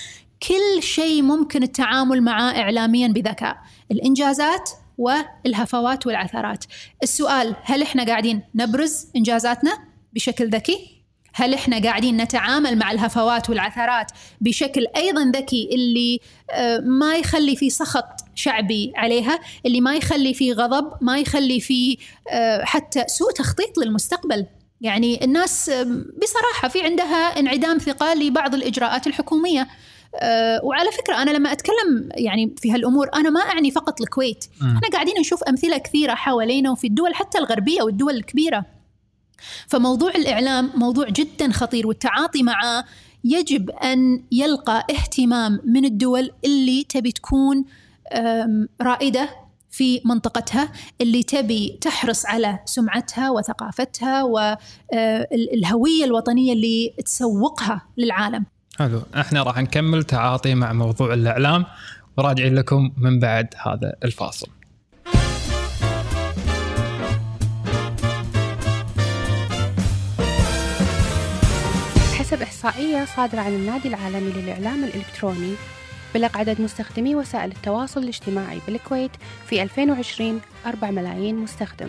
كل 0.48 0.82
شيء 0.82 1.22
ممكن 1.22 1.62
التعامل 1.62 2.22
معاه 2.22 2.52
اعلاميا 2.52 3.08
بذكاء، 3.08 3.56
الإنجازات 3.90 4.70
والهفوات 4.98 6.06
والعثرات. 6.06 6.64
السؤال 7.02 7.56
هل 7.62 7.82
إحنا 7.82 8.04
قاعدين 8.04 8.42
نبرز 8.54 9.06
إنجازاتنا 9.16 9.78
بشكل 10.12 10.50
ذكي؟ 10.50 10.99
هل 11.34 11.54
إحنا 11.54 11.78
قاعدين 11.78 12.16
نتعامل 12.16 12.78
مع 12.78 12.90
الهفوات 12.90 13.50
والعثرات 13.50 14.10
بشكل 14.40 14.86
أيضا 14.96 15.32
ذكي 15.36 15.68
اللي 15.72 16.20
آه، 16.50 16.78
ما 16.78 17.16
يخلي 17.16 17.56
في 17.56 17.70
سخط 17.70 18.04
شعبي 18.34 18.92
عليها، 18.96 19.40
اللي 19.66 19.80
ما 19.80 19.94
يخلي 19.94 20.34
في 20.34 20.52
غضب، 20.52 20.92
ما 21.00 21.18
يخلي 21.18 21.60
في 21.60 21.98
آه، 22.32 22.64
حتى 22.64 23.04
سوء 23.06 23.32
تخطيط 23.32 23.78
للمستقبل. 23.78 24.46
يعني 24.80 25.24
الناس 25.24 25.68
آه، 25.68 25.82
بصراحة 26.22 26.68
في 26.68 26.82
عندها 26.82 27.38
انعدام 27.38 27.78
ثقة 27.78 28.14
لبعض 28.14 28.54
الإجراءات 28.54 29.06
الحكومية. 29.06 29.68
وعلى 30.62 30.90
فكرة 30.92 31.22
أنا 31.22 31.30
لما 31.30 31.52
أتكلم 31.52 32.08
يعني 32.14 32.54
في 32.58 32.72
هالأمور 32.72 33.08
أنا 33.14 33.30
ما 33.30 33.40
أعني 33.40 33.70
فقط 33.70 34.00
الكويت، 34.00 34.44
مم. 34.60 34.76
إحنا 34.76 34.88
قاعدين 34.92 35.14
نشوف 35.20 35.42
أمثلة 35.42 35.78
كثيرة 35.78 36.14
حوالينا 36.14 36.70
وفي 36.70 36.86
الدول 36.86 37.14
حتى 37.14 37.38
الغربية 37.38 37.82
والدول 37.82 38.14
الكبيرة. 38.14 38.64
فموضوع 39.68 40.11
الإعلام 40.11 40.70
موضوع 40.74 41.09
جدا 41.09 41.53
خطير 41.53 41.86
والتعاطي 41.86 42.43
معه 42.43 42.84
يجب 43.24 43.70
أن 43.70 44.24
يلقى 44.32 44.86
اهتمام 44.91 45.61
من 45.64 45.84
الدول 45.84 46.30
اللي 46.45 46.84
تبي 46.84 47.12
تكون 47.12 47.64
رائدة 48.80 49.28
في 49.70 50.01
منطقتها 50.05 50.72
اللي 51.01 51.22
تبي 51.22 51.78
تحرص 51.80 52.26
على 52.26 52.59
سمعتها 52.64 53.30
وثقافتها 53.30 54.22
والهوية 54.22 56.05
الوطنية 56.05 56.53
اللي 56.53 56.95
تسوقها 57.05 57.82
للعالم. 57.99 58.47
حلو. 58.78 59.03
إحنا 59.16 59.43
راح 59.43 59.59
نكمل 59.59 60.05
تعاطي 60.05 60.55
مع 60.55 60.72
موضوع 60.72 61.14
الإعلام 61.14 61.64
وراجعين 62.18 62.55
لكم 62.55 62.93
من 62.97 63.18
بعد 63.18 63.55
هذا 63.66 63.93
الفاصل. 64.05 64.49
حسب 72.30 72.42
إحصائية 72.42 73.04
صادرة 73.04 73.40
عن 73.40 73.52
النادي 73.52 73.88
العالمي 73.88 74.30
للإعلام 74.32 74.84
الإلكتروني 74.84 75.54
بلغ 76.14 76.38
عدد 76.38 76.60
مستخدمي 76.60 77.14
وسائل 77.14 77.50
التواصل 77.50 78.02
الاجتماعي 78.02 78.60
بالكويت 78.66 79.10
في 79.46 79.62
2020 79.62 80.40
4 80.66 80.90
ملايين 80.90 81.36
مستخدم. 81.36 81.88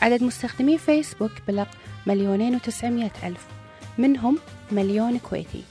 عدد 0.00 0.22
مستخدمي 0.22 0.78
فيسبوك 0.78 1.30
بلغ 1.48 1.66
مليونين 2.06 2.54
وتسعمية 2.54 3.12
ألف 3.24 3.46
منهم 3.98 4.38
مليون 4.72 5.18
كويتي. 5.18 5.62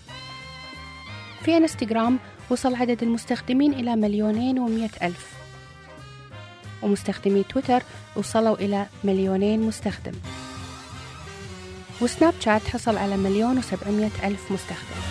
في 1.41 1.57
إنستغرام 1.57 2.20
وصل 2.49 2.76
عدد 2.76 3.03
المستخدمين 3.03 3.74
إلى 3.74 3.95
مليونين 3.95 4.59
ومية 4.59 4.91
ألف. 5.01 5.34
ومستخدمي 6.84 7.43
تويتر 7.43 7.84
وصلوا 8.15 8.55
إلى 8.55 8.86
مليونين 9.03 9.61
مستخدم. 9.61 10.13
وسناب 12.02 12.34
شات 12.39 12.62
حصل 12.68 12.98
على 12.98 13.18
مليون 13.18 13.58
وسبعمية 13.58 14.12
ألف 14.24 14.52
مستخدم. 14.52 15.02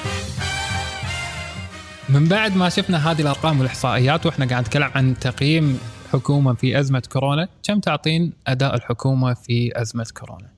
من 2.08 2.28
بعد 2.28 2.56
ما 2.56 2.68
شفنا 2.68 3.10
هذه 3.10 3.20
الأرقام 3.20 3.58
والإحصائيات 3.58 4.26
وإحنا 4.26 4.46
قاعد 4.46 4.62
نتكلم 4.62 4.90
عن 4.94 5.18
تقييم 5.18 5.80
حكومة 6.12 6.54
في 6.54 6.80
أزمة 6.80 7.02
كورونا، 7.12 7.48
كم 7.62 7.80
تعطين 7.80 8.32
أداء 8.46 8.74
الحكومة 8.74 9.34
في 9.34 9.72
أزمة 9.74 10.06
كورونا؟ 10.20 10.48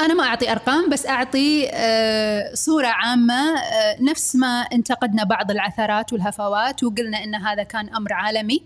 أنا 0.00 0.14
ما 0.14 0.24
أعطي 0.24 0.52
أرقام 0.52 0.90
بس 0.90 1.06
أعطي 1.06 1.68
آه، 1.72 2.54
صورة 2.54 2.86
عامة. 2.86 3.58
آه، 3.58 4.02
نفس 4.02 4.36
ما 4.36 4.60
انتقدنا 4.72 5.24
بعض 5.24 5.50
العثرات 5.50 6.12
والهفوات 6.12 6.84
وقلنا 6.84 7.24
أن 7.24 7.34
هذا 7.34 7.62
كان 7.62 7.94
أمر 7.94 8.12
عالمي. 8.12 8.62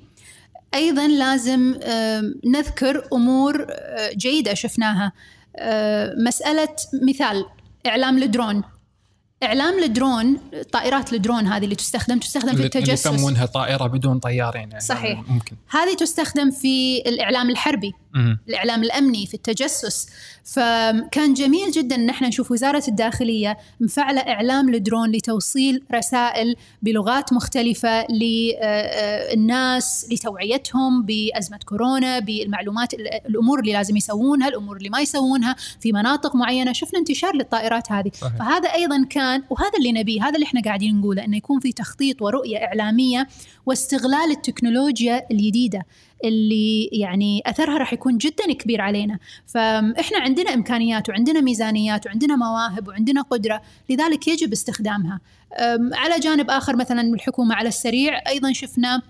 أيضا 0.74 1.06
لازم 1.06 1.78
آه، 1.82 2.22
نذكر 2.46 3.08
أمور 3.12 3.66
جيدة 4.16 4.54
شفناها. 4.54 5.12
آه، 5.58 6.14
مسألة 6.26 6.76
مثال 7.02 7.44
إعلام 7.86 8.22
الدرون 8.22 8.62
إعلام 9.42 9.82
الدرون 9.82 10.36
طائرات 10.72 11.12
الدرون 11.12 11.46
هذه 11.46 11.64
اللي 11.64 11.74
تستخدم 11.74 12.18
تستخدم 12.18 12.48
في 12.48 12.54
اللي 12.54 12.66
اللي 12.66 12.78
التجسس 12.78 13.06
يسمونها 13.06 13.46
طائرة 13.46 13.86
بدون 13.86 14.18
طيارين 14.18 14.68
يعني 14.70 14.80
صحيح. 14.80 15.30
ممكن 15.30 15.56
هذه 15.70 15.94
تستخدم 15.94 16.50
في 16.50 17.02
الإعلام 17.06 17.50
الحربي. 17.50 17.92
الإعلام 18.48 18.82
الأمني 18.82 19.26
في 19.26 19.34
التجسس. 19.34 20.08
فكان 20.44 21.34
جميل 21.34 21.70
جدا 21.70 21.96
إن 21.96 22.10
إحنا 22.10 22.28
نشوف 22.28 22.50
وزارة 22.50 22.82
الداخلية 22.88 23.58
مفعلة 23.80 24.20
إعلام 24.20 24.74
الدرون 24.74 25.10
لتوصيل 25.12 25.82
رسائل 25.94 26.56
بلغات 26.82 27.32
مختلفة 27.32 28.06
للناس 28.10 30.06
لتوعيتهم 30.12 31.02
بأزمة 31.02 31.58
كورونا 31.64 32.18
بالمعلومات 32.18 32.94
الأمور 32.94 33.60
اللي 33.60 33.72
لازم 33.72 33.96
يسوونها 33.96 34.48
الأمور 34.48 34.76
اللي 34.76 34.88
ما 34.88 35.00
يسوونها 35.00 35.56
في 35.80 35.92
مناطق 35.92 36.36
معينة. 36.36 36.72
شفنا 36.72 36.98
انتشار 36.98 37.36
للطائرات 37.36 37.92
هذه. 37.92 38.10
صحيح. 38.14 38.36
فهذا 38.36 38.68
أيضا 38.68 39.04
كان 39.10 39.42
وهذا 39.50 39.78
اللي 39.78 39.92
نبيه 39.92 40.22
هذا 40.22 40.34
اللي 40.34 40.44
إحنا 40.44 40.60
قاعدين 40.62 41.00
نقوله 41.00 41.24
إنه 41.24 41.36
يكون 41.36 41.60
في 41.60 41.72
تخطيط 41.72 42.22
ورؤية 42.22 42.56
إعلامية 42.56 43.28
واستغلال 43.66 44.30
التكنولوجيا 44.30 45.26
الجديدة. 45.30 45.86
اللي 46.24 46.84
يعني 46.84 47.42
أثرها 47.46 47.78
راح 47.78 47.92
يكون 47.92 48.18
جدا 48.18 48.52
كبير 48.52 48.80
علينا. 48.80 49.18
فإحنا 49.46 50.18
عندنا 50.18 50.54
إمكانيات 50.54 51.08
وعندنا 51.08 51.40
ميزانيات 51.40 52.06
وعندنا 52.06 52.36
مواهب 52.36 52.88
وعندنا 52.88 53.22
قدرة 53.22 53.62
لذلك 53.90 54.28
يجب 54.28 54.52
استخدامها. 54.52 55.20
على 55.92 56.20
جانب 56.20 56.50
آخر 56.50 56.76
مثلا 56.76 57.00
الحكومة 57.00 57.54
على 57.54 57.68
السريع 57.68 58.20
أيضا 58.28 58.52
شفنا 58.52 59.02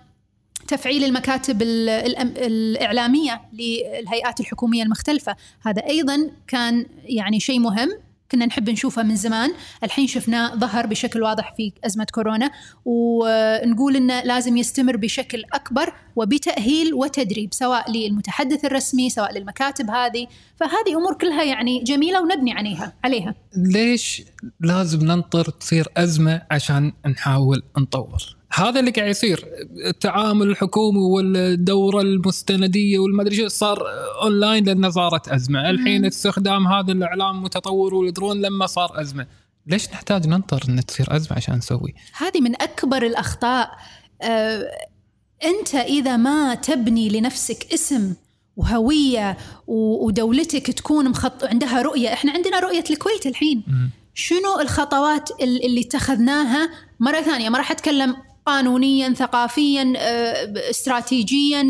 تفعيل 0.69 1.05
المكاتب 1.05 1.63
الإعلامية 1.63 3.41
للهيئات 3.53 4.41
الحكومية 4.41 4.83
المختلفة. 4.83 5.37
هذا 5.63 5.87
أيضا 5.87 6.31
كان 6.47 6.87
يعني 7.05 7.41
شيء 7.41 7.59
مهم. 7.59 7.89
كنا 8.33 8.47
نحب 8.47 8.71
نشوفه 8.71 9.03
من 9.03 9.17
زمان. 9.17 9.51
الحين 9.85 10.07
شفناه 10.07 10.55
ظهر 10.55 10.87
بشكل 10.87 11.23
واضح 11.23 11.55
في 11.57 11.73
أزمة 11.87 12.07
كورونا 12.15 12.51
ونقول 12.85 13.97
أنه 13.97 14.21
لازم 14.21 14.57
يستمر 14.57 14.97
بشكل 14.97 15.45
أكبر 15.53 15.93
وبتأهيل 16.17 16.95
وتدريب 16.95 17.55
سواء 17.55 17.91
للمتحدث 17.91 18.65
الرسمي 18.65 19.11
سواء 19.11 19.39
للمكاتب 19.39 19.91
هذه. 19.91 20.27
فهذه 20.57 20.97
أمور 20.97 21.15
كلها 21.15 21.45
يعني 21.45 21.83
جميلة 21.83 22.23
ونبني 22.23 22.53
عليها 22.53 22.93
عليها. 23.05 23.35
ليش 23.57 24.23
لازم 24.61 25.07
ننطر 25.07 25.51
تصير 25.51 25.89
أزمة 25.97 26.43
عشان 26.51 26.93
نحاول 27.07 27.63
نطور؟ 27.79 28.38
هذا 28.53 28.81
اللي 28.81 28.91
قاعد 28.91 29.09
يصير. 29.11 29.45
التعامل 29.87 30.47
الحكومي 30.49 30.99
والدورة 30.99 32.01
المستندية 32.01 32.99
والمدري 32.99 33.37
شو 33.37 33.49
صار 33.49 33.83
اونلاين 34.23 34.65
لأنه 34.65 34.91
صارت 34.91 35.29
أزمة، 35.29 35.71
الحين 35.71 36.05
استخدام 36.05 36.67
هذا 36.67 36.93
الإعلام 36.93 37.43
متطور 37.43 37.95
والدرون 37.95 38.41
لما 38.41 38.67
صار 38.67 39.01
أزمة، 39.01 39.27
ليش 39.67 39.89
نحتاج 39.91 40.27
ننطر 40.27 40.63
إن 40.69 40.87
تصير 40.87 41.17
أزمة 41.17 41.37
عشان 41.37 41.55
نسوي؟ 41.57 41.95
هذه 42.17 42.41
من 42.41 42.63
أكبر 42.63 43.03
الأخطاء. 43.03 43.71
آه، 44.23 44.65
أنت 45.45 45.75
إذا 45.75 46.17
ما 46.17 46.55
تبني 46.55 47.09
لنفسك 47.09 47.73
اسم 47.75 48.15
وهوية 48.57 49.37
و- 49.67 50.07
ودولتك 50.07 50.71
تكون 50.71 51.09
مخط... 51.09 51.45
عندها 51.45 51.83
رؤية 51.83 52.13
إحنا 52.13 52.33
عندنا 52.33 52.61
رؤية 52.61 52.85
الكويت 52.91 53.27
الحين. 53.27 53.65
شنو 54.15 54.61
الخطوات 54.61 55.31
ال- 55.43 55.65
اللي 55.67 55.81
اتخذناها 55.81 56.71
مرة 57.01 57.21
ثانية؟ 57.21 57.49
ما 57.49 57.59
راح 57.59 57.71
أتكلم 57.71 58.17
قانونيا 58.53 59.15
ثقافيا 59.15 59.93
آه، 59.97 60.71
استراتيجيا 60.71 61.63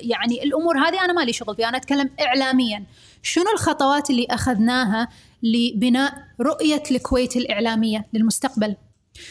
يعني 0.00 0.42
الأمور 0.42 0.78
هذه 0.78 1.04
أنا 1.04 1.12
مالي 1.12 1.32
شغل 1.32 1.56
فيها 1.56 1.68
أنا 1.68 1.76
أتكلم 1.76 2.10
إعلاميا. 2.20 2.84
شنو 3.22 3.44
الخطوات 3.54 4.10
اللي 4.10 4.26
أخذناها 4.30 5.08
لبناء 5.42 6.14
رؤية 6.40 6.82
الكويت 6.90 7.36
الإعلامية 7.36 8.06
للمستقبل؟ 8.12 8.76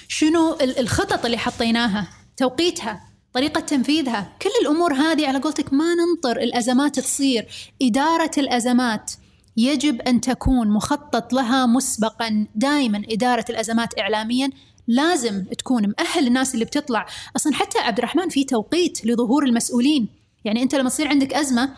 شنو 0.08 0.54
ال- 0.62 0.80
الخطط 0.80 1.26
اللي 1.26 1.38
حطيناها؟ 1.38 2.08
توقيتها؟ 2.38 3.02
طريقة 3.34 3.62
تنفيذها؟ 3.62 4.32
كل 4.42 4.50
الأمور 4.62 4.94
هذه 4.94 5.28
على 5.28 5.40
قولتك 5.40 5.74
ما 5.74 5.86
ننطر 5.96 6.38
الأزمات 6.42 7.00
تصير. 7.00 7.48
إدارة 7.82 8.32
الأزمات 8.38 9.12
يجب 9.58 10.02
أن 10.02 10.22
تكون 10.22 10.68
مخطط 10.70 11.34
لها 11.34 11.66
مسبقا 11.66 12.48
دائما 12.56 13.02
إدارة 13.10 13.46
الأزمات 13.50 14.00
إعلاميا. 14.00 14.50
لازم 14.92 15.44
تكون 15.44 15.94
مأهل 16.00 16.28
الناس 16.28 16.54
اللي 16.54 16.66
بتطلع. 16.66 17.06
أصلا 17.36 17.54
حتى 17.54 17.80
عبد 17.80 17.98
الرحمن 17.98 18.30
في 18.30 18.44
توقيت 18.44 19.06
لظهور 19.06 19.46
المسؤولين. 19.46 20.08
يعني 20.46 20.64
أنت 20.64 20.76
لما 20.76 20.90
تصير 20.90 21.08
عندك 21.08 21.34
أزمة 21.34 21.76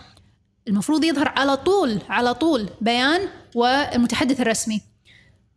المفروض 0.68 1.04
يظهر 1.04 1.28
على 1.28 1.58
طول 1.58 2.02
على 2.10 2.34
طول 2.34 2.70
بيان 2.82 3.30
والمتحدث 3.56 4.42
الرسمي. 4.42 4.82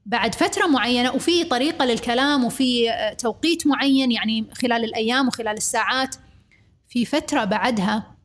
بعد 0.07 0.35
فترة 0.35 0.67
معينة 0.67 1.13
وفي 1.13 1.45
طريقة 1.45 1.85
للكلام 1.85 2.45
وفي 2.45 2.89
توقيت 3.19 3.67
معين 3.67 4.13
يعني 4.13 4.47
خلال 4.53 4.85
الأيام 4.85 5.29
وخلال 5.29 5.57
الساعات 5.57 6.17
في 6.89 7.05
فترة 7.05 7.45
بعدها 7.45 8.17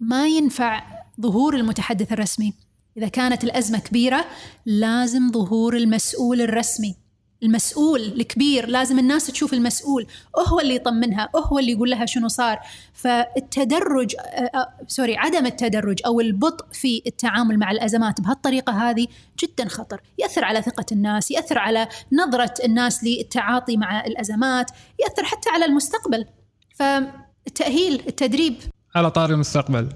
ما 0.00 0.26
ينفع 0.26 0.82
ظهور 1.20 1.56
المتحدث 1.56 2.12
الرسمي. 2.12 2.54
إذا 2.96 3.08
كانت 3.08 3.44
الأزمة 3.44 3.78
كبيرة 3.78 4.24
لازم 4.66 5.32
ظهور 5.32 5.76
المسؤول 5.76 6.40
الرسمي. 6.40 7.07
المسؤول 7.42 8.00
الكبير 8.00 8.66
لازم 8.68 8.98
الناس 8.98 9.26
تشوف 9.26 9.52
المسؤول. 9.52 10.06
هو 10.48 10.60
اللي 10.60 10.74
يطمنها 10.74 11.28
هو 11.36 11.58
اللي 11.58 11.72
يقول 11.72 11.90
لها 11.90 12.06
شنو 12.06 12.28
صار. 12.28 12.58
فالتدرج 12.92 14.14
آه، 14.16 14.22
آه، 14.22 14.68
سوري 14.86 15.16
عدم 15.16 15.46
التدرج 15.46 16.00
أو 16.06 16.20
البطء 16.20 16.66
في 16.72 17.02
التعامل 17.06 17.58
مع 17.58 17.70
الأزمات 17.70 18.20
بهالطريقة 18.20 18.72
هذه 18.90 19.06
جدا 19.44 19.68
خطر. 19.68 20.00
يأثر 20.18 20.44
على 20.44 20.62
ثقة 20.62 20.86
الناس 20.92 21.30
يأثر 21.30 21.58
على 21.58 21.88
نظرة 22.12 22.54
الناس 22.64 23.04
للتعاطي 23.04 23.76
مع 23.76 24.06
الأزمات 24.06 24.70
يأثر 25.00 25.24
حتى 25.24 25.50
على 25.50 25.64
المستقبل. 25.64 26.24
فالتأهيل 26.74 28.02
التدريب. 28.06 28.54
على 28.94 29.10
طار 29.10 29.30
المستقبل 29.30 29.88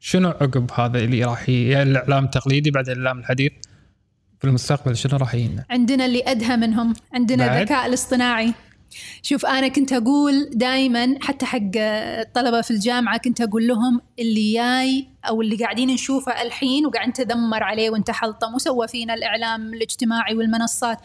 شنو 0.00 0.28
عقب 0.28 0.70
هذا 0.74 0.98
اللي 0.98 1.24
راح 1.24 1.48
ي- 1.48 1.82
الإعلام 1.82 2.24
التقليدي 2.24 2.70
بعد 2.70 2.88
الإعلام 2.88 3.18
الحديث؟ 3.18 3.52
في 4.40 4.46
المستقبل 4.46 4.96
شنو 4.96 5.16
راح 5.18 5.34
يجينا؟ 5.34 5.64
عندنا 5.70 6.06
اللي 6.06 6.22
أدهى 6.26 6.56
منهم 6.56 6.94
عندنا 7.14 7.46
بعد؟ 7.46 7.56
الذكاء 7.56 7.86
الاصطناعي 7.86 8.54
شوف 9.22 9.46
أنا 9.46 9.68
كنت 9.68 9.92
أقول 9.92 10.50
دائما 10.52 11.14
حتى 11.22 11.46
حق 11.46 11.58
الطلبة 11.76 12.60
في 12.60 12.70
الجامعة 12.70 13.18
كنت 13.18 13.40
أقول 13.40 13.66
لهم 13.68 14.00
اللي 14.18 14.52
جاي 14.52 15.06
أو 15.28 15.42
اللي 15.42 15.56
قاعدين 15.56 15.90
نشوفه 15.90 16.42
الحين 16.42 16.86
وقاعد 16.86 17.08
نتذمر 17.08 17.62
عليه 17.62 17.90
ونتحلطم 17.90 18.54
وسوى 18.54 18.88
فينا 18.88 19.14
الإعلام 19.14 19.74
الاجتماعي 19.74 20.34
والمنصات 20.34 20.98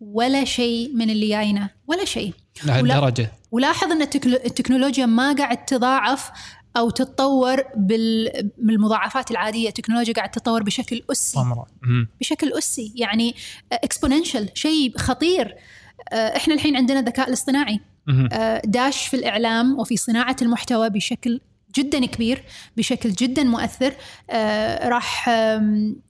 ولا 0.00 0.44
شيء 0.44 0.90
من 0.94 1.10
اللي 1.10 1.28
جاينا 1.28 1.68
ولا 1.86 2.04
شيء 2.04 2.32
لهالدرجة 2.64 3.32
ولاحظ 3.50 3.92
إن 3.92 4.02
التكنو- 4.02 4.44
التكنولوجيا 4.44 5.06
ما 5.06 5.32
قاعد 5.32 5.64
تضاعف 5.64 6.30
أو 6.78 6.90
تتطور 6.90 7.62
بال- 7.76 8.50
بالمضاعفات 8.58 9.30
العادية. 9.30 9.68
التكنولوجيا 9.68 10.12
قاعد 10.14 10.30
تتطور 10.30 10.62
بشكل 10.62 11.02
أسي. 11.12 11.38
بشكل 12.20 12.52
أسي. 12.52 12.92
يعني 12.96 13.34
اكسبوننشال 13.72 14.48
شيء 14.54 14.98
خطير. 14.98 15.56
آه، 16.12 16.36
إحنا 16.36 16.54
الحين 16.54 16.76
عندنا 16.76 17.00
الذكاء 17.00 17.28
الاصطناعي. 17.28 17.80
آه، 18.32 18.62
داش 18.64 19.06
في 19.06 19.16
الإعلام 19.16 19.78
وفي 19.78 19.96
صناعة 19.96 20.36
المحتوى 20.42 20.90
بشكل 20.90 21.40
جدا 21.76 22.06
كبير 22.06 22.42
بشكل 22.76 23.12
جدا 23.12 23.44
مؤثر. 23.44 23.94
آه، 24.30 24.88
راح 24.88 25.30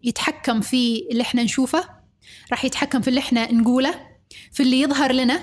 يتحكم 0.05 0.61
في 0.61 1.09
اللي 1.11 1.23
إحنا 1.23 1.43
نشوفه. 1.43 1.85
راح 2.51 2.65
يتحكم 2.65 3.01
في 3.01 3.09
اللي 3.09 3.21
إحنا 3.21 3.53
نقوله. 3.53 3.95
في 4.53 4.63
اللي 4.63 4.81
يظهر 4.81 5.13
لنا. 5.13 5.41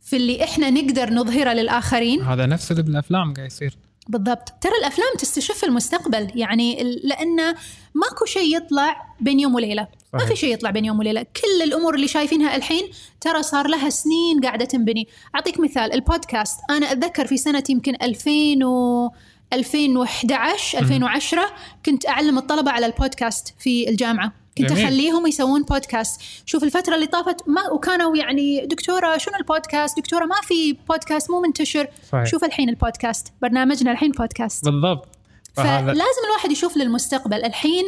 في 0.00 0.16
اللي 0.16 0.44
إحنا 0.44 0.70
نقدر 0.70 1.12
نظهره 1.12 1.52
للآخرين. 1.52 2.22
هذا 2.22 2.46
نفس 2.46 2.70
اللي 2.70 2.82
بالأفلام 2.82 3.34
قاعد 3.34 3.46
يصير. 3.46 3.76
بالضبط. 4.08 4.48
ترى 4.60 4.72
الأفلام 4.80 5.08
تستشف 5.18 5.64
المستقبل 5.64 6.30
يعني 6.34 7.00
لأن 7.04 7.54
ماكو 7.94 8.24
شيء 8.24 8.56
يطلع 8.56 9.14
بين 9.20 9.40
يوم 9.40 9.54
وليلة. 9.54 9.88
ما. 10.14 10.26
في 10.26 10.36
شيء 10.36 10.54
يطلع 10.54 10.70
بين 10.70 10.84
يوم 10.84 10.98
وليلة. 10.98 11.22
كل 11.22 11.62
الأمور 11.62 11.94
اللي 11.94 12.08
شايفينها 12.08 12.56
الحين 12.56 12.90
ترى 13.20 13.42
صار 13.42 13.68
لها 13.68 13.90
سنين 13.90 14.40
قاعدة 14.44 14.64
تنبني. 14.64 15.08
أعطيك 15.34 15.60
مثال 15.60 15.92
البودكاست. 15.92 16.60
أنا 16.70 16.92
أتذكر 16.92 17.26
في 17.26 17.36
سنة 17.36 17.64
يمكن 17.68 17.94
2000 18.02 18.64
و 18.64 19.10
2011 19.52 20.78
2010 20.78 21.50
كنت 21.86 22.08
أعلم 22.08 22.38
الطلبة 22.38 22.70
على 22.70 22.86
البودكاست 22.86 23.54
في 23.58 23.88
الجامعة. 23.88 24.41
كنت 24.58 24.72
جميل. 24.72 24.84
أخليهم 24.84 25.26
يسوون 25.26 25.62
بودكاست 25.62 26.20
شوف 26.46 26.64
الفترة 26.64 26.94
اللي 26.94 27.06
طافت 27.06 27.48
ما 27.48 27.70
وكانوا 27.70 28.16
يعني 28.16 28.66
دكتورة 28.66 29.16
شنو 29.16 29.36
البودكاست 29.36 29.98
دكتورة 29.98 30.24
ما 30.24 30.36
في 30.42 30.76
بودكاست 30.88 31.30
مو 31.30 31.40
منتشر. 31.40 31.88
صحيح. 32.12 32.24
شوف 32.24 32.44
الحين 32.44 32.68
البودكاست 32.68 33.32
برنامجنا 33.42 33.92
الحين 33.92 34.10
بودكاست 34.10 34.64
بالضبط. 34.64 35.08
فلازم 35.54 36.22
الواحد 36.26 36.50
يشوف 36.50 36.76
للمستقبل. 36.76 37.44
الحين 37.44 37.84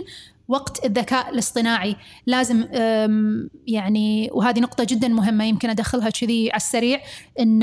وقت 0.49 0.85
الذكاء 0.85 1.31
الاصطناعي. 1.31 1.97
لازم 2.27 2.65
يعني 3.67 4.31
وهذه 4.33 4.61
نقطة 4.61 4.85
جدا 4.85 5.09
مهمة 5.09 5.45
يمكن 5.45 5.71
أدخلها 5.71 6.11
كذي 6.11 6.51
على 6.51 6.57
السريع 6.57 7.01
إن 7.41 7.63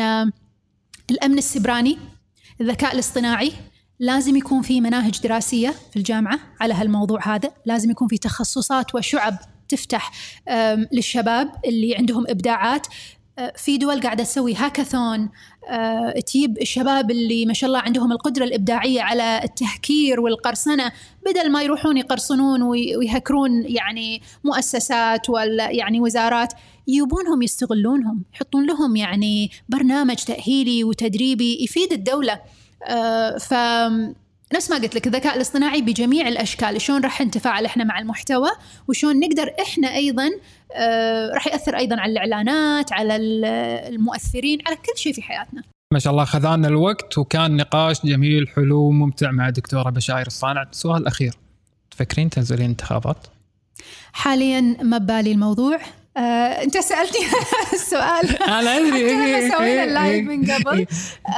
الأمن 1.12 1.38
السبراني 1.38 1.98
الذكاء 2.62 2.94
الاصطناعي 2.94 3.52
لازم 4.02 4.36
يكون 4.38 4.62
في 4.62 4.82
مناهج 4.82 5.20
دراسية 5.24 5.70
في 5.92 5.98
الجامعة 5.98 6.40
على 6.62 6.74
هالموضوع 6.74 7.36
هذا. 7.36 7.52
لازم 7.66 7.92
يكون 7.92 8.08
في 8.08 8.18
تخصصات 8.18 8.96
وشعب 8.96 9.38
تفتح 9.70 10.12
للشباب 10.92 11.52
اللي 11.66 11.96
عندهم 11.96 12.26
إبداعات. 12.30 12.88
أه، 13.40 13.54
في 13.58 13.78
دول 13.78 14.02
قاعدة 14.02 14.24
تسوي 14.24 14.56
هاكاثون. 14.56 15.30
أه، 15.70 16.12
تجيب 16.28 16.58
الشباب 16.62 17.12
اللي 17.12 17.46
ما 17.46 17.54
شاء 17.54 17.68
الله 17.68 17.80
عندهم 17.80 18.12
القدرة 18.12 18.44
الإبداعية 18.44 19.02
على 19.02 19.42
التهكير 19.44 20.20
والقرصنة 20.20 20.92
بدل 21.26 21.52
ما 21.52 21.64
يروحون 21.64 21.98
يقرصنون 21.98 22.62
وي- 22.62 22.96
ويهكرون 22.98 23.64
يعني 23.66 24.22
مؤسسات 24.44 25.30
ولا 25.30 25.70
يعني 25.72 26.00
وزارات 26.00 26.54
يبونهم 26.88 27.42
يستغلونهم 27.42 28.24
يحطون 28.34 28.66
لهم 28.66 28.96
يعني 28.96 29.52
برنامج 29.70 30.16
تأهيلي 30.16 30.84
وتدريبي 30.84 31.64
يفيد 31.64 31.92
الدولة. 31.94 32.34
آه، 32.34 32.42
ف 33.40 33.54
نفس 34.56 34.70
ما 34.72 34.78
قلت 34.78 34.96
لك 34.96 35.08
الذكاء 35.08 35.36
الاصطناعي 35.36 35.82
بجميع 35.82 36.28
الأشكال 36.28 36.82
شلون 36.82 37.04
راح 37.04 37.22
نتفاعل 37.22 37.66
إحنا 37.66 37.84
مع 37.84 38.00
المحتوى 38.00 38.50
وشلون 38.88 39.20
نقدر 39.20 39.54
إحنا 39.62 39.96
أيضا 39.96 40.30
آه، 40.76 41.30
راح 41.34 41.48
يأثر 41.48 41.78
أيضا 41.78 42.00
على 42.00 42.12
الإعلانات 42.12 42.94
على 42.94 43.16
ال- 43.16 43.46
المؤثرين 43.94 44.60
على 44.68 44.76
كل 44.76 44.98
شيء 45.00 45.14
في 45.14 45.22
حياتنا. 45.22 45.64
ما 45.94 46.00
شاء 46.00 46.14
الله 46.14 46.26
خذانا 46.26 46.68
الوقت 46.68 47.18
وكان 47.18 47.56
نقاش 47.58 48.06
جميل 48.06 48.48
حلو 48.48 48.80
وممتع 48.82 49.32
مع 49.32 49.48
الدكتوره 49.48 49.90
بشاير 49.90 50.28
الصانع. 50.28 50.64
السؤال 50.72 51.02
الاخير 51.02 51.34
تفكرين 51.92 52.30
تنزلين 52.30 52.70
انتخابات؟ 52.70 53.28
حاليا 54.14 54.62
ما 54.84 54.98
ببالي 54.98 55.32
الموضوع. 55.32 55.80
آه، 56.18 56.20
انت 56.64 56.78
سألتني 56.78 57.26
السؤال. 57.74 58.44
أنا 58.44 58.78
أدري. 58.78 58.92
حتى 58.92 59.42
لما 59.48 59.58
سوينا 59.58 59.84
اللايف 59.84 60.28
من 60.28 60.52
قبل. 60.52 60.86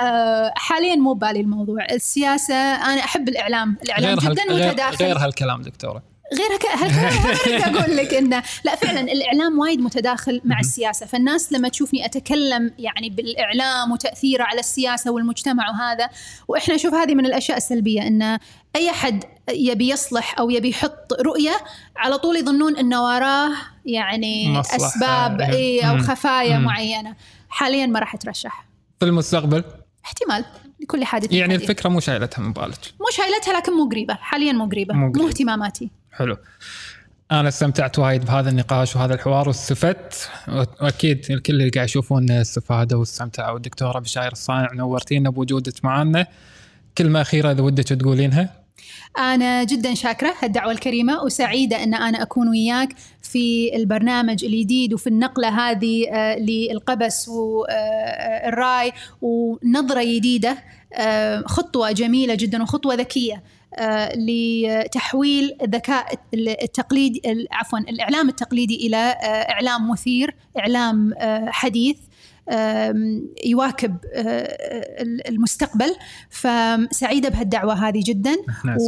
آه، 0.02 0.54
حاليا 0.56 0.96
مو 0.96 1.14
ببالي 1.14 1.40
الموضوع. 1.40 1.86
السياسة 1.92 2.56
أنا 2.56 3.00
أحب 3.04 3.30
الإعلام. 3.30 3.78
الإعلام 3.84 4.20
غير. 4.20 4.34
جدا 4.34 4.44
متداخل. 4.70 5.06
غير 5.06 5.18
هالكلام 5.18 5.62
دكتورة. 5.62 6.13
غير 6.34 6.56
هك... 6.56 6.66
هالكلام 6.66 7.76
أقول 7.76 7.98
لك 7.98 8.14
إنه 8.14 8.44
لا 8.64 8.76
فعلا 8.76 9.00
الإعلام 9.00 9.60
وايد 9.60 9.80
متداخل 9.80 10.42
مع 10.46 10.60
السياسة 10.60 11.06
فالناس 11.06 11.54
لما 11.54 11.70
تشوفني 11.70 12.06
أتكلم 12.06 12.72
يعني 12.80 13.10
بالإعلام 13.10 13.92
وتأثيره 13.92 14.44
على 14.44 14.60
السياسة 14.60 15.12
والمجتمع 15.12 15.70
وهذا 15.70 16.10
وإحنا 16.48 16.76
نشوف 16.76 16.94
هذه 16.94 17.16
من 17.16 17.26
الأشياء 17.26 17.58
السلبية 17.58 18.08
إن 18.08 18.38
أي 18.76 18.90
أحد 18.90 19.24
يبي 19.50 19.90
يصلح 19.90 20.40
أو 20.40 20.50
يبي 20.50 20.70
يحط 20.70 21.14
رؤية 21.14 21.56
على 21.98 22.18
طول 22.18 22.36
يظنون 22.36 22.78
إنه 22.78 23.04
وراه 23.04 23.52
يعني. 23.86 24.60
أسباب 24.60 25.42
إيه 25.42 25.92
أو. 25.92 25.98
خفايا 25.98 26.58
مم. 26.58 26.66
معينة 26.66 27.16
حاليا 27.50 27.86
ما 27.86 28.00
راح 28.00 28.16
اترشح 28.16 28.66
في 29.00 29.06
المستقبل 29.06 29.64
احتمال 30.06 30.46
لكل 30.80 31.06
حادث 31.06 31.32
يعني 31.32 31.54
حديث. 31.54 31.70
الفكرة 31.70 31.90
مو 31.90 32.00
شايلتها 32.00 32.42
من 32.42 32.54
بالك 32.54 32.94
مو 33.00 33.06
شايلتها 33.12 33.54
لكن 33.58 33.74
مو 33.74 33.90
قريبة 33.90 34.14
حاليا 34.14 34.52
مو 34.52 34.66
قريبة 34.66 34.94
مو 34.94 35.06
مو, 35.06 35.12
قريبة. 35.12 35.30
اهتماماتي 35.30 35.90
حلو. 36.14 36.38
أنا 37.32 37.50
استمتعت 37.50 38.00
وايد 38.00 38.26
بهذا 38.26 38.50
النقاش 38.50 38.96
وهذا 38.96 39.14
الحوار 39.14 39.48
واستفدت 39.48 40.30
وأكيد 40.82 41.26
الكل 41.30 41.54
اللي 41.54 41.70
قاعد 41.70 41.88
يشوفون 41.88 42.32
استفادوا 42.32 43.00
واستمتعوا 43.00 43.58
الدكتوره 43.58 44.00
بشاير 44.00 44.32
الصانع 44.32 44.74
نورتينا 44.74 45.30
بوجودك 45.30 45.86
معنا. 45.86 46.28
كلمة 46.98 47.22
أخيرة 47.22 47.52
إذا 47.52 47.62
ودك 47.62 47.84
تقولينها. 47.84 48.64
أنا 49.18 49.64
جدا 49.64 49.94
شاكرة 49.94 50.34
هالدعوة 50.42 50.72
الكريمة 50.72 51.24
وسعيدة 51.24 51.84
أن 51.84 51.94
أنا 51.94 52.22
أكون 52.22 52.50
وياك 52.50 52.90
في 53.22 53.76
البرنامج 53.76 54.46
الجديد 54.46 54.94
وفي 54.94 55.08
النقلة 55.08 55.50
هذه 55.50 56.10
آه، 56.10 56.38
للقبس 56.38 57.28
والراي 57.28 58.92
ونظرة 59.22 60.04
جديدة 60.04 60.58
آه، 60.94 61.44
خطوة 61.46 61.92
جميلة 61.92 62.36
جدا 62.36 62.64
وخطوة 62.64 62.96
ذكية. 62.96 63.34
آه، 63.36 63.42
لتحويل 64.16 65.58
الذكاء 65.62 66.20
التقليدي 66.34 67.48
عفوا 67.52 67.80
الإعلام 67.80 68.30
التقليدي 68.30 68.88
إلى 68.88 68.98
آه، 68.98 69.26
إعلام 69.26 69.90
مثير 69.90 70.36
إعلام 70.60 71.14
آه، 71.14 71.50
حديث 71.50 71.98
يواكب 73.46 73.98
آه، 74.14 74.58
المستقبل. 75.30 75.96
فسعيدة 76.30 77.30
بهالدعوة 77.30 77.88
هذه 77.88 78.04
جدا. 78.06 78.36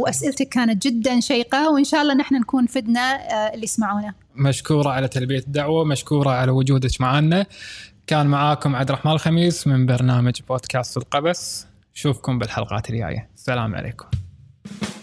وأسئلتك 0.02 0.48
كانت 0.48 0.86
جدا 0.86 1.20
شيقة 1.20 1.70
وإن 1.70 1.84
شاء 1.84 2.02
الله 2.02 2.14
نحن 2.14 2.34
نكون 2.34 2.66
فدنا 2.66 3.00
آه، 3.00 3.54
اللي 3.54 3.64
يسمعونا. 3.64 4.14
مشكورة 4.36 4.90
على 4.90 5.08
تلبية 5.08 5.38
الدعوة 5.38 5.84
مشكورة 5.84 6.30
على 6.30 6.50
وجودك 6.50 7.00
معنا 7.00 7.46
كان 8.06 8.26
معاكم 8.26 8.76
عبد 8.76 8.90
الرحمن 8.90 9.12
الخميس 9.12 9.66
من 9.66 9.86
برنامج 9.86 10.34
بودكاست 10.48 10.96
القبس. 10.96 11.66
نشوفكم 11.94 12.38
بالحلقات 12.38 12.90
الجاية. 12.90 13.28
السلام 13.36 13.74
عليكم. 13.74 14.06
Música 14.66 14.96